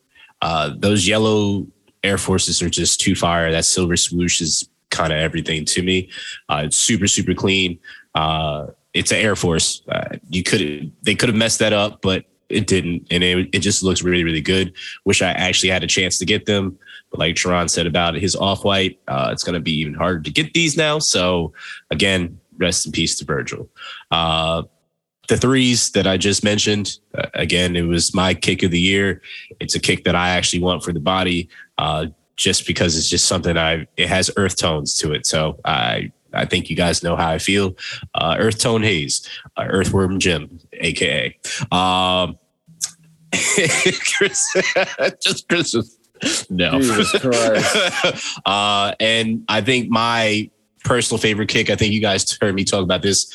Uh, 0.43 0.73
those 0.77 1.07
yellow 1.07 1.67
Air 2.03 2.19
Forces 2.19 2.63
are 2.63 2.71
just 2.71 3.01
too 3.01 3.15
fire. 3.15 3.51
That 3.51 3.65
silver 3.65 3.97
swoosh 3.97 4.41
is 4.41 4.69
kind 4.91 5.13
of 5.13 5.19
everything 5.19 5.65
to 5.67 5.83
me. 5.83 6.09
Uh, 6.49 6.63
it's 6.67 6.77
super, 6.77 7.07
super 7.07 7.35
clean. 7.35 7.79
Uh, 8.15 8.69
it's 8.95 9.11
an 9.11 9.19
Air 9.19 9.37
Force. 9.37 9.83
Uh, 9.89 10.17
you 10.31 10.43
could 10.43 10.93
they 11.03 11.15
could 11.15 11.29
have 11.29 11.37
messed 11.37 11.59
that 11.59 11.73
up, 11.73 12.01
but 12.01 12.25
it 12.49 12.67
didn't, 12.67 13.07
and 13.11 13.23
it 13.23 13.49
it 13.53 13.59
just 13.59 13.83
looks 13.83 14.03
really, 14.03 14.25
really 14.25 14.41
good. 14.41 14.73
Wish 15.05 15.21
I 15.21 15.33
actually 15.33 15.71
had 15.71 15.83
a 15.83 15.87
chance 15.87 16.19
to 16.19 16.25
get 16.25 16.47
them, 16.47 16.79
but 17.11 17.19
like 17.21 17.37
Sharon 17.37 17.69
said 17.69 17.87
about 17.87 18.15
his 18.15 18.37
off 18.37 18.65
white, 18.65 18.99
uh, 19.09 19.31
it's 19.33 19.43
going 19.45 19.55
to 19.55 19.61
be 19.61 19.73
even 19.73 19.95
harder 19.95 20.21
to 20.21 20.31
get 20.31 20.55
these 20.55 20.77
now. 20.77 20.99
So 20.99 21.53
again, 21.91 22.39
rest 22.59 22.87
in 22.87 22.93
peace 22.93 23.17
to 23.19 23.25
Virgil. 23.25 23.69
Uh, 24.11 24.63
the 25.29 25.37
threes 25.37 25.91
that 25.91 26.07
I 26.07 26.17
just 26.17 26.45
mentioned, 26.45 26.99
uh, 27.17 27.27
again, 27.35 27.75
it 27.75 27.83
was 27.83 28.15
my 28.15 28.35
kick 28.35 28.63
of 28.63 28.71
the 28.71 28.81
year. 28.81 29.23
It's 29.61 29.75
a 29.75 29.81
kick 29.81 30.05
that 30.05 30.15
I 30.15 30.31
actually 30.31 30.63
want 30.63 30.85
for 30.85 30.93
the 30.93 31.01
body, 31.01 31.49
uh, 31.79 32.07
just 32.37 32.67
because 32.67 32.97
it's 32.97 33.09
just 33.09 33.27
something 33.27 33.57
I. 33.57 33.87
It 33.97 34.09
has 34.09 34.31
earth 34.37 34.57
tones 34.57 34.97
to 34.99 35.13
it, 35.13 35.27
so 35.27 35.59
I 35.65 36.13
I 36.37 36.45
think 36.45 36.71
you 36.71 36.77
guys 36.77 37.03
know 37.03 37.17
how 37.17 37.31
I 37.31 37.39
feel. 37.39 37.77
Uh, 38.15 38.37
Earth 38.39 38.59
Tone 38.59 38.83
Haze, 38.83 39.29
uh, 39.57 39.67
Earthworm 39.69 40.21
Jim, 40.21 40.61
aka. 40.75 41.37
Um, 41.73 42.39
Chris, 44.17 44.57
just 45.23 45.49
Christmas. 45.49 45.99
No. 46.49 46.81
uh, 48.47 48.95
and 49.01 49.45
I 49.49 49.61
think 49.61 49.91
my 49.91 50.51
personal 50.87 51.19
favorite 51.19 51.49
kick, 51.49 51.69
I 51.69 51.77
think 51.77 51.93
you 51.93 52.01
guys 52.01 52.39
heard 52.41 52.55
me 52.55 52.65
talk 52.65 52.83
about 52.83 53.03
this 53.03 53.31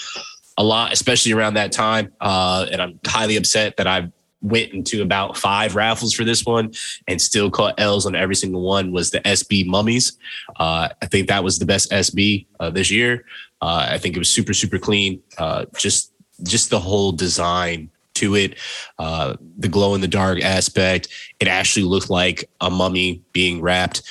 a 0.58 0.64
lot, 0.64 0.94
especially 0.94 1.34
around 1.34 1.56
that 1.56 1.72
time. 1.72 2.12
Uh, 2.22 2.66
and 2.72 2.82
I'm 2.82 3.00
highly 3.06 3.36
upset 3.36 3.78
that 3.78 3.88
I 3.88 4.12
went 4.42 4.72
into 4.72 5.04
about 5.04 5.38
five 5.38 5.76
raffles 5.76 6.14
for 6.14 6.24
this 6.24 6.46
one 6.46 6.74
and 7.08 7.22
still 7.22 7.52
caught 7.52 7.80
L's 7.80 8.06
on 8.06 8.16
every 8.16 8.36
single 8.36 8.62
one 8.62 8.92
was 8.92 9.12
the 9.12 9.20
SB 9.20 9.68
Mummies. 9.68 10.18
Uh, 10.56 10.90
I 11.02 11.06
think 11.06 11.28
that 11.28 11.44
was 11.44 11.60
the 11.60 11.66
best 11.66 11.92
SB 11.92 12.48
uh, 12.60 12.70
this 12.70 12.90
year. 12.90 13.26
Uh, 13.62 13.88
I 13.90 13.98
think 13.98 14.16
it 14.16 14.20
was 14.20 14.32
super, 14.32 14.54
super 14.54 14.80
clean. 14.80 15.22
Uh, 15.38 15.66
just, 15.78 16.14
just 16.44 16.70
the 16.70 16.80
whole 16.80 17.12
design 17.12 17.92
to 18.14 18.36
it, 18.36 18.58
uh, 18.98 19.36
the 19.58 19.68
glow 19.68 19.94
in 19.94 20.02
the 20.02 20.08
dark 20.08 20.42
aspect. 20.42 21.08
It 21.40 21.48
actually 21.48 21.84
looked 21.84 22.10
like 22.10 22.50
a 22.62 22.70
mummy 22.70 23.22
being 23.34 23.62
wrapped. 23.62 24.02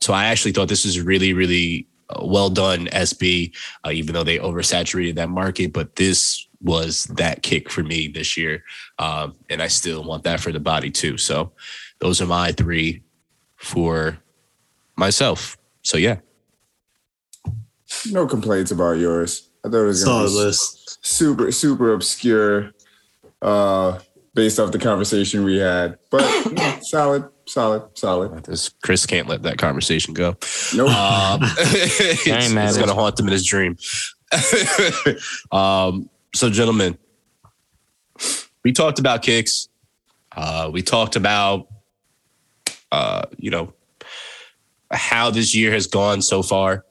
So 0.00 0.12
I 0.12 0.26
actually 0.26 0.52
thought 0.52 0.68
this 0.68 0.84
was 0.84 1.00
really, 1.00 1.32
really 1.32 1.86
well 2.22 2.50
done 2.50 2.86
SB, 2.86 3.54
even 3.90 4.14
though 4.14 4.24
they 4.24 4.38
oversaturated 4.38 5.16
that 5.16 5.30
market. 5.30 5.72
But 5.72 5.96
this 5.96 6.46
was 6.60 7.04
that 7.04 7.42
kick 7.42 7.70
for 7.70 7.82
me 7.82 8.08
this 8.08 8.36
year. 8.36 8.64
Um, 8.98 9.36
and 9.50 9.62
I 9.62 9.68
still 9.68 10.02
want 10.02 10.24
that 10.24 10.40
for 10.40 10.50
the 10.50 10.60
body 10.60 10.90
too. 10.90 11.18
So 11.18 11.52
those 12.00 12.20
are 12.20 12.26
my 12.26 12.52
three 12.52 13.02
for 13.56 14.18
myself. 14.96 15.56
So 15.82 15.96
yeah. 15.96 16.16
No 18.10 18.26
complaints 18.26 18.70
about 18.70 18.98
yours. 18.98 19.50
I 19.64 19.68
thought 19.68 19.82
it 19.82 19.84
was 19.84 20.04
gonna 20.04 20.26
be 20.26 20.32
list. 20.32 21.04
super, 21.04 21.52
super 21.52 21.92
obscure, 21.92 22.72
uh, 23.40 23.98
based 24.34 24.58
off 24.58 24.72
the 24.72 24.78
conversation 24.78 25.44
we 25.44 25.58
had. 25.58 25.98
But 26.10 26.22
solid, 26.82 27.28
solid, 27.46 27.96
solid. 27.96 28.44
This 28.44 28.68
Chris 28.82 29.06
can't 29.06 29.28
let 29.28 29.42
that 29.42 29.58
conversation 29.58 30.14
go. 30.14 30.36
No, 30.74 30.86
nope. 30.86 30.96
um, 30.96 31.40
it's, 31.42 32.26
it's 32.26 32.78
gonna 32.78 32.94
haunt 32.94 33.18
him 33.18 33.26
in 33.26 33.32
his 33.32 33.46
dream. 33.46 33.76
um, 35.52 36.08
so, 36.34 36.50
gentlemen, 36.50 36.98
we 38.64 38.72
talked 38.72 38.98
about 38.98 39.22
kicks. 39.22 39.68
Uh, 40.36 40.70
we 40.72 40.82
talked 40.82 41.16
about, 41.16 41.68
uh, 42.90 43.22
you 43.38 43.50
know, 43.50 43.72
how 44.90 45.30
this 45.30 45.54
year 45.54 45.70
has 45.72 45.86
gone 45.86 46.22
so 46.22 46.42
far. 46.42 46.84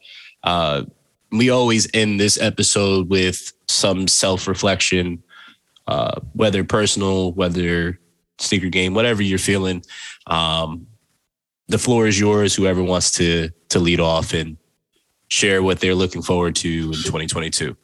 Uh, 0.44 0.84
we 1.32 1.50
always 1.50 1.88
end 1.94 2.20
this 2.20 2.40
episode 2.40 3.10
with 3.10 3.52
some 3.68 4.08
self 4.08 4.48
reflection, 4.48 5.24
uh, 5.88 6.20
whether 6.34 6.64
personal, 6.64 7.34
whether 7.34 8.00
sneaker 8.40 8.70
game, 8.70 8.94
whatever 8.94 9.22
you're 9.22 9.40
feeling. 9.40 9.84
Um, 10.28 10.88
the 11.68 11.78
floor 11.78 12.08
is 12.08 12.20
yours. 12.20 12.56
Whoever 12.56 12.84
wants 12.84 13.12
to 13.14 13.50
to 13.70 13.80
lead 13.80 14.00
off 14.00 14.34
and 14.34 14.58
share 15.28 15.64
what 15.64 15.80
they're 15.80 15.96
looking 15.96 16.22
forward 16.22 16.56
to 16.58 16.68
in 16.68 16.92
2022. 16.92 17.76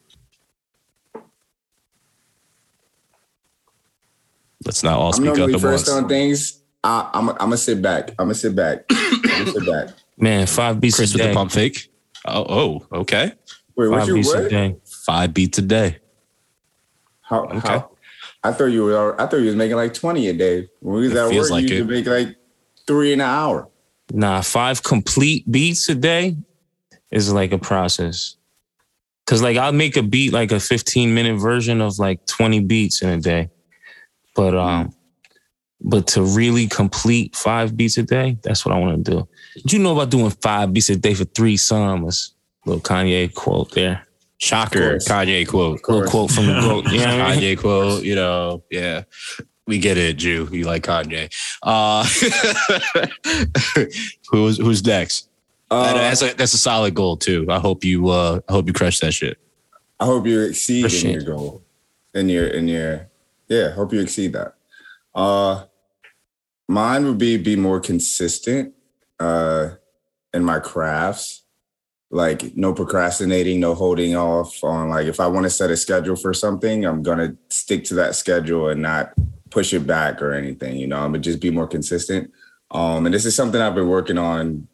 Let's 4.64 4.82
not 4.82 4.98
all 4.98 5.12
speak 5.12 5.38
I'm 5.38 5.54
up 5.54 5.60
first 5.60 5.88
on 5.88 6.08
things. 6.08 6.62
I, 6.84 7.10
am 7.14 7.30
I'm 7.30 7.36
gonna 7.36 7.56
sit 7.56 7.82
back. 7.82 8.10
I'm 8.10 8.26
gonna 8.26 8.34
sit 8.34 8.54
back. 8.54 8.84
I'm 8.90 9.22
gonna 9.22 9.52
sit 9.52 9.66
back. 9.66 9.88
Man, 10.16 10.46
five 10.46 10.80
beats 10.80 10.96
Chris 10.96 11.14
a 11.14 11.18
day. 11.18 11.24
with 11.24 11.30
the 11.32 11.34
pump 11.34 11.52
fake. 11.52 11.90
Oh, 12.26 12.44
oh 12.92 13.00
okay. 13.00 13.32
Wait, 13.74 13.88
what 13.88 14.00
five 14.00 14.08
you 14.08 14.14
beats 14.14 14.28
what? 14.28 14.44
a 14.44 14.48
day. 14.48 14.76
Five 14.84 15.32
beats 15.34 15.58
a 15.58 15.62
day. 15.62 15.98
How, 17.22 17.44
Okay. 17.44 17.58
how? 17.58 17.90
I 18.42 18.52
thought 18.52 18.66
you 18.66 18.84
were. 18.84 19.20
I 19.20 19.26
thought 19.26 19.40
you 19.40 19.46
was 19.46 19.56
making 19.56 19.76
like 19.76 19.94
twenty 19.94 20.28
a 20.28 20.32
day. 20.32 20.68
When 20.80 20.96
we 20.96 21.02
was 21.02 21.12
It 21.12 21.18
at 21.18 21.34
work, 21.34 21.50
like 21.50 21.62
you 21.62 21.76
used 21.76 21.88
to 21.88 21.94
make 21.94 22.06
like 22.06 22.36
three 22.86 23.12
in 23.12 23.20
an 23.20 23.26
hour. 23.26 23.68
Nah, 24.12 24.40
five 24.40 24.82
complete 24.82 25.50
beats 25.50 25.88
a 25.88 25.94
day 25.94 26.36
is 27.10 27.32
like 27.32 27.52
a 27.52 27.58
process. 27.58 28.36
Cause 29.26 29.42
like 29.42 29.56
I'll 29.56 29.72
make 29.72 29.96
a 29.96 30.02
beat 30.02 30.32
like 30.32 30.50
a 30.50 30.58
15 30.58 31.14
minute 31.14 31.38
version 31.38 31.80
of 31.80 31.98
like 32.00 32.26
20 32.26 32.60
beats 32.60 33.00
in 33.02 33.10
a 33.10 33.20
day. 33.20 33.50
But 34.34 34.56
um 34.56 34.92
but 35.80 36.08
to 36.08 36.22
really 36.22 36.66
complete 36.66 37.36
five 37.36 37.76
beats 37.76 37.96
a 37.96 38.02
day, 38.02 38.36
that's 38.42 38.66
what 38.66 38.74
I 38.74 38.78
want 38.78 39.04
to 39.04 39.10
do. 39.10 39.28
Did 39.54 39.72
you 39.72 39.78
know 39.78 39.92
about 39.92 40.10
doing 40.10 40.30
five 40.30 40.72
beats 40.72 40.90
a 40.90 40.96
day 40.96 41.14
for 41.14 41.24
three 41.24 41.56
summers? 41.56 42.34
Little 42.66 42.82
Kanye 42.82 43.32
quote 43.32 43.72
there. 43.72 44.06
Shocker. 44.40 44.96
Kanye 44.96 45.46
quote. 45.46 45.86
Little 45.86 46.08
quote 46.08 46.30
from 46.30 46.46
the 46.46 46.54
quote. 46.60 46.92
You 46.92 47.00
know 47.00 47.18
what 47.18 47.20
I 47.20 47.36
mean? 47.36 47.40
Kanye 47.40 47.58
quote, 47.58 48.02
you 48.02 48.14
know, 48.14 48.62
yeah. 48.70 49.02
We 49.66 49.78
get 49.78 49.98
it, 49.98 50.16
Jew. 50.16 50.48
You 50.50 50.64
like 50.64 50.82
Kanye. 50.82 51.30
Uh 51.62 52.04
who's 54.30 54.58
who's 54.58 54.84
next? 54.84 55.28
Uh, 55.70 55.92
that's 55.92 56.22
a 56.22 56.34
that's 56.34 56.54
a 56.54 56.58
solid 56.58 56.94
goal 56.94 57.16
too. 57.16 57.46
I 57.48 57.60
hope 57.60 57.84
you 57.84 58.08
uh 58.08 58.40
I 58.48 58.52
hope 58.52 58.66
you 58.66 58.72
crush 58.72 58.98
that 59.00 59.12
shit. 59.12 59.38
I 60.00 60.06
hope 60.06 60.26
you 60.26 60.40
exceed 60.40 60.92
in 60.92 61.10
your 61.10 61.22
goal. 61.22 61.62
In 62.14 62.28
your 62.28 62.48
in 62.48 62.66
your 62.66 63.08
yeah, 63.48 63.70
hope 63.70 63.92
you 63.92 64.00
exceed 64.00 64.32
that. 64.32 64.54
Uh 65.14 65.64
mine 66.66 67.04
would 67.04 67.18
be 67.18 67.36
be 67.36 67.56
more 67.56 67.78
consistent 67.78 68.74
uh 69.20 69.68
in 70.32 70.44
my 70.44 70.58
crafts. 70.58 71.39
Like 72.10 72.56
no 72.56 72.72
procrastinating, 72.74 73.60
no 73.60 73.74
holding 73.74 74.16
off 74.16 74.64
on 74.64 74.88
like 74.88 75.06
if 75.06 75.20
I 75.20 75.28
want 75.28 75.44
to 75.44 75.50
set 75.50 75.70
a 75.70 75.76
schedule 75.76 76.16
for 76.16 76.34
something, 76.34 76.84
I'm 76.84 77.02
gonna 77.02 77.36
stick 77.48 77.84
to 77.84 77.94
that 77.94 78.16
schedule 78.16 78.68
and 78.68 78.82
not 78.82 79.12
push 79.50 79.72
it 79.72 79.86
back 79.86 80.20
or 80.20 80.32
anything, 80.32 80.76
you 80.76 80.86
know, 80.88 80.96
I'm 80.96 81.12
gonna 81.12 81.20
just 81.20 81.40
be 81.40 81.50
more 81.50 81.68
consistent. 81.68 82.32
Um 82.72 83.06
and 83.06 83.14
this 83.14 83.26
is 83.26 83.36
something 83.36 83.60
I've 83.60 83.76
been 83.76 83.88
working 83.88 84.18
on 84.18 84.66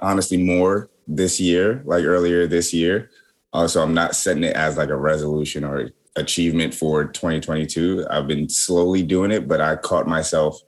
honestly 0.00 0.36
more 0.36 0.90
this 1.06 1.40
year, 1.40 1.82
like 1.84 2.04
earlier 2.04 2.46
this 2.46 2.72
year. 2.72 3.10
Uh, 3.52 3.66
so 3.66 3.82
I'm 3.82 3.94
not 3.94 4.14
setting 4.14 4.44
it 4.44 4.56
as 4.56 4.76
like 4.76 4.90
a 4.90 4.96
resolution 4.96 5.64
or 5.64 5.90
achievement 6.16 6.74
for 6.74 7.04
2022. 7.04 8.06
I've 8.10 8.26
been 8.26 8.48
slowly 8.48 9.02
doing 9.02 9.30
it, 9.30 9.46
but 9.46 9.60
I 9.60 9.76
caught 9.76 10.06
myself, 10.06 10.60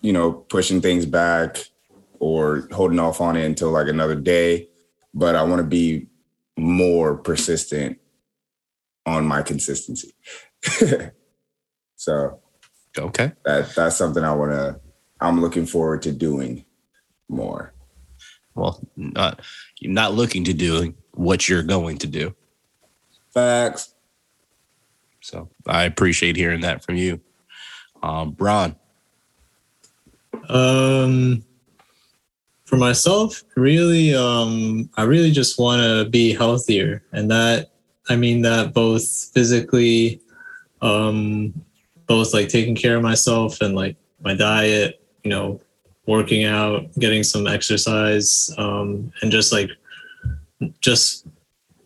you 0.00 0.12
know, 0.12 0.32
pushing 0.32 0.80
things 0.80 1.06
back 1.06 1.58
or 2.18 2.68
holding 2.72 2.98
off 2.98 3.20
on 3.20 3.36
it 3.36 3.44
until 3.44 3.70
like 3.70 3.88
another 3.88 4.14
day. 4.14 4.68
But 5.18 5.34
I 5.34 5.42
want 5.42 5.58
to 5.58 5.64
be 5.66 6.06
more 6.56 7.16
persistent 7.16 7.98
on 9.04 9.26
my 9.26 9.42
consistency. 9.42 10.12
so 11.96 12.38
Okay. 12.96 13.32
that 13.44 13.74
that's 13.74 13.96
something 13.96 14.22
I 14.22 14.32
want 14.34 14.52
to. 14.52 14.80
I'm 15.20 15.40
looking 15.40 15.66
forward 15.66 16.02
to 16.02 16.12
doing 16.12 16.64
more. 17.28 17.72
Well, 18.54 18.80
not 18.96 19.40
you're 19.80 19.92
not 19.92 20.14
looking 20.14 20.44
to 20.44 20.52
do 20.52 20.94
what 21.14 21.48
you're 21.48 21.64
going 21.64 21.98
to 21.98 22.06
do. 22.06 22.36
Facts. 23.34 23.94
So 25.20 25.50
I 25.66 25.82
appreciate 25.82 26.36
hearing 26.36 26.60
that 26.60 26.84
from 26.84 26.94
you. 26.94 27.20
Um, 28.04 28.30
Bron. 28.30 28.76
Um, 30.48 31.42
for 32.68 32.76
myself, 32.76 33.42
really, 33.56 34.14
um, 34.14 34.90
I 34.98 35.04
really 35.04 35.30
just 35.30 35.58
want 35.58 35.80
to 35.80 36.10
be 36.10 36.34
healthier, 36.34 37.02
and 37.12 37.30
that 37.30 37.70
I 38.10 38.16
mean 38.16 38.42
that 38.42 38.74
both 38.74 39.30
physically 39.32 40.20
um, 40.82 41.54
both 42.06 42.34
like 42.34 42.50
taking 42.50 42.74
care 42.74 42.96
of 42.96 43.02
myself 43.02 43.62
and 43.62 43.74
like 43.74 43.96
my 44.20 44.34
diet, 44.34 45.02
you 45.24 45.30
know, 45.30 45.62
working 46.04 46.44
out, 46.44 46.84
getting 46.98 47.22
some 47.22 47.46
exercise, 47.46 48.50
um, 48.58 49.10
and 49.22 49.32
just 49.32 49.50
like 49.50 49.70
just 50.80 51.26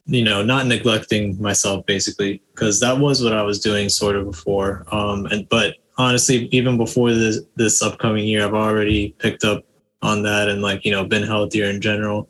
you 0.06 0.24
know 0.24 0.42
not 0.42 0.66
neglecting 0.66 1.40
myself 1.40 1.86
basically 1.86 2.42
because 2.52 2.80
that 2.80 2.98
was 2.98 3.22
what 3.22 3.34
I 3.34 3.42
was 3.42 3.60
doing 3.60 3.88
sort 3.88 4.16
of 4.16 4.24
before. 4.24 4.84
Um, 4.90 5.26
and 5.26 5.48
but 5.48 5.76
honestly, 5.96 6.48
even 6.50 6.76
before 6.76 7.12
this 7.12 7.38
this 7.54 7.82
upcoming 7.82 8.26
year, 8.26 8.44
I've 8.44 8.54
already 8.54 9.14
picked 9.20 9.44
up 9.44 9.64
on 10.02 10.22
that 10.22 10.48
and 10.48 10.62
like 10.62 10.84
you 10.84 10.90
know 10.90 11.04
been 11.04 11.22
healthier 11.22 11.66
in 11.66 11.80
general. 11.80 12.28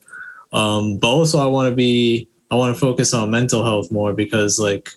Um, 0.53 0.99
but 0.99 1.09
also, 1.09 1.39
I 1.39 1.47
want 1.47 1.70
to 1.70 1.75
be 1.75 2.29
I 2.51 2.55
want 2.55 2.75
to 2.75 2.81
focus 2.81 3.14
on 3.14 3.31
mental 3.31 3.64
health 3.64 3.91
more 3.91 4.12
because 4.12 4.59
like 4.59 4.91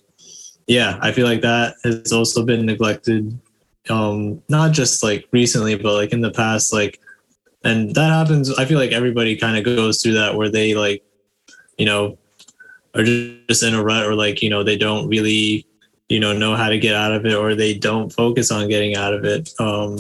yeah, 0.68 0.98
I 1.02 1.12
feel 1.12 1.28
like 1.28 1.42
that 1.42 1.76
has 1.84 2.12
also 2.12 2.44
been 2.44 2.66
neglected. 2.66 3.40
Um, 3.90 4.42
not 4.50 4.72
just 4.72 5.04
like 5.04 5.28
recently, 5.32 5.76
but 5.76 5.94
like 5.94 6.12
in 6.12 6.22
the 6.22 6.32
past, 6.32 6.74
like, 6.74 7.00
and 7.64 7.94
that 7.96 8.10
happens. 8.10 8.52
I 8.58 8.66
feel 8.66 8.80
like 8.80 8.92
everybody 8.92 9.36
kind 9.36 9.58
of 9.58 9.64
goes 9.64 10.02
through 10.02 10.14
that 10.14 10.36
where 10.36 10.50
they 10.50 10.74
like, 10.74 11.04
you 11.78 11.86
know, 11.86 12.18
are 12.96 13.04
just 13.04 13.64
in 13.64 13.76
a 13.76 13.84
rut 13.84 14.06
or 14.06 14.16
like, 14.16 14.42
you 14.42 14.50
know, 14.50 14.64
they 14.64 14.78
don't 14.78 15.08
really, 15.08 15.68
you 16.10 16.20
know, 16.20 16.34
know 16.34 16.56
how 16.56 16.70
to 16.70 16.80
get 16.80 16.96
out 16.96 17.12
of 17.12 17.26
it 17.26 17.36
or 17.36 17.54
they 17.54 17.74
don't 17.74 18.12
focus 18.12 18.52
on 18.52 18.68
getting 18.68 18.96
out 18.96 19.14
of 19.14 19.24
it. 19.24 19.50
Um, 19.60 20.00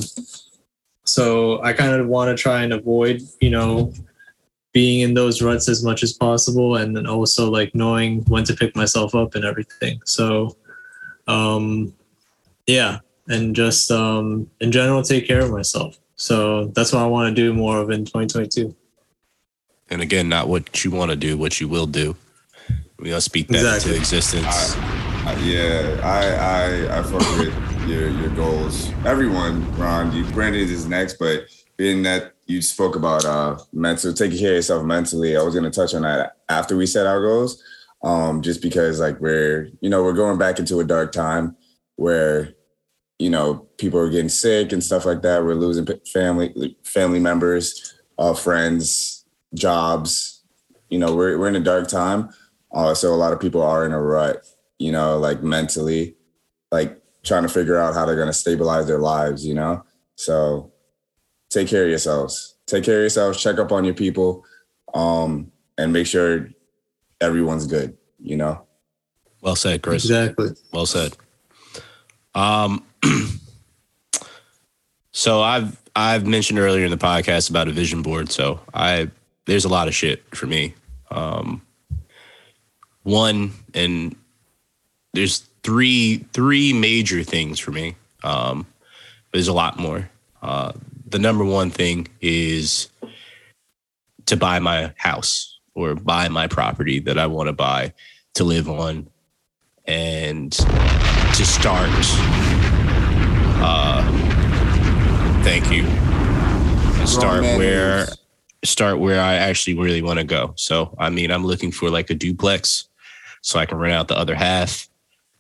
so 1.05 1.61
I 1.61 1.73
kind 1.73 1.93
of 1.93 2.07
want 2.07 2.35
to 2.35 2.41
try 2.41 2.63
and 2.63 2.73
avoid, 2.73 3.21
you 3.39 3.51
know, 3.51 3.93
being 4.73 5.01
in 5.01 5.13
those 5.13 5.41
ruts 5.41 5.69
as 5.69 5.83
much 5.83 6.03
as 6.03 6.11
possible 6.11 6.75
and 6.75 6.95
then 6.97 7.07
also 7.07 7.49
like 7.49 7.73
knowing 7.73 8.21
when 8.25 8.43
to 8.43 8.53
pick 8.53 8.75
myself 8.75 9.15
up 9.15 9.35
and 9.35 9.45
everything. 9.45 10.01
So 10.05 10.57
um 11.27 11.93
yeah 12.67 12.99
and 13.27 13.55
just 13.55 13.89
um 13.89 14.49
in 14.59 14.71
general 14.71 15.01
take 15.01 15.27
care 15.27 15.41
of 15.41 15.51
myself. 15.51 15.97
So 16.17 16.65
that's 16.75 16.91
what 16.91 17.01
i 17.01 17.05
want 17.05 17.33
to 17.33 17.41
do 17.41 17.53
more 17.53 17.79
of 17.79 17.89
in 17.89 18.05
2022 18.05 18.75
and 19.89 20.01
again 20.01 20.29
not 20.29 20.47
what 20.47 20.83
you 20.85 20.91
want 20.91 21.11
to 21.11 21.17
do 21.17 21.37
what 21.37 21.61
you 21.61 21.67
will 21.67 21.87
do. 21.87 22.15
We 22.99 23.09
gotta 23.09 23.21
speak 23.21 23.47
that 23.49 23.57
Exactly. 23.57 23.91
into 23.91 23.99
existence. 24.01 24.75
I, 24.75 25.33
I, 25.33 25.39
yeah, 25.39 25.99
I 26.03 26.97
I 26.97 26.99
I 26.99 27.03
fuck 27.03 27.39
with 27.39 27.74
your 27.87 28.09
your 28.09 28.29
goals. 28.29 28.89
Everyone, 29.05 29.71
Ron, 29.77 30.11
you 30.11 30.23
Brandon 30.31 30.61
is 30.61 30.87
next, 30.87 31.17
but 31.19 31.45
being 31.77 32.03
that 32.03 32.33
you 32.47 32.61
spoke 32.61 32.95
about 32.95 33.25
uh 33.25 33.57
mental 33.73 34.13
taking 34.13 34.39
care 34.39 34.51
of 34.51 34.55
yourself 34.57 34.85
mentally, 34.85 35.37
I 35.37 35.43
was 35.43 35.53
gonna 35.53 35.69
touch 35.69 35.93
on 35.93 36.01
that 36.01 36.37
after 36.49 36.75
we 36.75 36.85
set 36.85 37.05
our 37.05 37.21
goals. 37.21 37.61
Um, 38.03 38.41
just 38.41 38.61
because 38.61 38.99
like 38.99 39.19
we're 39.19 39.69
you 39.81 39.89
know, 39.89 40.03
we're 40.03 40.13
going 40.13 40.37
back 40.37 40.59
into 40.59 40.79
a 40.79 40.83
dark 40.83 41.11
time 41.11 41.55
where 41.95 42.53
you 43.19 43.29
know 43.29 43.67
people 43.77 43.99
are 43.99 44.09
getting 44.09 44.29
sick 44.29 44.71
and 44.71 44.83
stuff 44.83 45.05
like 45.05 45.21
that. 45.21 45.43
We're 45.43 45.55
losing 45.55 45.87
family 46.11 46.75
family 46.83 47.19
members, 47.19 47.95
uh, 48.17 48.33
friends, 48.33 49.25
jobs. 49.53 50.43
You 50.89 50.99
know, 50.99 51.15
we're 51.15 51.37
we're 51.37 51.49
in 51.49 51.55
a 51.55 51.59
dark 51.59 51.87
time. 51.87 52.29
Uh, 52.73 52.93
so 52.93 53.13
a 53.13 53.15
lot 53.15 53.31
of 53.31 53.39
people 53.39 53.61
are 53.61 53.85
in 53.85 53.91
a 53.91 54.01
rut, 54.01 54.45
you 54.79 54.91
know, 54.91 55.17
like 55.17 55.41
mentally, 55.41 56.15
like 56.71 57.01
trying 57.25 57.43
to 57.43 57.49
figure 57.49 57.77
out 57.77 57.93
how 57.93 58.05
they're 58.05 58.15
going 58.15 58.27
to 58.27 58.33
stabilize 58.33 58.87
their 58.87 58.99
lives, 58.99 59.45
you 59.45 59.53
know? 59.53 59.83
So 60.15 60.71
take 61.49 61.67
care 61.67 61.83
of 61.83 61.89
yourselves. 61.89 62.55
Take 62.67 62.83
care 62.83 62.95
of 62.95 63.01
yourselves, 63.01 63.41
check 63.41 63.59
up 63.59 63.71
on 63.71 63.83
your 63.83 63.93
people, 63.93 64.45
um, 64.93 65.51
and 65.77 65.91
make 65.91 66.07
sure 66.07 66.49
everyone's 67.19 67.67
good, 67.67 67.97
you 68.19 68.37
know? 68.37 68.65
well 69.45 69.55
said 69.55 69.81
chris 69.83 70.03
exactly 70.03 70.49
Well 70.73 70.87
said. 70.87 71.15
Um, 72.33 72.83
so 75.11 75.41
I've 75.41 75.81
I've 75.95 76.27
mentioned 76.27 76.59
earlier 76.59 76.83
in 76.83 76.91
the 76.91 76.97
podcast 76.97 77.49
about 77.49 77.69
a 77.69 77.71
vision 77.71 78.01
board. 78.01 78.31
So 78.31 78.59
I 78.73 79.09
there's 79.45 79.63
a 79.63 79.69
lot 79.69 79.87
of 79.87 79.95
shit 79.95 80.23
for 80.35 80.47
me. 80.47 80.73
Um, 81.11 81.61
one 83.03 83.53
and 83.73 84.15
there's 85.13 85.47
three 85.65 86.17
three 86.31 86.71
major 86.73 87.23
things 87.23 87.59
for 87.59 87.71
me. 87.71 87.95
Um, 88.23 88.67
there's 89.33 89.47
a 89.47 89.53
lot 89.53 89.79
more. 89.79 90.07
Uh, 90.43 90.71
the 91.07 91.17
number 91.17 91.43
one 91.43 91.71
thing 91.71 92.07
is 92.21 92.87
to 94.27 94.37
buy 94.37 94.59
my 94.59 94.93
house 94.95 95.59
or 95.73 95.95
buy 95.95 96.29
my 96.29 96.47
property 96.47 96.99
that 96.99 97.17
I 97.17 97.25
want 97.25 97.47
to 97.47 97.53
buy 97.53 97.93
to 98.35 98.43
live 98.43 98.69
on 98.69 99.07
and 99.87 100.51
to 100.51 101.45
start 101.45 101.89
uh 103.61 104.01
thank 105.43 105.71
you 105.71 105.83
and 105.83 107.07
start 107.07 107.43
where 107.43 108.07
start 108.63 108.99
where 108.99 109.21
i 109.21 109.35
actually 109.35 109.75
really 109.75 110.01
want 110.01 110.17
to 110.17 110.25
go 110.25 110.53
so 110.55 110.95
i 110.97 111.09
mean 111.09 111.29
i'm 111.29 111.45
looking 111.45 111.71
for 111.71 111.89
like 111.89 112.09
a 112.09 112.15
duplex 112.15 112.87
so 113.41 113.59
i 113.59 113.65
can 113.65 113.77
rent 113.77 113.93
out 113.93 114.07
the 114.07 114.17
other 114.17 114.33
half 114.33 114.87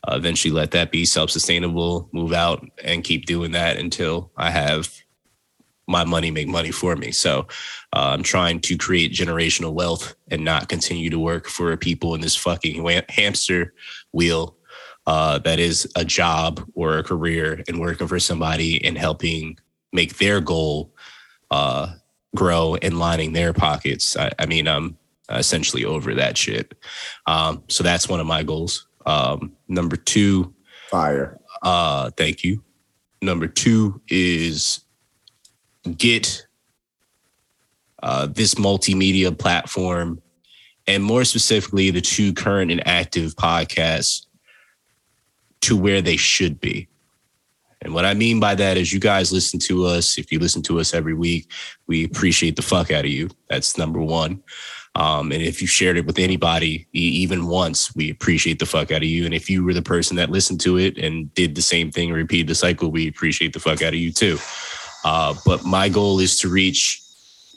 uh, 0.07 0.15
eventually 0.15 0.53
let 0.53 0.71
that 0.71 0.91
be 0.91 1.05
self-sustainable 1.05 2.09
move 2.11 2.33
out 2.33 2.65
and 2.83 3.03
keep 3.03 3.25
doing 3.25 3.51
that 3.51 3.77
until 3.77 4.31
i 4.37 4.49
have 4.49 4.93
my 5.87 6.03
money 6.03 6.31
make 6.31 6.47
money 6.47 6.71
for 6.71 6.95
me 6.95 7.11
so 7.11 7.47
uh, 7.93 8.11
i'm 8.13 8.23
trying 8.23 8.59
to 8.59 8.77
create 8.77 9.11
generational 9.11 9.73
wealth 9.73 10.15
and 10.29 10.43
not 10.43 10.69
continue 10.69 11.09
to 11.09 11.19
work 11.19 11.47
for 11.47 11.75
people 11.77 12.15
in 12.15 12.21
this 12.21 12.35
fucking 12.35 12.85
hamster 13.09 13.73
wheel 14.11 14.57
uh, 15.07 15.37
that 15.39 15.59
is 15.59 15.87
a 15.95 16.03
job 16.03 16.63
or 16.73 16.97
a 16.97 17.03
career 17.03 17.63
and 17.67 17.79
working 17.79 18.07
for 18.07 18.19
somebody 18.19 18.83
and 18.83 18.97
helping 18.97 19.57
make 19.93 20.17
their 20.17 20.41
goal 20.41 20.93
uh, 21.51 21.93
grow 22.35 22.75
and 22.75 22.99
lining 22.99 23.33
their 23.33 23.53
pockets. 23.53 24.17
I, 24.17 24.31
I 24.39 24.45
mean, 24.45 24.67
I'm 24.67 24.97
essentially 25.29 25.85
over 25.85 26.15
that 26.15 26.37
shit. 26.37 26.73
Um, 27.27 27.63
so 27.69 27.83
that's 27.83 28.09
one 28.09 28.19
of 28.19 28.27
my 28.27 28.43
goals. 28.43 28.87
Um, 29.05 29.53
number 29.67 29.95
two, 29.95 30.53
Fire. 30.89 31.39
uh, 31.61 32.09
thank 32.11 32.43
you. 32.43 32.63
Number 33.21 33.47
two 33.47 34.01
is 34.07 34.81
get 35.97 36.45
uh, 38.01 38.27
this 38.27 38.55
multimedia 38.55 39.37
platform 39.37 40.21
and 40.87 41.03
more 41.03 41.23
specifically 41.23 41.89
the 41.91 42.01
two 42.01 42.33
current 42.33 42.71
and 42.71 42.85
active 42.87 43.35
podcasts 43.35 44.25
to 45.61 45.75
where 45.75 46.01
they 46.01 46.17
should 46.17 46.59
be. 46.59 46.87
And 47.81 47.93
what 47.93 48.05
I 48.05 48.13
mean 48.13 48.39
by 48.39 48.55
that 48.55 48.77
is 48.77 48.93
you 48.93 48.99
guys 48.99 49.31
listen 49.31 49.59
to 49.61 49.85
us. 49.85 50.17
If 50.17 50.31
you 50.31 50.39
listen 50.39 50.61
to 50.63 50.79
us 50.79 50.93
every 50.93 51.13
week, 51.13 51.51
we 51.87 52.03
appreciate 52.03 52.55
the 52.55 52.61
fuck 52.61 52.91
out 52.91 53.05
of 53.05 53.11
you. 53.11 53.29
That's 53.49 53.77
number 53.77 54.01
one. 54.01 54.41
Um, 54.95 55.33
and 55.33 55.41
if 55.41 55.61
you 55.61 55.67
shared 55.67 55.97
it 55.97 56.05
with 56.05 56.19
anybody, 56.19 56.87
even 56.93 57.47
once, 57.47 57.93
we 57.95 58.09
appreciate 58.09 58.59
the 58.59 58.65
fuck 58.65 58.91
out 58.91 59.01
of 59.01 59.09
you. 59.09 59.25
And 59.25 59.33
if 59.33 59.49
you 59.49 59.63
were 59.63 59.73
the 59.73 59.81
person 59.81 60.15
that 60.15 60.29
listened 60.29 60.61
to 60.61 60.77
it 60.77 60.97
and 60.97 61.33
did 61.33 61.55
the 61.55 61.61
same 61.61 61.91
thing, 61.91 62.13
repeat 62.13 62.47
the 62.47 62.55
cycle, 62.55 62.89
we 62.89 63.07
appreciate 63.07 63.51
the 63.51 63.59
fuck 63.59 63.81
out 63.81 63.93
of 63.93 63.99
you 63.99 64.11
too. 64.13 64.37
Uh, 65.03 65.35
but 65.45 65.65
my 65.65 65.89
goal 65.89 66.19
is 66.19 66.39
to 66.39 66.49
reach 66.49 67.01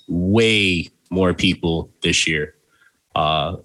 way 0.09 0.91
more 1.11 1.33
people 1.33 1.91
this 2.03 2.27
year. 2.27 2.55
Uh, 3.15 3.57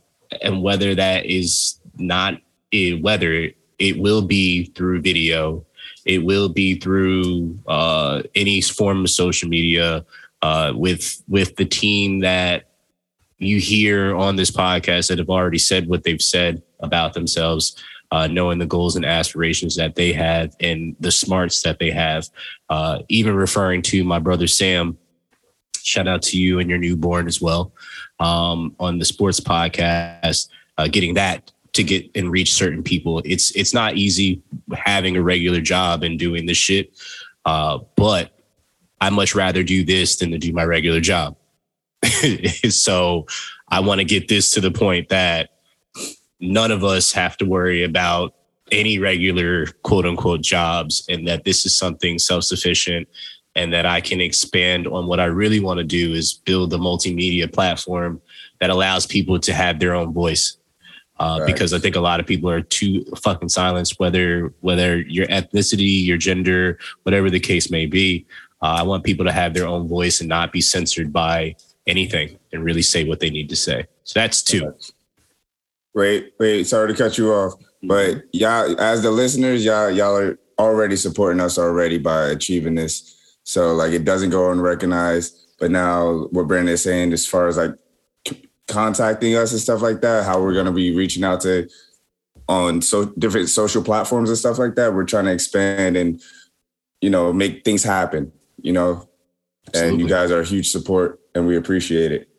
and 0.42 0.62
whether 0.62 0.94
that 0.94 1.26
is 1.26 1.80
not, 1.98 2.36
eh, 2.72 2.94
whether 2.94 3.50
it 3.80 4.00
will 4.00 4.22
be 4.22 4.66
through 4.66 5.02
video, 5.02 5.66
it 6.06 6.24
will 6.24 6.50
be 6.50 6.76
through 6.76 7.58
uh, 7.68 8.22
any 8.36 8.62
form 8.62 9.02
of 9.02 9.10
social 9.10 9.50
media 9.50 10.06
uh, 10.42 10.74
with 10.76 11.24
with 11.28 11.56
the 11.56 11.66
team 11.66 12.20
that 12.20 12.73
you 13.46 13.60
hear 13.60 14.16
on 14.16 14.36
this 14.36 14.52
podcast 14.52 15.10
that 15.10 15.20
have 15.20 15.30
already 15.30 15.58
said 15.58 15.88
what 15.88 16.04
they've 16.04 16.22
said 16.22 16.62
about 16.80 17.14
themselves, 17.14 17.76
uh, 18.12 18.28
knowing 18.28 18.60
the 18.60 18.66
goals 18.66 18.96
and 18.96 19.06
aspirations 19.06 19.76
that 19.76 19.96
they 19.96 20.14
have 20.14 20.56
and 20.60 20.96
the 21.00 21.12
smarts 21.12 21.62
that 21.64 21.80
they 21.80 21.92
have. 21.92 22.30
Uh, 22.70 23.00
even 23.10 23.36
referring 23.36 23.82
to 23.82 24.04
my 24.04 24.20
brother 24.20 24.48
Sam, 24.48 24.98
shout 25.82 26.08
out 26.08 26.22
to 26.24 26.40
you 26.40 26.60
and 26.60 26.70
your 26.70 26.80
newborn 26.80 27.28
as 27.28 27.42
well 27.42 27.74
um, 28.20 28.76
on 28.80 29.00
the 29.00 29.06
sports 29.06 29.40
podcast, 29.40 30.50
uh, 30.78 30.88
getting 30.88 31.16
that 31.16 31.52
to 31.74 31.84
get 31.84 32.10
and 32.16 32.32
reach 32.32 32.54
certain 32.54 32.84
people. 32.84 33.22
It's 33.26 33.52
it's 33.52 33.74
not 33.74 33.96
easy 33.96 34.42
having 34.74 35.18
a 35.18 35.22
regular 35.22 35.62
job 35.62 36.04
and 36.04 36.18
doing 36.18 36.46
this 36.46 36.58
shit, 36.58 36.96
uh, 37.46 37.80
but 37.96 38.32
I 39.02 39.10
much 39.10 39.36
rather 39.36 39.64
do 39.64 39.84
this 39.84 40.18
than 40.18 40.32
to 40.32 40.38
do 40.38 40.54
my 40.54 40.64
regular 40.64 41.02
job. 41.02 41.36
so 42.70 43.26
I 43.70 43.80
want 43.80 44.00
to 44.00 44.06
get 44.06 44.28
this 44.28 44.52
to 44.52 44.62
the 44.62 44.72
point 44.72 45.10
that 45.10 45.50
none 46.40 46.72
of 46.72 46.84
us 46.84 47.12
have 47.14 47.38
to 47.38 47.46
worry 47.46 47.84
about 47.84 48.36
any 48.72 49.00
regular 49.00 49.68
quote 49.84 50.06
unquote 50.06 50.42
jobs 50.42 51.06
and 51.10 51.28
that 51.28 51.44
this 51.44 51.66
is 51.66 51.76
something 51.78 52.18
self 52.20 52.44
sufficient 52.44 53.08
and 53.56 53.72
that 53.72 53.86
I 53.86 54.02
can 54.02 54.20
expand 54.20 54.88
on 54.88 55.06
what 55.06 55.20
I 55.20 55.26
really 55.26 55.60
want 55.60 55.78
to 55.78 55.84
do 55.84 56.14
is 56.14 56.34
build 56.34 56.74
a 56.74 56.78
multimedia 56.78 57.52
platform 57.52 58.20
that 58.60 58.70
allows 58.72 59.06
people 59.06 59.40
to 59.40 59.54
have 59.54 59.80
their 59.80 59.94
own 59.94 60.14
voice. 60.14 60.58
Uh, 61.20 61.38
Right. 61.40 61.46
because 61.48 61.74
I 61.74 61.80
think 61.80 61.96
a 61.96 62.02
lot 62.02 62.20
of 62.20 62.26
people 62.26 62.50
are 62.50 62.62
too 62.62 63.06
fucking 63.22 63.50
silenced, 63.50 64.00
whether 64.00 64.52
whether 64.62 65.00
your 65.02 65.28
ethnicity, 65.28 66.04
your 66.04 66.18
gender, 66.18 66.80
whatever 67.04 67.30
the 67.30 67.40
case 67.40 67.70
may 67.70 67.86
be. 67.86 68.26
Uh, 68.64 68.78
I 68.80 68.84
want 68.84 69.04
people 69.04 69.24
to 69.26 69.32
have 69.32 69.54
their 69.54 69.68
own 69.68 69.88
voice 69.88 70.22
and 70.22 70.28
not 70.28 70.52
be 70.52 70.60
censored 70.62 71.14
by 71.14 71.56
anything 71.88 72.38
and 72.52 72.64
really 72.64 72.82
say 72.82 73.04
what 73.04 73.20
they 73.20 73.30
need 73.30 73.50
to 73.50 73.56
say. 73.56 73.88
So 74.04 74.20
that's 74.20 74.42
two. 74.42 74.74
Wait, 75.94 76.34
wait, 76.40 76.66
sorry 76.66 76.90
to 76.90 76.96
cut 76.96 77.18
you 77.18 77.32
off. 77.32 77.54
But 77.84 78.24
y'all, 78.32 78.80
as 78.80 79.02
the 79.02 79.12
listeners, 79.12 79.64
y'all, 79.66 79.92
y'all 79.92 80.18
are 80.18 80.40
already 80.58 80.96
supporting 80.96 81.42
us 81.42 81.58
already 81.58 81.98
by 81.98 82.28
achieving 82.28 82.76
this. 82.76 83.38
So 83.44 83.74
like 83.74 83.92
it 83.92 84.06
doesn't 84.06 84.30
go 84.30 84.52
unrecognized. 84.52 85.38
But 85.60 85.72
now 85.72 86.28
what 86.32 86.48
Brandon 86.48 86.74
is 86.74 86.84
saying 86.84 87.14
as 87.14 87.28
far 87.28 87.48
as 87.48 87.58
like 87.58 87.72
c- 88.28 88.50
contacting 88.68 89.36
us 89.36 89.52
and 89.52 89.62
stuff 89.62 89.82
like 89.82 90.02
that, 90.02 90.26
how 90.26 90.42
we're 90.42 90.54
gonna 90.54 90.72
be 90.72 90.96
reaching 90.96 91.24
out 91.24 91.42
to 91.42 91.70
on 92.48 92.82
so 92.82 93.06
different 93.06 93.50
social 93.50 93.84
platforms 93.84 94.30
and 94.30 94.38
stuff 94.38 94.58
like 94.58 94.76
that. 94.76 94.94
We're 94.94 95.06
trying 95.06 95.26
to 95.26 95.32
expand 95.32 95.98
and 95.98 96.22
you 97.02 97.10
know 97.10 97.34
make 97.34 97.64
things 97.64 97.84
happen. 97.84 98.32
You 98.62 98.74
know, 98.74 99.10
and 99.74 100.00
you 100.00 100.08
guys 100.08 100.32
are 100.32 100.42
a 100.42 100.46
huge 100.46 100.72
support, 100.72 101.20
and 101.36 101.48
we 101.48 101.58
appreciate 101.58 102.12
it. 102.12 102.30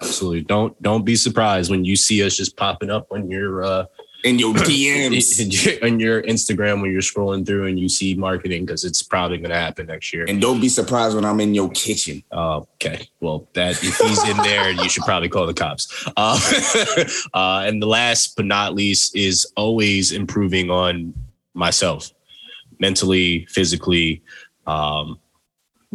Absolutely. 0.00 0.42
Don't 0.42 0.80
don't 0.82 1.04
be 1.04 1.16
surprised 1.16 1.70
when 1.70 1.84
you 1.84 1.96
see 1.96 2.24
us 2.24 2.36
just 2.36 2.56
popping 2.56 2.90
up 2.90 3.06
on 3.12 3.30
your 3.30 3.62
uh 3.64 3.84
In 4.24 4.38
your 4.38 4.50
in 4.56 4.62
DMs. 4.62 5.64
your, 5.64 5.84
on 5.84 6.00
your 6.00 6.22
Instagram 6.22 6.82
when 6.82 6.90
you're 6.90 7.02
scrolling 7.02 7.46
through 7.46 7.66
and 7.66 7.78
you 7.78 7.88
see 7.88 8.14
marketing 8.14 8.64
because 8.66 8.84
it's 8.84 9.02
probably 9.02 9.38
going 9.38 9.50
to 9.50 9.56
happen 9.56 9.86
next 9.86 10.12
year. 10.12 10.24
and 10.28 10.40
don't 10.40 10.60
be 10.60 10.68
surprised 10.68 11.14
when 11.14 11.24
I'm 11.24 11.38
in 11.40 11.54
your 11.54 11.70
kitchen. 11.70 12.22
Oh, 12.32 12.66
okay. 12.74 13.08
Well, 13.20 13.48
that 13.54 13.72
if 13.82 13.96
he's 13.98 14.28
in 14.28 14.36
there, 14.38 14.70
you 14.70 14.88
should 14.88 15.04
probably 15.04 15.28
call 15.28 15.46
the 15.46 15.54
cops. 15.54 15.86
Uh, 16.16 16.38
uh, 17.34 17.62
and 17.66 17.80
the 17.80 17.86
last 17.86 18.34
but 18.36 18.44
not 18.46 18.74
least 18.74 19.14
is 19.16 19.46
always 19.56 20.10
improving 20.12 20.68
on 20.70 21.14
myself, 21.54 22.10
mentally, 22.80 23.46
physically, 23.50 24.22
um, 24.66 25.18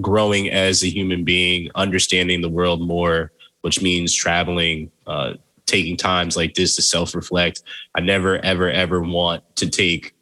growing 0.02 0.50
as 0.50 0.84
a 0.84 0.90
human 0.90 1.24
being, 1.24 1.70
understanding 1.76 2.42
the 2.42 2.50
world 2.50 2.82
more, 2.82 3.32
which 3.62 3.82
means 3.82 4.14
traveling, 4.14 4.92
uh, 5.06 5.34
taking 5.66 5.98
times 5.98 6.38
like 6.38 6.54
this 6.54 6.76
to 6.76 6.82
self 6.82 7.16
reflect. 7.16 7.64
I 7.96 8.02
never, 8.02 8.38
ever, 8.38 8.70
ever 8.70 9.02
want 9.02 9.44
to 9.58 9.70
take 9.70 10.16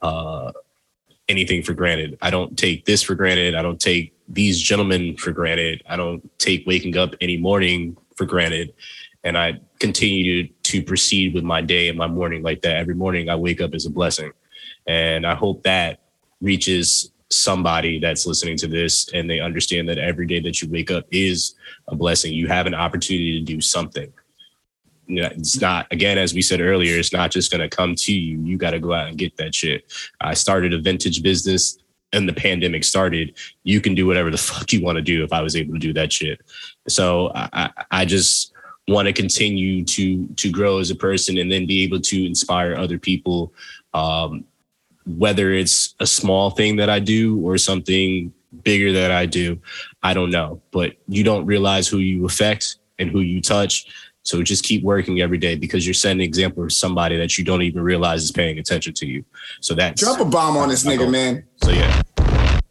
uh, 0.00 0.52
anything 1.28 1.62
for 1.62 1.74
granted. 1.74 2.18
I 2.20 2.30
don't 2.30 2.56
take 2.56 2.84
this 2.84 3.02
for 3.02 3.14
granted. 3.14 3.54
I 3.54 3.62
don't 3.62 3.80
take 3.80 4.14
these 4.28 4.60
gentlemen 4.60 5.16
for 5.16 5.30
granted. 5.30 5.82
I 5.88 5.96
don't 5.96 6.22
take 6.38 6.66
waking 6.66 6.96
up 6.96 7.14
any 7.20 7.36
morning 7.36 7.96
for 8.16 8.24
granted. 8.24 8.74
And 9.24 9.38
I 9.38 9.60
continue 9.78 10.48
to 10.48 10.82
proceed 10.82 11.34
with 11.34 11.44
my 11.44 11.60
day 11.60 11.88
and 11.88 11.96
my 11.96 12.08
morning 12.08 12.42
like 12.42 12.62
that. 12.62 12.76
Every 12.76 12.94
morning 12.94 13.28
I 13.28 13.36
wake 13.36 13.60
up 13.60 13.74
as 13.74 13.86
a 13.86 13.90
blessing. 13.90 14.32
And 14.86 15.26
I 15.26 15.34
hope 15.34 15.62
that 15.62 16.00
reaches 16.40 17.11
somebody 17.32 17.98
that's 17.98 18.26
listening 18.26 18.56
to 18.58 18.66
this 18.66 19.08
and 19.12 19.28
they 19.28 19.40
understand 19.40 19.88
that 19.88 19.98
every 19.98 20.26
day 20.26 20.40
that 20.40 20.62
you 20.62 20.68
wake 20.70 20.90
up 20.90 21.06
is 21.10 21.54
a 21.88 21.96
blessing. 21.96 22.32
You 22.32 22.48
have 22.48 22.66
an 22.66 22.74
opportunity 22.74 23.38
to 23.38 23.44
do 23.44 23.60
something. 23.60 24.12
It's 25.08 25.60
not 25.60 25.86
again 25.90 26.16
as 26.16 26.32
we 26.32 26.42
said 26.42 26.60
earlier 26.60 26.98
it's 26.98 27.12
not 27.12 27.30
just 27.30 27.50
going 27.50 27.60
to 27.60 27.68
come 27.68 27.94
to 27.96 28.14
you 28.14 28.40
you 28.40 28.56
got 28.56 28.70
to 28.70 28.80
go 28.80 28.92
out 28.92 29.08
and 29.08 29.18
get 29.18 29.36
that 29.36 29.54
shit 29.54 29.92
i 30.20 30.32
started 30.32 30.72
a 30.72 30.78
vintage 30.78 31.22
business 31.22 31.76
and 32.12 32.28
the 32.28 32.32
pandemic 32.32 32.84
started 32.84 33.34
you 33.64 33.80
can 33.80 33.94
do 33.94 34.06
whatever 34.06 34.30
the 34.30 34.38
fuck 34.38 34.72
you 34.72 34.80
want 34.80 34.96
to 34.96 35.02
do 35.02 35.24
if 35.24 35.32
i 35.32 35.42
was 35.42 35.56
able 35.56 35.74
to 35.74 35.80
do 35.80 35.92
that 35.92 36.12
shit 36.12 36.40
so 36.88 37.32
i 37.34 37.48
i, 37.52 37.84
I 37.90 38.04
just 38.04 38.52
want 38.88 39.06
to 39.06 39.12
continue 39.12 39.84
to 39.84 40.26
to 40.28 40.50
grow 40.50 40.78
as 40.78 40.90
a 40.90 40.96
person 40.96 41.38
and 41.38 41.50
then 41.50 41.66
be 41.66 41.82
able 41.82 42.00
to 42.00 42.26
inspire 42.26 42.76
other 42.76 42.98
people 42.98 43.52
um 43.94 44.44
whether 45.06 45.52
it's 45.52 45.94
a 46.00 46.06
small 46.06 46.50
thing 46.50 46.76
that 46.76 46.90
i 46.90 46.98
do 46.98 47.40
or 47.40 47.58
something 47.58 48.32
bigger 48.62 48.92
that 48.92 49.10
i 49.10 49.26
do 49.26 49.58
i 50.02 50.12
don't 50.14 50.30
know 50.30 50.60
but 50.70 50.94
you 51.08 51.24
don't 51.24 51.46
realize 51.46 51.88
who 51.88 51.98
you 51.98 52.24
affect 52.24 52.76
and 52.98 53.10
who 53.10 53.20
you 53.20 53.40
touch 53.40 53.86
so 54.24 54.42
just 54.42 54.62
keep 54.64 54.84
working 54.84 55.20
every 55.20 55.38
day 55.38 55.56
because 55.56 55.86
you're 55.86 55.94
setting 55.94 56.18
an 56.18 56.24
example 56.24 56.62
for 56.62 56.70
somebody 56.70 57.16
that 57.16 57.36
you 57.36 57.44
don't 57.44 57.62
even 57.62 57.82
realize 57.82 58.22
is 58.22 58.30
paying 58.30 58.58
attention 58.58 58.94
to 58.94 59.06
you. 59.06 59.24
So 59.60 59.74
that's 59.74 60.00
Drop 60.00 60.20
a 60.20 60.24
bomb 60.24 60.56
on 60.56 60.68
this 60.68 60.84
nigga, 60.84 61.10
man. 61.10 61.44
so 61.62 61.70
yeah. 61.70 62.02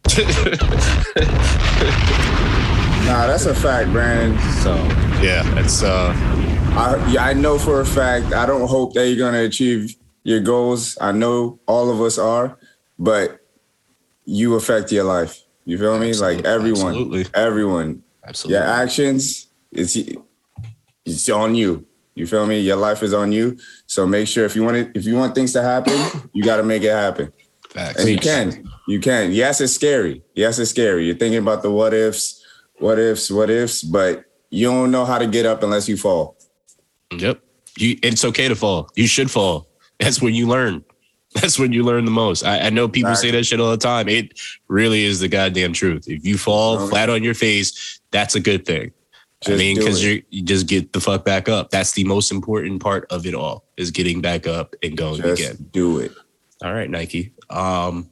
Nah, 3.02 3.26
that's 3.26 3.46
a 3.46 3.54
fact, 3.54 3.90
Brandon. 3.90 4.38
so 4.62 4.74
yeah, 5.20 5.42
that's 5.54 5.82
uh 5.82 6.14
I 6.74 7.10
yeah, 7.10 7.24
I 7.24 7.32
know 7.32 7.58
for 7.58 7.80
a 7.80 7.84
fact. 7.84 8.32
I 8.32 8.46
don't 8.46 8.68
hope 8.68 8.94
that 8.94 9.08
you're 9.08 9.18
gonna 9.18 9.42
achieve 9.42 9.96
your 10.24 10.40
goals. 10.40 10.96
I 11.00 11.12
know 11.12 11.60
all 11.66 11.90
of 11.90 12.00
us 12.00 12.18
are, 12.18 12.56
but 12.98 13.40
you 14.24 14.54
affect 14.54 14.92
your 14.92 15.04
life. 15.04 15.42
You 15.64 15.78
feel 15.78 15.98
me? 15.98 16.12
Like 16.14 16.44
everyone, 16.44 16.94
Absolutely. 16.94 17.26
everyone. 17.34 18.02
absolutely 18.26 18.58
Your 18.58 18.68
actions, 18.68 19.48
it's 19.70 19.96
it's 21.04 21.28
on 21.28 21.54
you. 21.54 21.86
You 22.14 22.26
feel 22.26 22.46
me? 22.46 22.60
Your 22.60 22.76
life 22.76 23.02
is 23.02 23.14
on 23.14 23.32
you. 23.32 23.56
So 23.86 24.06
make 24.06 24.28
sure 24.28 24.44
if 24.44 24.54
you 24.54 24.62
want 24.64 24.76
it, 24.76 24.90
if 24.94 25.04
you 25.06 25.16
want 25.16 25.34
things 25.34 25.52
to 25.54 25.62
happen, 25.62 25.94
you 26.32 26.42
got 26.42 26.56
to 26.58 26.62
make 26.62 26.82
it 26.82 26.90
happen. 26.90 27.32
facts. 27.70 28.00
And 28.00 28.08
you 28.08 28.18
can. 28.18 28.68
You 28.86 29.00
can. 29.00 29.32
Yes, 29.32 29.60
it's 29.60 29.72
scary. 29.72 30.22
Yes, 30.34 30.58
it's 30.58 30.70
scary. 30.70 31.06
You're 31.06 31.16
thinking 31.16 31.38
about 31.38 31.62
the 31.62 31.70
what 31.70 31.94
ifs, 31.94 32.44
what 32.78 32.98
ifs, 32.98 33.30
what 33.30 33.48
ifs, 33.48 33.82
but 33.82 34.24
you 34.50 34.66
don't 34.70 34.90
know 34.90 35.04
how 35.06 35.18
to 35.18 35.26
get 35.26 35.46
up 35.46 35.62
unless 35.62 35.88
you 35.88 35.96
fall. 35.96 36.36
Yep. 37.16 37.40
You 37.78 37.98
it's 38.02 38.24
okay 38.24 38.48
to 38.48 38.56
fall. 38.56 38.90
You 38.94 39.06
should 39.06 39.30
fall. 39.30 39.68
That's 40.02 40.20
when 40.20 40.34
you 40.34 40.46
learn. 40.48 40.84
That's 41.34 41.58
when 41.58 41.72
you 41.72 41.82
learn 41.82 42.04
the 42.04 42.10
most. 42.10 42.44
I, 42.44 42.58
I 42.66 42.70
know 42.70 42.88
people 42.88 43.14
say 43.14 43.30
that 43.30 43.44
shit 43.46 43.58
all 43.60 43.70
the 43.70 43.76
time. 43.78 44.08
It 44.08 44.38
really 44.68 45.04
is 45.04 45.20
the 45.20 45.28
goddamn 45.28 45.72
truth. 45.72 46.06
If 46.06 46.26
you 46.26 46.36
fall 46.36 46.76
Okay. 46.78 46.90
flat 46.90 47.08
on 47.08 47.22
your 47.22 47.32
face, 47.34 48.00
that's 48.10 48.34
a 48.34 48.40
good 48.40 48.66
thing. 48.66 48.92
I 49.46 49.56
mean, 49.56 49.76
because 49.76 50.04
you 50.04 50.22
you 50.30 50.42
just 50.42 50.66
get 50.66 50.92
the 50.92 51.00
fuck 51.00 51.24
back 51.24 51.48
up. 51.48 51.70
That's 51.70 51.92
the 51.92 52.04
most 52.04 52.30
important 52.30 52.82
part 52.82 53.10
of 53.10 53.26
it 53.26 53.34
all 53.34 53.64
is 53.76 53.90
getting 53.90 54.20
back 54.20 54.46
up 54.46 54.74
and 54.82 54.96
going 54.96 55.22
Just 55.22 55.42
again. 55.42 55.56
do 55.72 55.98
it. 56.00 56.12
All 56.62 56.72
right, 56.72 56.88
Nike. 56.88 57.32
Um, 57.50 58.10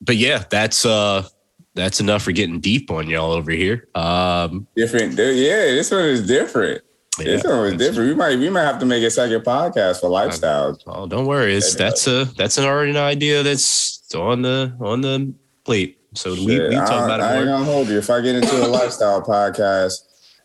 but 0.00 0.16
yeah, 0.16 0.44
that's 0.50 0.86
uh 0.86 1.26
that's 1.74 2.00
enough 2.00 2.22
for 2.22 2.32
getting 2.32 2.58
deep 2.60 2.90
on 2.90 3.08
y'all 3.08 3.32
over 3.32 3.50
here. 3.50 3.88
Um, 3.94 4.66
Different. 4.76 5.12
Yeah, 5.12 5.66
this 5.74 5.90
one 5.90 6.04
is 6.04 6.26
different. 6.26 6.82
This 7.24 7.44
yeah, 7.44 7.50
one 7.50 7.60
was 7.62 7.72
that's- 7.72 7.88
different. 7.88 8.10
We 8.10 8.14
might 8.14 8.38
we 8.38 8.50
might 8.50 8.62
have 8.64 8.78
to 8.80 8.86
make 8.86 9.02
a 9.02 9.10
second 9.10 9.42
podcast 9.42 10.00
for 10.00 10.10
lifestyles. 10.10 10.82
Oh, 10.86 11.06
don't 11.06 11.26
worry. 11.26 11.54
It's 11.54 11.74
that's 11.74 12.06
a 12.06 12.24
that's 12.36 12.58
an 12.58 12.64
already 12.64 12.90
an 12.90 12.96
idea 12.96 13.42
that's 13.42 14.02
on 14.14 14.42
the 14.42 14.74
on 14.80 15.00
the 15.00 15.34
plate. 15.64 15.98
So 16.14 16.32
we, 16.32 16.46
Shit, 16.56 16.70
we 16.70 16.76
I, 16.76 16.86
talk 16.86 17.04
about 17.04 17.20
it. 17.20 17.24
I 17.24 17.36
ain't 17.36 17.46
gonna 17.46 17.64
hold 17.64 17.88
you. 17.88 17.98
If 17.98 18.08
I 18.10 18.20
get 18.20 18.34
into 18.34 18.64
a 18.64 18.68
lifestyle 18.68 19.22
podcast, 19.34 19.94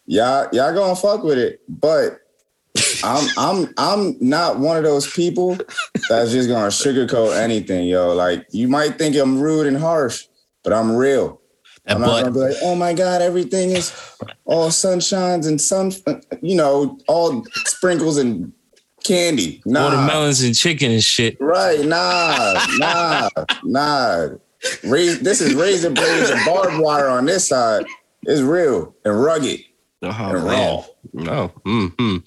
y'all 0.05 0.49
y'all 0.51 0.74
gonna 0.74 0.95
fuck 0.95 1.24
with 1.24 1.38
it. 1.38 1.61
But 1.69 2.19
I'm 3.03 3.28
I'm 3.38 3.74
I'm 3.78 4.17
not 4.19 4.59
one 4.59 4.78
of 4.78 4.84
those 4.84 5.09
people 5.11 5.57
that's 6.09 6.32
just 6.32 6.49
gonna 6.49 6.67
sugarcoat 6.67 7.38
anything, 7.38 7.88
yo. 7.88 8.13
Like 8.13 8.45
you 8.51 8.67
might 8.67 8.97
think 8.97 9.15
I'm 9.15 9.39
rude 9.39 9.67
and 9.67 9.78
harsh, 9.78 10.26
but 10.63 10.74
I'm 10.74 10.95
real. 10.95 11.39
I'm 11.88 12.01
not 12.01 12.21
gonna 12.21 12.31
be 12.31 12.39
like, 12.39 12.55
oh 12.61 12.75
my 12.75 12.93
god, 12.93 13.21
everything 13.21 13.71
is 13.71 13.91
all 14.45 14.69
sunshines 14.69 15.47
and 15.47 15.59
sun, 15.59 15.91
you 16.41 16.55
know, 16.55 16.97
all 17.07 17.45
sprinkles 17.65 18.17
and 18.17 18.53
candy. 19.03 19.61
Nah, 19.65 19.86
Watermelons 19.89 20.41
and 20.43 20.55
chicken 20.55 20.91
and 20.91 21.03
shit. 21.03 21.36
Right, 21.41 21.84
nah, 21.86 22.65
nah, 22.77 23.29
nah. 23.63 24.27
This 24.81 25.41
is 25.41 25.53
razor 25.55 25.89
blades 25.89 26.29
and 26.29 26.39
barbed 26.45 26.77
wire 26.79 27.09
on 27.09 27.25
this 27.25 27.49
side. 27.49 27.86
It's 28.23 28.39
real 28.41 28.95
and 29.03 29.21
rugged 29.21 29.59
Oh, 30.01 30.09
and 30.09 30.45
man. 30.45 30.45
raw. 30.45 30.86
No. 31.12 31.47
hmm 31.66 32.18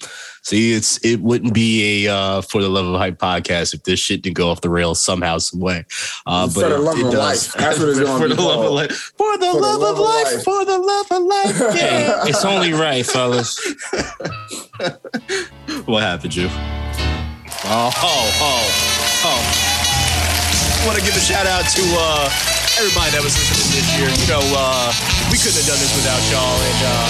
See, 0.43 0.73
it's 0.73 0.97
it 1.03 1.19
wouldn't 1.19 1.53
be 1.53 2.05
a 2.05 2.13
uh, 2.13 2.41
for 2.41 2.61
the 2.61 2.69
love 2.69 2.85
of 2.85 2.95
hype 2.99 3.17
podcast 3.17 3.73
if 3.73 3.83
this 3.83 3.99
shit 3.99 4.21
didn't 4.21 4.37
go 4.37 4.49
off 4.51 4.61
the 4.61 4.69
rails 4.69 5.01
somehow, 5.01 5.39
some 5.39 5.59
way. 5.59 5.83
Uh, 6.25 6.47
For 6.47 6.61
but 6.61 6.69
the 6.69 6.77
love 6.77 6.97
it 6.99 7.05
of 7.07 7.11
does. 7.11 7.19
life. 7.19 7.53
That's 7.57 7.79
what 7.79 7.89
it's 7.89 7.99
gonna 8.05 8.19
for 8.19 8.27
be 8.29 8.35
the 8.35 8.41
love 8.41 8.65
of 8.65 8.71
life. 8.71 9.11
For 9.17 9.37
the, 9.37 9.51
love, 9.53 9.81
of 9.81 9.99
life. 9.99 10.43
For 10.43 10.63
the 10.65 10.77
love 10.77 11.11
of 11.11 11.23
life. 11.23 11.59
Yeah. 11.75 12.25
It's 12.27 12.45
only 12.45 12.71
right, 12.73 13.05
fellas. 13.05 13.59
what 15.85 16.03
happened, 16.03 16.35
you? 16.35 16.47
Oh, 16.49 17.91
oh, 17.97 18.31
oh, 18.39 18.63
oh. 19.25 19.41
Want 20.85 20.97
to 20.99 21.03
give 21.03 21.15
a 21.17 21.19
shout 21.19 21.47
out 21.47 21.65
to 21.65 21.81
uh, 21.97 22.29
everybody 22.79 23.11
that 23.11 23.21
was 23.23 23.35
listening 23.35 23.71
this 23.75 23.89
year. 23.99 24.07
You 24.07 24.27
know, 24.31 24.39
uh, 24.55 24.93
we 25.31 25.37
couldn't 25.41 25.57
have 25.59 25.67
done 25.67 25.79
this 25.81 25.91
without 25.97 26.21
y'all. 26.31 26.61
And 26.61 26.81
uh, 26.85 27.09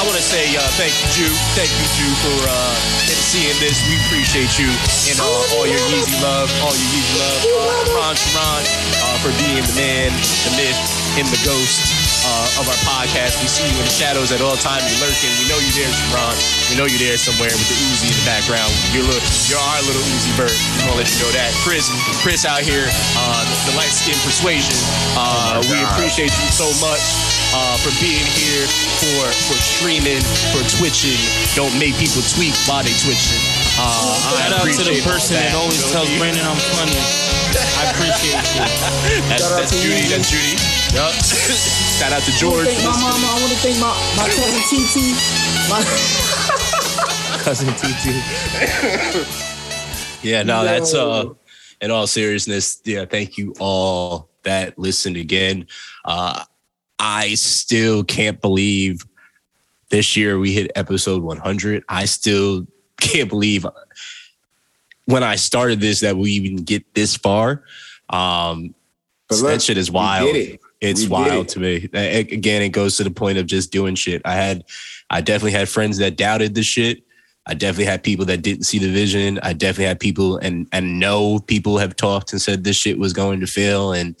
I 0.00 0.02
want 0.02 0.16
to 0.16 0.24
say 0.24 0.56
uh, 0.56 0.64
thank 0.80 0.96
you, 0.96 1.08
Jew. 1.12 1.32
Thank 1.52 1.68
you, 1.68 1.84
Jew, 1.92 2.08
for 2.24 2.48
uh, 2.48 2.74
seeing 3.04 3.52
this. 3.60 3.84
We 3.84 4.00
appreciate 4.08 4.56
you 4.56 4.72
and 5.12 5.20
uh, 5.20 5.56
all 5.60 5.68
your 5.68 5.76
Yeezy 5.92 6.16
love, 6.22 6.48
all 6.64 6.72
your 6.72 6.88
Yeezy 6.88 7.20
love. 7.20 7.44
Uh, 7.44 8.00
Ron 8.00 8.16
Sharon 8.16 8.64
uh, 8.96 9.20
for 9.20 9.28
being 9.36 9.60
the 9.60 9.76
man, 9.76 10.08
the 10.48 10.56
myth, 10.56 10.80
and 11.20 11.28
the 11.28 11.40
ghost. 11.44 11.99
Uh, 12.30 12.60
of 12.62 12.70
our 12.70 12.80
podcast. 12.86 13.42
We 13.42 13.50
see 13.50 13.66
you 13.66 13.74
in 13.74 13.86
the 13.86 13.90
shadows 13.90 14.30
at 14.30 14.38
all 14.38 14.54
times. 14.54 14.86
You're 14.86 15.02
lurking. 15.02 15.32
We 15.42 15.50
know 15.50 15.58
you're 15.58 15.74
there, 15.82 15.90
Sharon. 15.90 16.38
We 16.70 16.74
know 16.78 16.86
you're 16.86 17.02
there 17.02 17.18
somewhere 17.18 17.50
with 17.50 17.66
the 17.66 17.78
Uzi 17.90 18.06
in 18.06 18.14
the 18.14 18.26
background. 18.26 18.70
You're, 18.94 19.02
little, 19.02 19.22
you're 19.50 19.58
our 19.58 19.82
little 19.82 20.04
Uzi 20.14 20.30
Bird. 20.38 20.54
I'm 20.54 20.94
gonna 20.94 21.02
let 21.02 21.10
you 21.10 21.18
know 21.26 21.32
that. 21.34 21.50
Chris, 21.66 21.90
Chris 22.22 22.46
out 22.46 22.62
here, 22.62 22.86
uh, 23.18 23.42
the, 23.50 23.56
the 23.70 23.74
light 23.74 23.90
skin 23.90 24.14
persuasion. 24.22 24.78
Uh, 25.18 25.58
we 25.66 25.82
appreciate 25.82 26.30
you 26.30 26.48
so 26.54 26.70
much 26.78 27.02
uh, 27.50 27.74
for 27.82 27.90
being 27.98 28.22
here, 28.38 28.62
for 29.02 29.26
for 29.50 29.58
streaming, 29.58 30.22
for 30.54 30.62
twitching. 30.78 31.18
Don't 31.58 31.74
make 31.82 31.98
people 31.98 32.22
tweet 32.30 32.54
while 32.70 32.86
they 32.86 32.94
twitching. 33.02 33.42
Uh, 33.74 33.82
I 33.82 34.46
Shout 34.46 34.52
out 34.60 34.66
to 34.70 34.84
the 34.86 35.00
person 35.02 35.34
that 35.40 35.56
always 35.58 35.82
tells 35.90 36.06
what 36.14 36.30
I 36.30 36.30
mean? 36.30 36.38
Brandon 36.38 36.46
I'm 36.46 36.60
funny. 36.78 36.98
I 37.80 37.90
appreciate 37.90 38.38
you. 38.54 38.62
That's, 39.26 39.42
Shout 39.42 39.58
that's 39.58 39.72
to 39.74 39.78
Judy. 39.82 40.06
you. 40.06 40.10
That's 40.14 40.30
Judy. 40.30 40.54
Yup. 40.94 41.12
Shout 41.98 42.12
out 42.12 42.22
to 42.22 42.32
I 42.32 42.36
George. 42.38 42.66
want 42.66 42.68
to 42.68 42.74
thank 42.74 42.84
my 42.84 43.00
mama. 43.00 43.26
I 43.26 43.38
want 43.40 43.52
to 43.52 43.58
thank 43.58 43.78
my, 43.78 43.94
my 44.16 44.26
cousin 44.28 44.62
TT. 44.68 44.94
My, 45.70 45.80
Cousin 47.44 47.72
TT. 47.74 49.36
Yeah, 50.22 50.42
no, 50.42 50.64
that's 50.64 50.92
uh 50.92 51.30
in 51.80 51.90
all 51.90 52.06
seriousness, 52.06 52.82
yeah, 52.84 53.06
thank 53.06 53.38
you 53.38 53.54
all 53.58 54.28
that 54.42 54.78
listened 54.78 55.16
again. 55.16 55.66
Uh 56.04 56.44
I 56.98 57.34
still 57.36 58.04
can't 58.04 58.38
believe 58.38 59.06
this 59.88 60.14
year 60.18 60.38
we 60.38 60.52
hit 60.52 60.70
episode 60.76 61.22
100. 61.22 61.84
I 61.88 62.04
still 62.04 62.66
can't 63.00 63.30
believe 63.30 63.64
when 65.06 65.22
I 65.22 65.36
started 65.36 65.80
this 65.80 66.00
that 66.00 66.18
we 66.18 66.32
even 66.32 66.56
get 66.56 66.92
this 66.94 67.16
far. 67.16 67.64
Um 68.10 68.74
But 69.30 69.40
that 69.40 69.62
shit 69.62 69.78
is 69.78 69.90
we 69.90 69.94
wild. 69.94 70.34
did 70.34 70.36
it. 70.50 70.60
It's 70.80 71.02
We 71.02 71.08
wild 71.08 71.48
to 71.48 71.60
me. 71.60 71.88
Again, 71.92 72.62
it 72.62 72.70
goes 72.70 72.96
to 72.96 73.04
the 73.04 73.10
point 73.10 73.38
of 73.38 73.46
just 73.46 73.70
doing 73.70 73.94
shit. 73.94 74.22
I 74.24 74.34
had, 74.34 74.64
I 75.10 75.20
definitely 75.20 75.52
had 75.52 75.68
friends 75.68 75.98
that 75.98 76.16
doubted 76.16 76.54
the 76.54 76.62
shit. 76.62 77.02
I 77.46 77.54
definitely 77.54 77.86
had 77.86 78.02
people 78.02 78.24
that 78.26 78.42
didn't 78.42 78.64
see 78.64 78.78
the 78.78 78.90
vision. 78.90 79.40
I 79.42 79.52
definitely 79.52 79.86
had 79.86 79.98
people 79.98 80.36
and 80.36 80.68
and 80.72 81.00
know 81.00 81.40
people 81.40 81.78
have 81.78 81.96
talked 81.96 82.32
and 82.32 82.40
said 82.40 82.62
this 82.62 82.76
shit 82.76 82.98
was 82.98 83.12
going 83.12 83.40
to 83.40 83.46
fail. 83.46 83.92
And 83.92 84.14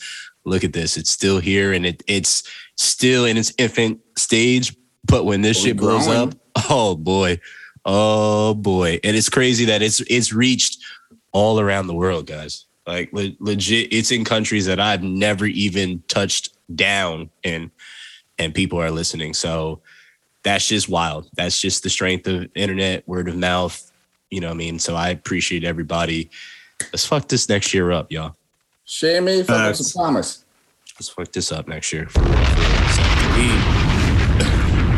look 0.44 0.64
at 0.64 0.72
this, 0.72 0.96
it's 0.96 1.10
still 1.10 1.38
here 1.38 1.72
and 1.72 1.86
it 1.86 2.02
it's 2.08 2.42
still 2.76 3.24
in 3.26 3.36
its 3.36 3.52
infant 3.58 4.00
stage. 4.18 4.74
But 5.04 5.24
when 5.24 5.42
this 5.42 5.58
We're 5.58 5.68
shit 5.68 5.76
blows 5.76 6.06
growing. 6.06 6.30
up, 6.30 6.34
oh 6.70 6.96
boy, 6.96 7.40
oh 7.84 8.54
boy, 8.54 8.98
and 9.04 9.16
it's 9.16 9.28
crazy 9.28 9.66
that 9.66 9.82
it's 9.82 10.00
it's 10.00 10.32
reached 10.32 10.78
all 11.32 11.60
around 11.60 11.86
the 11.86 11.94
world, 11.94 12.26
guys. 12.26 12.66
Like 12.90 13.12
le- 13.12 13.30
legit, 13.38 13.92
it's 13.92 14.10
in 14.10 14.24
countries 14.24 14.66
that 14.66 14.80
I've 14.80 15.04
never 15.04 15.46
even 15.46 16.02
touched 16.08 16.50
down 16.74 17.30
in, 17.44 17.70
and 18.36 18.52
people 18.52 18.80
are 18.80 18.90
listening. 18.90 19.32
So 19.32 19.78
that's 20.42 20.66
just 20.66 20.88
wild. 20.88 21.28
That's 21.36 21.60
just 21.60 21.84
the 21.84 21.88
strength 21.90 22.26
of 22.26 22.48
internet, 22.56 23.06
word 23.06 23.28
of 23.28 23.36
mouth. 23.36 23.92
You 24.30 24.40
know 24.40 24.48
what 24.48 24.54
I 24.54 24.58
mean? 24.58 24.80
So 24.80 24.96
I 24.96 25.10
appreciate 25.10 25.62
everybody. 25.62 26.30
Let's 26.92 27.06
fuck 27.06 27.28
this 27.28 27.48
next 27.48 27.72
year 27.72 27.92
up, 27.92 28.10
y'all. 28.10 28.34
Share 28.84 29.22
me. 29.22 29.44
Fuck 29.44 29.56
up 29.56 29.66
Facts. 29.76 29.86
some 29.92 30.02
promise. 30.02 30.44
Let's 30.96 31.10
fuck 31.10 31.30
this 31.30 31.52
up 31.52 31.68
next 31.68 31.92
year. 31.92 32.08
For 32.08 32.18
real, 32.20 32.32
for 32.32 32.34
real. 32.34 32.40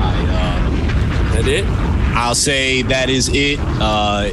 I, 0.01 0.03
uh, 0.31 1.35
That 1.35 1.47
it? 1.47 1.67
I'll 2.17 2.35
say 2.35 2.81
that 2.83 3.11
is 3.11 3.29
it. 3.35 3.59
Uh, 3.61 4.31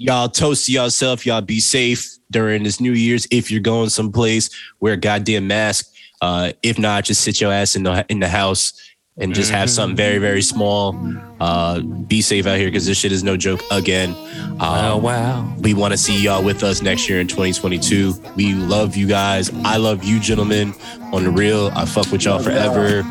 y'all 0.00 0.28
toast 0.28 0.66
to 0.66 0.72
yourself. 0.72 1.26
Y'all 1.26 1.42
be 1.42 1.60
safe 1.60 2.16
during 2.30 2.62
this 2.62 2.80
New 2.80 2.92
Year's. 2.92 3.26
If 3.30 3.50
you're 3.50 3.60
going 3.60 3.90
someplace, 3.90 4.50
wear 4.80 4.94
a 4.94 4.96
goddamn 4.96 5.46
mask. 5.46 5.92
Uh, 6.22 6.52
if 6.62 6.78
not, 6.78 7.04
just 7.04 7.20
sit 7.20 7.40
your 7.40 7.52
ass 7.52 7.76
in 7.76 7.82
the 7.82 8.04
in 8.08 8.20
the 8.20 8.28
house 8.28 8.72
and 9.18 9.34
just 9.34 9.50
have 9.50 9.68
something 9.68 9.96
very 9.96 10.18
very 10.18 10.40
small. 10.42 10.96
Uh, 11.40 11.80
be 11.80 12.20
safe 12.22 12.46
out 12.46 12.56
here 12.56 12.68
because 12.68 12.86
this 12.86 12.98
shit 12.98 13.12
is 13.12 13.22
no 13.22 13.36
joke 13.36 13.60
again. 13.70 14.14
Wow, 14.58 14.96
Um, 14.96 15.02
wow. 15.02 15.54
we 15.58 15.74
want 15.74 15.92
to 15.92 15.98
see 15.98 16.22
y'all 16.22 16.42
with 16.44 16.62
us 16.62 16.82
next 16.82 17.08
year 17.08 17.20
in 17.20 17.26
2022. 17.26 18.14
We 18.36 18.54
love 18.54 18.96
you 18.96 19.06
guys. 19.06 19.50
I 19.64 19.76
love 19.78 20.04
you, 20.04 20.20
gentlemen. 20.20 20.74
On 21.12 21.24
the 21.24 21.30
real, 21.30 21.70
I 21.74 21.84
fuck 21.86 22.10
with 22.12 22.24
y'all 22.24 22.38
forever. 22.42 23.02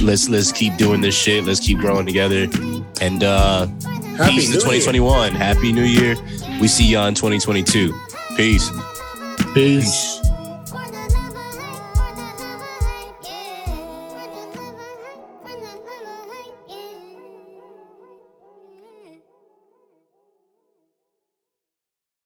Let's 0.00 0.28
let's 0.28 0.52
keep 0.52 0.76
doing 0.76 1.00
this 1.00 1.14
shit. 1.14 1.44
Let's 1.44 1.60
keep 1.60 1.78
growing 1.78 2.06
together. 2.06 2.48
And 3.00 3.22
uh 3.24 3.66
Happy 4.16 4.36
peace 4.36 4.46
to 4.46 4.58
New 4.58 4.72
Year. 4.72 4.80
2021. 4.80 5.32
Happy 5.34 5.72
New 5.72 5.84
Year. 5.84 6.16
We 6.60 6.68
see 6.68 6.86
y'all 6.86 7.06
in 7.06 7.14
2022. 7.14 7.92
Peace. 8.36 8.70
Peace. 9.54 10.20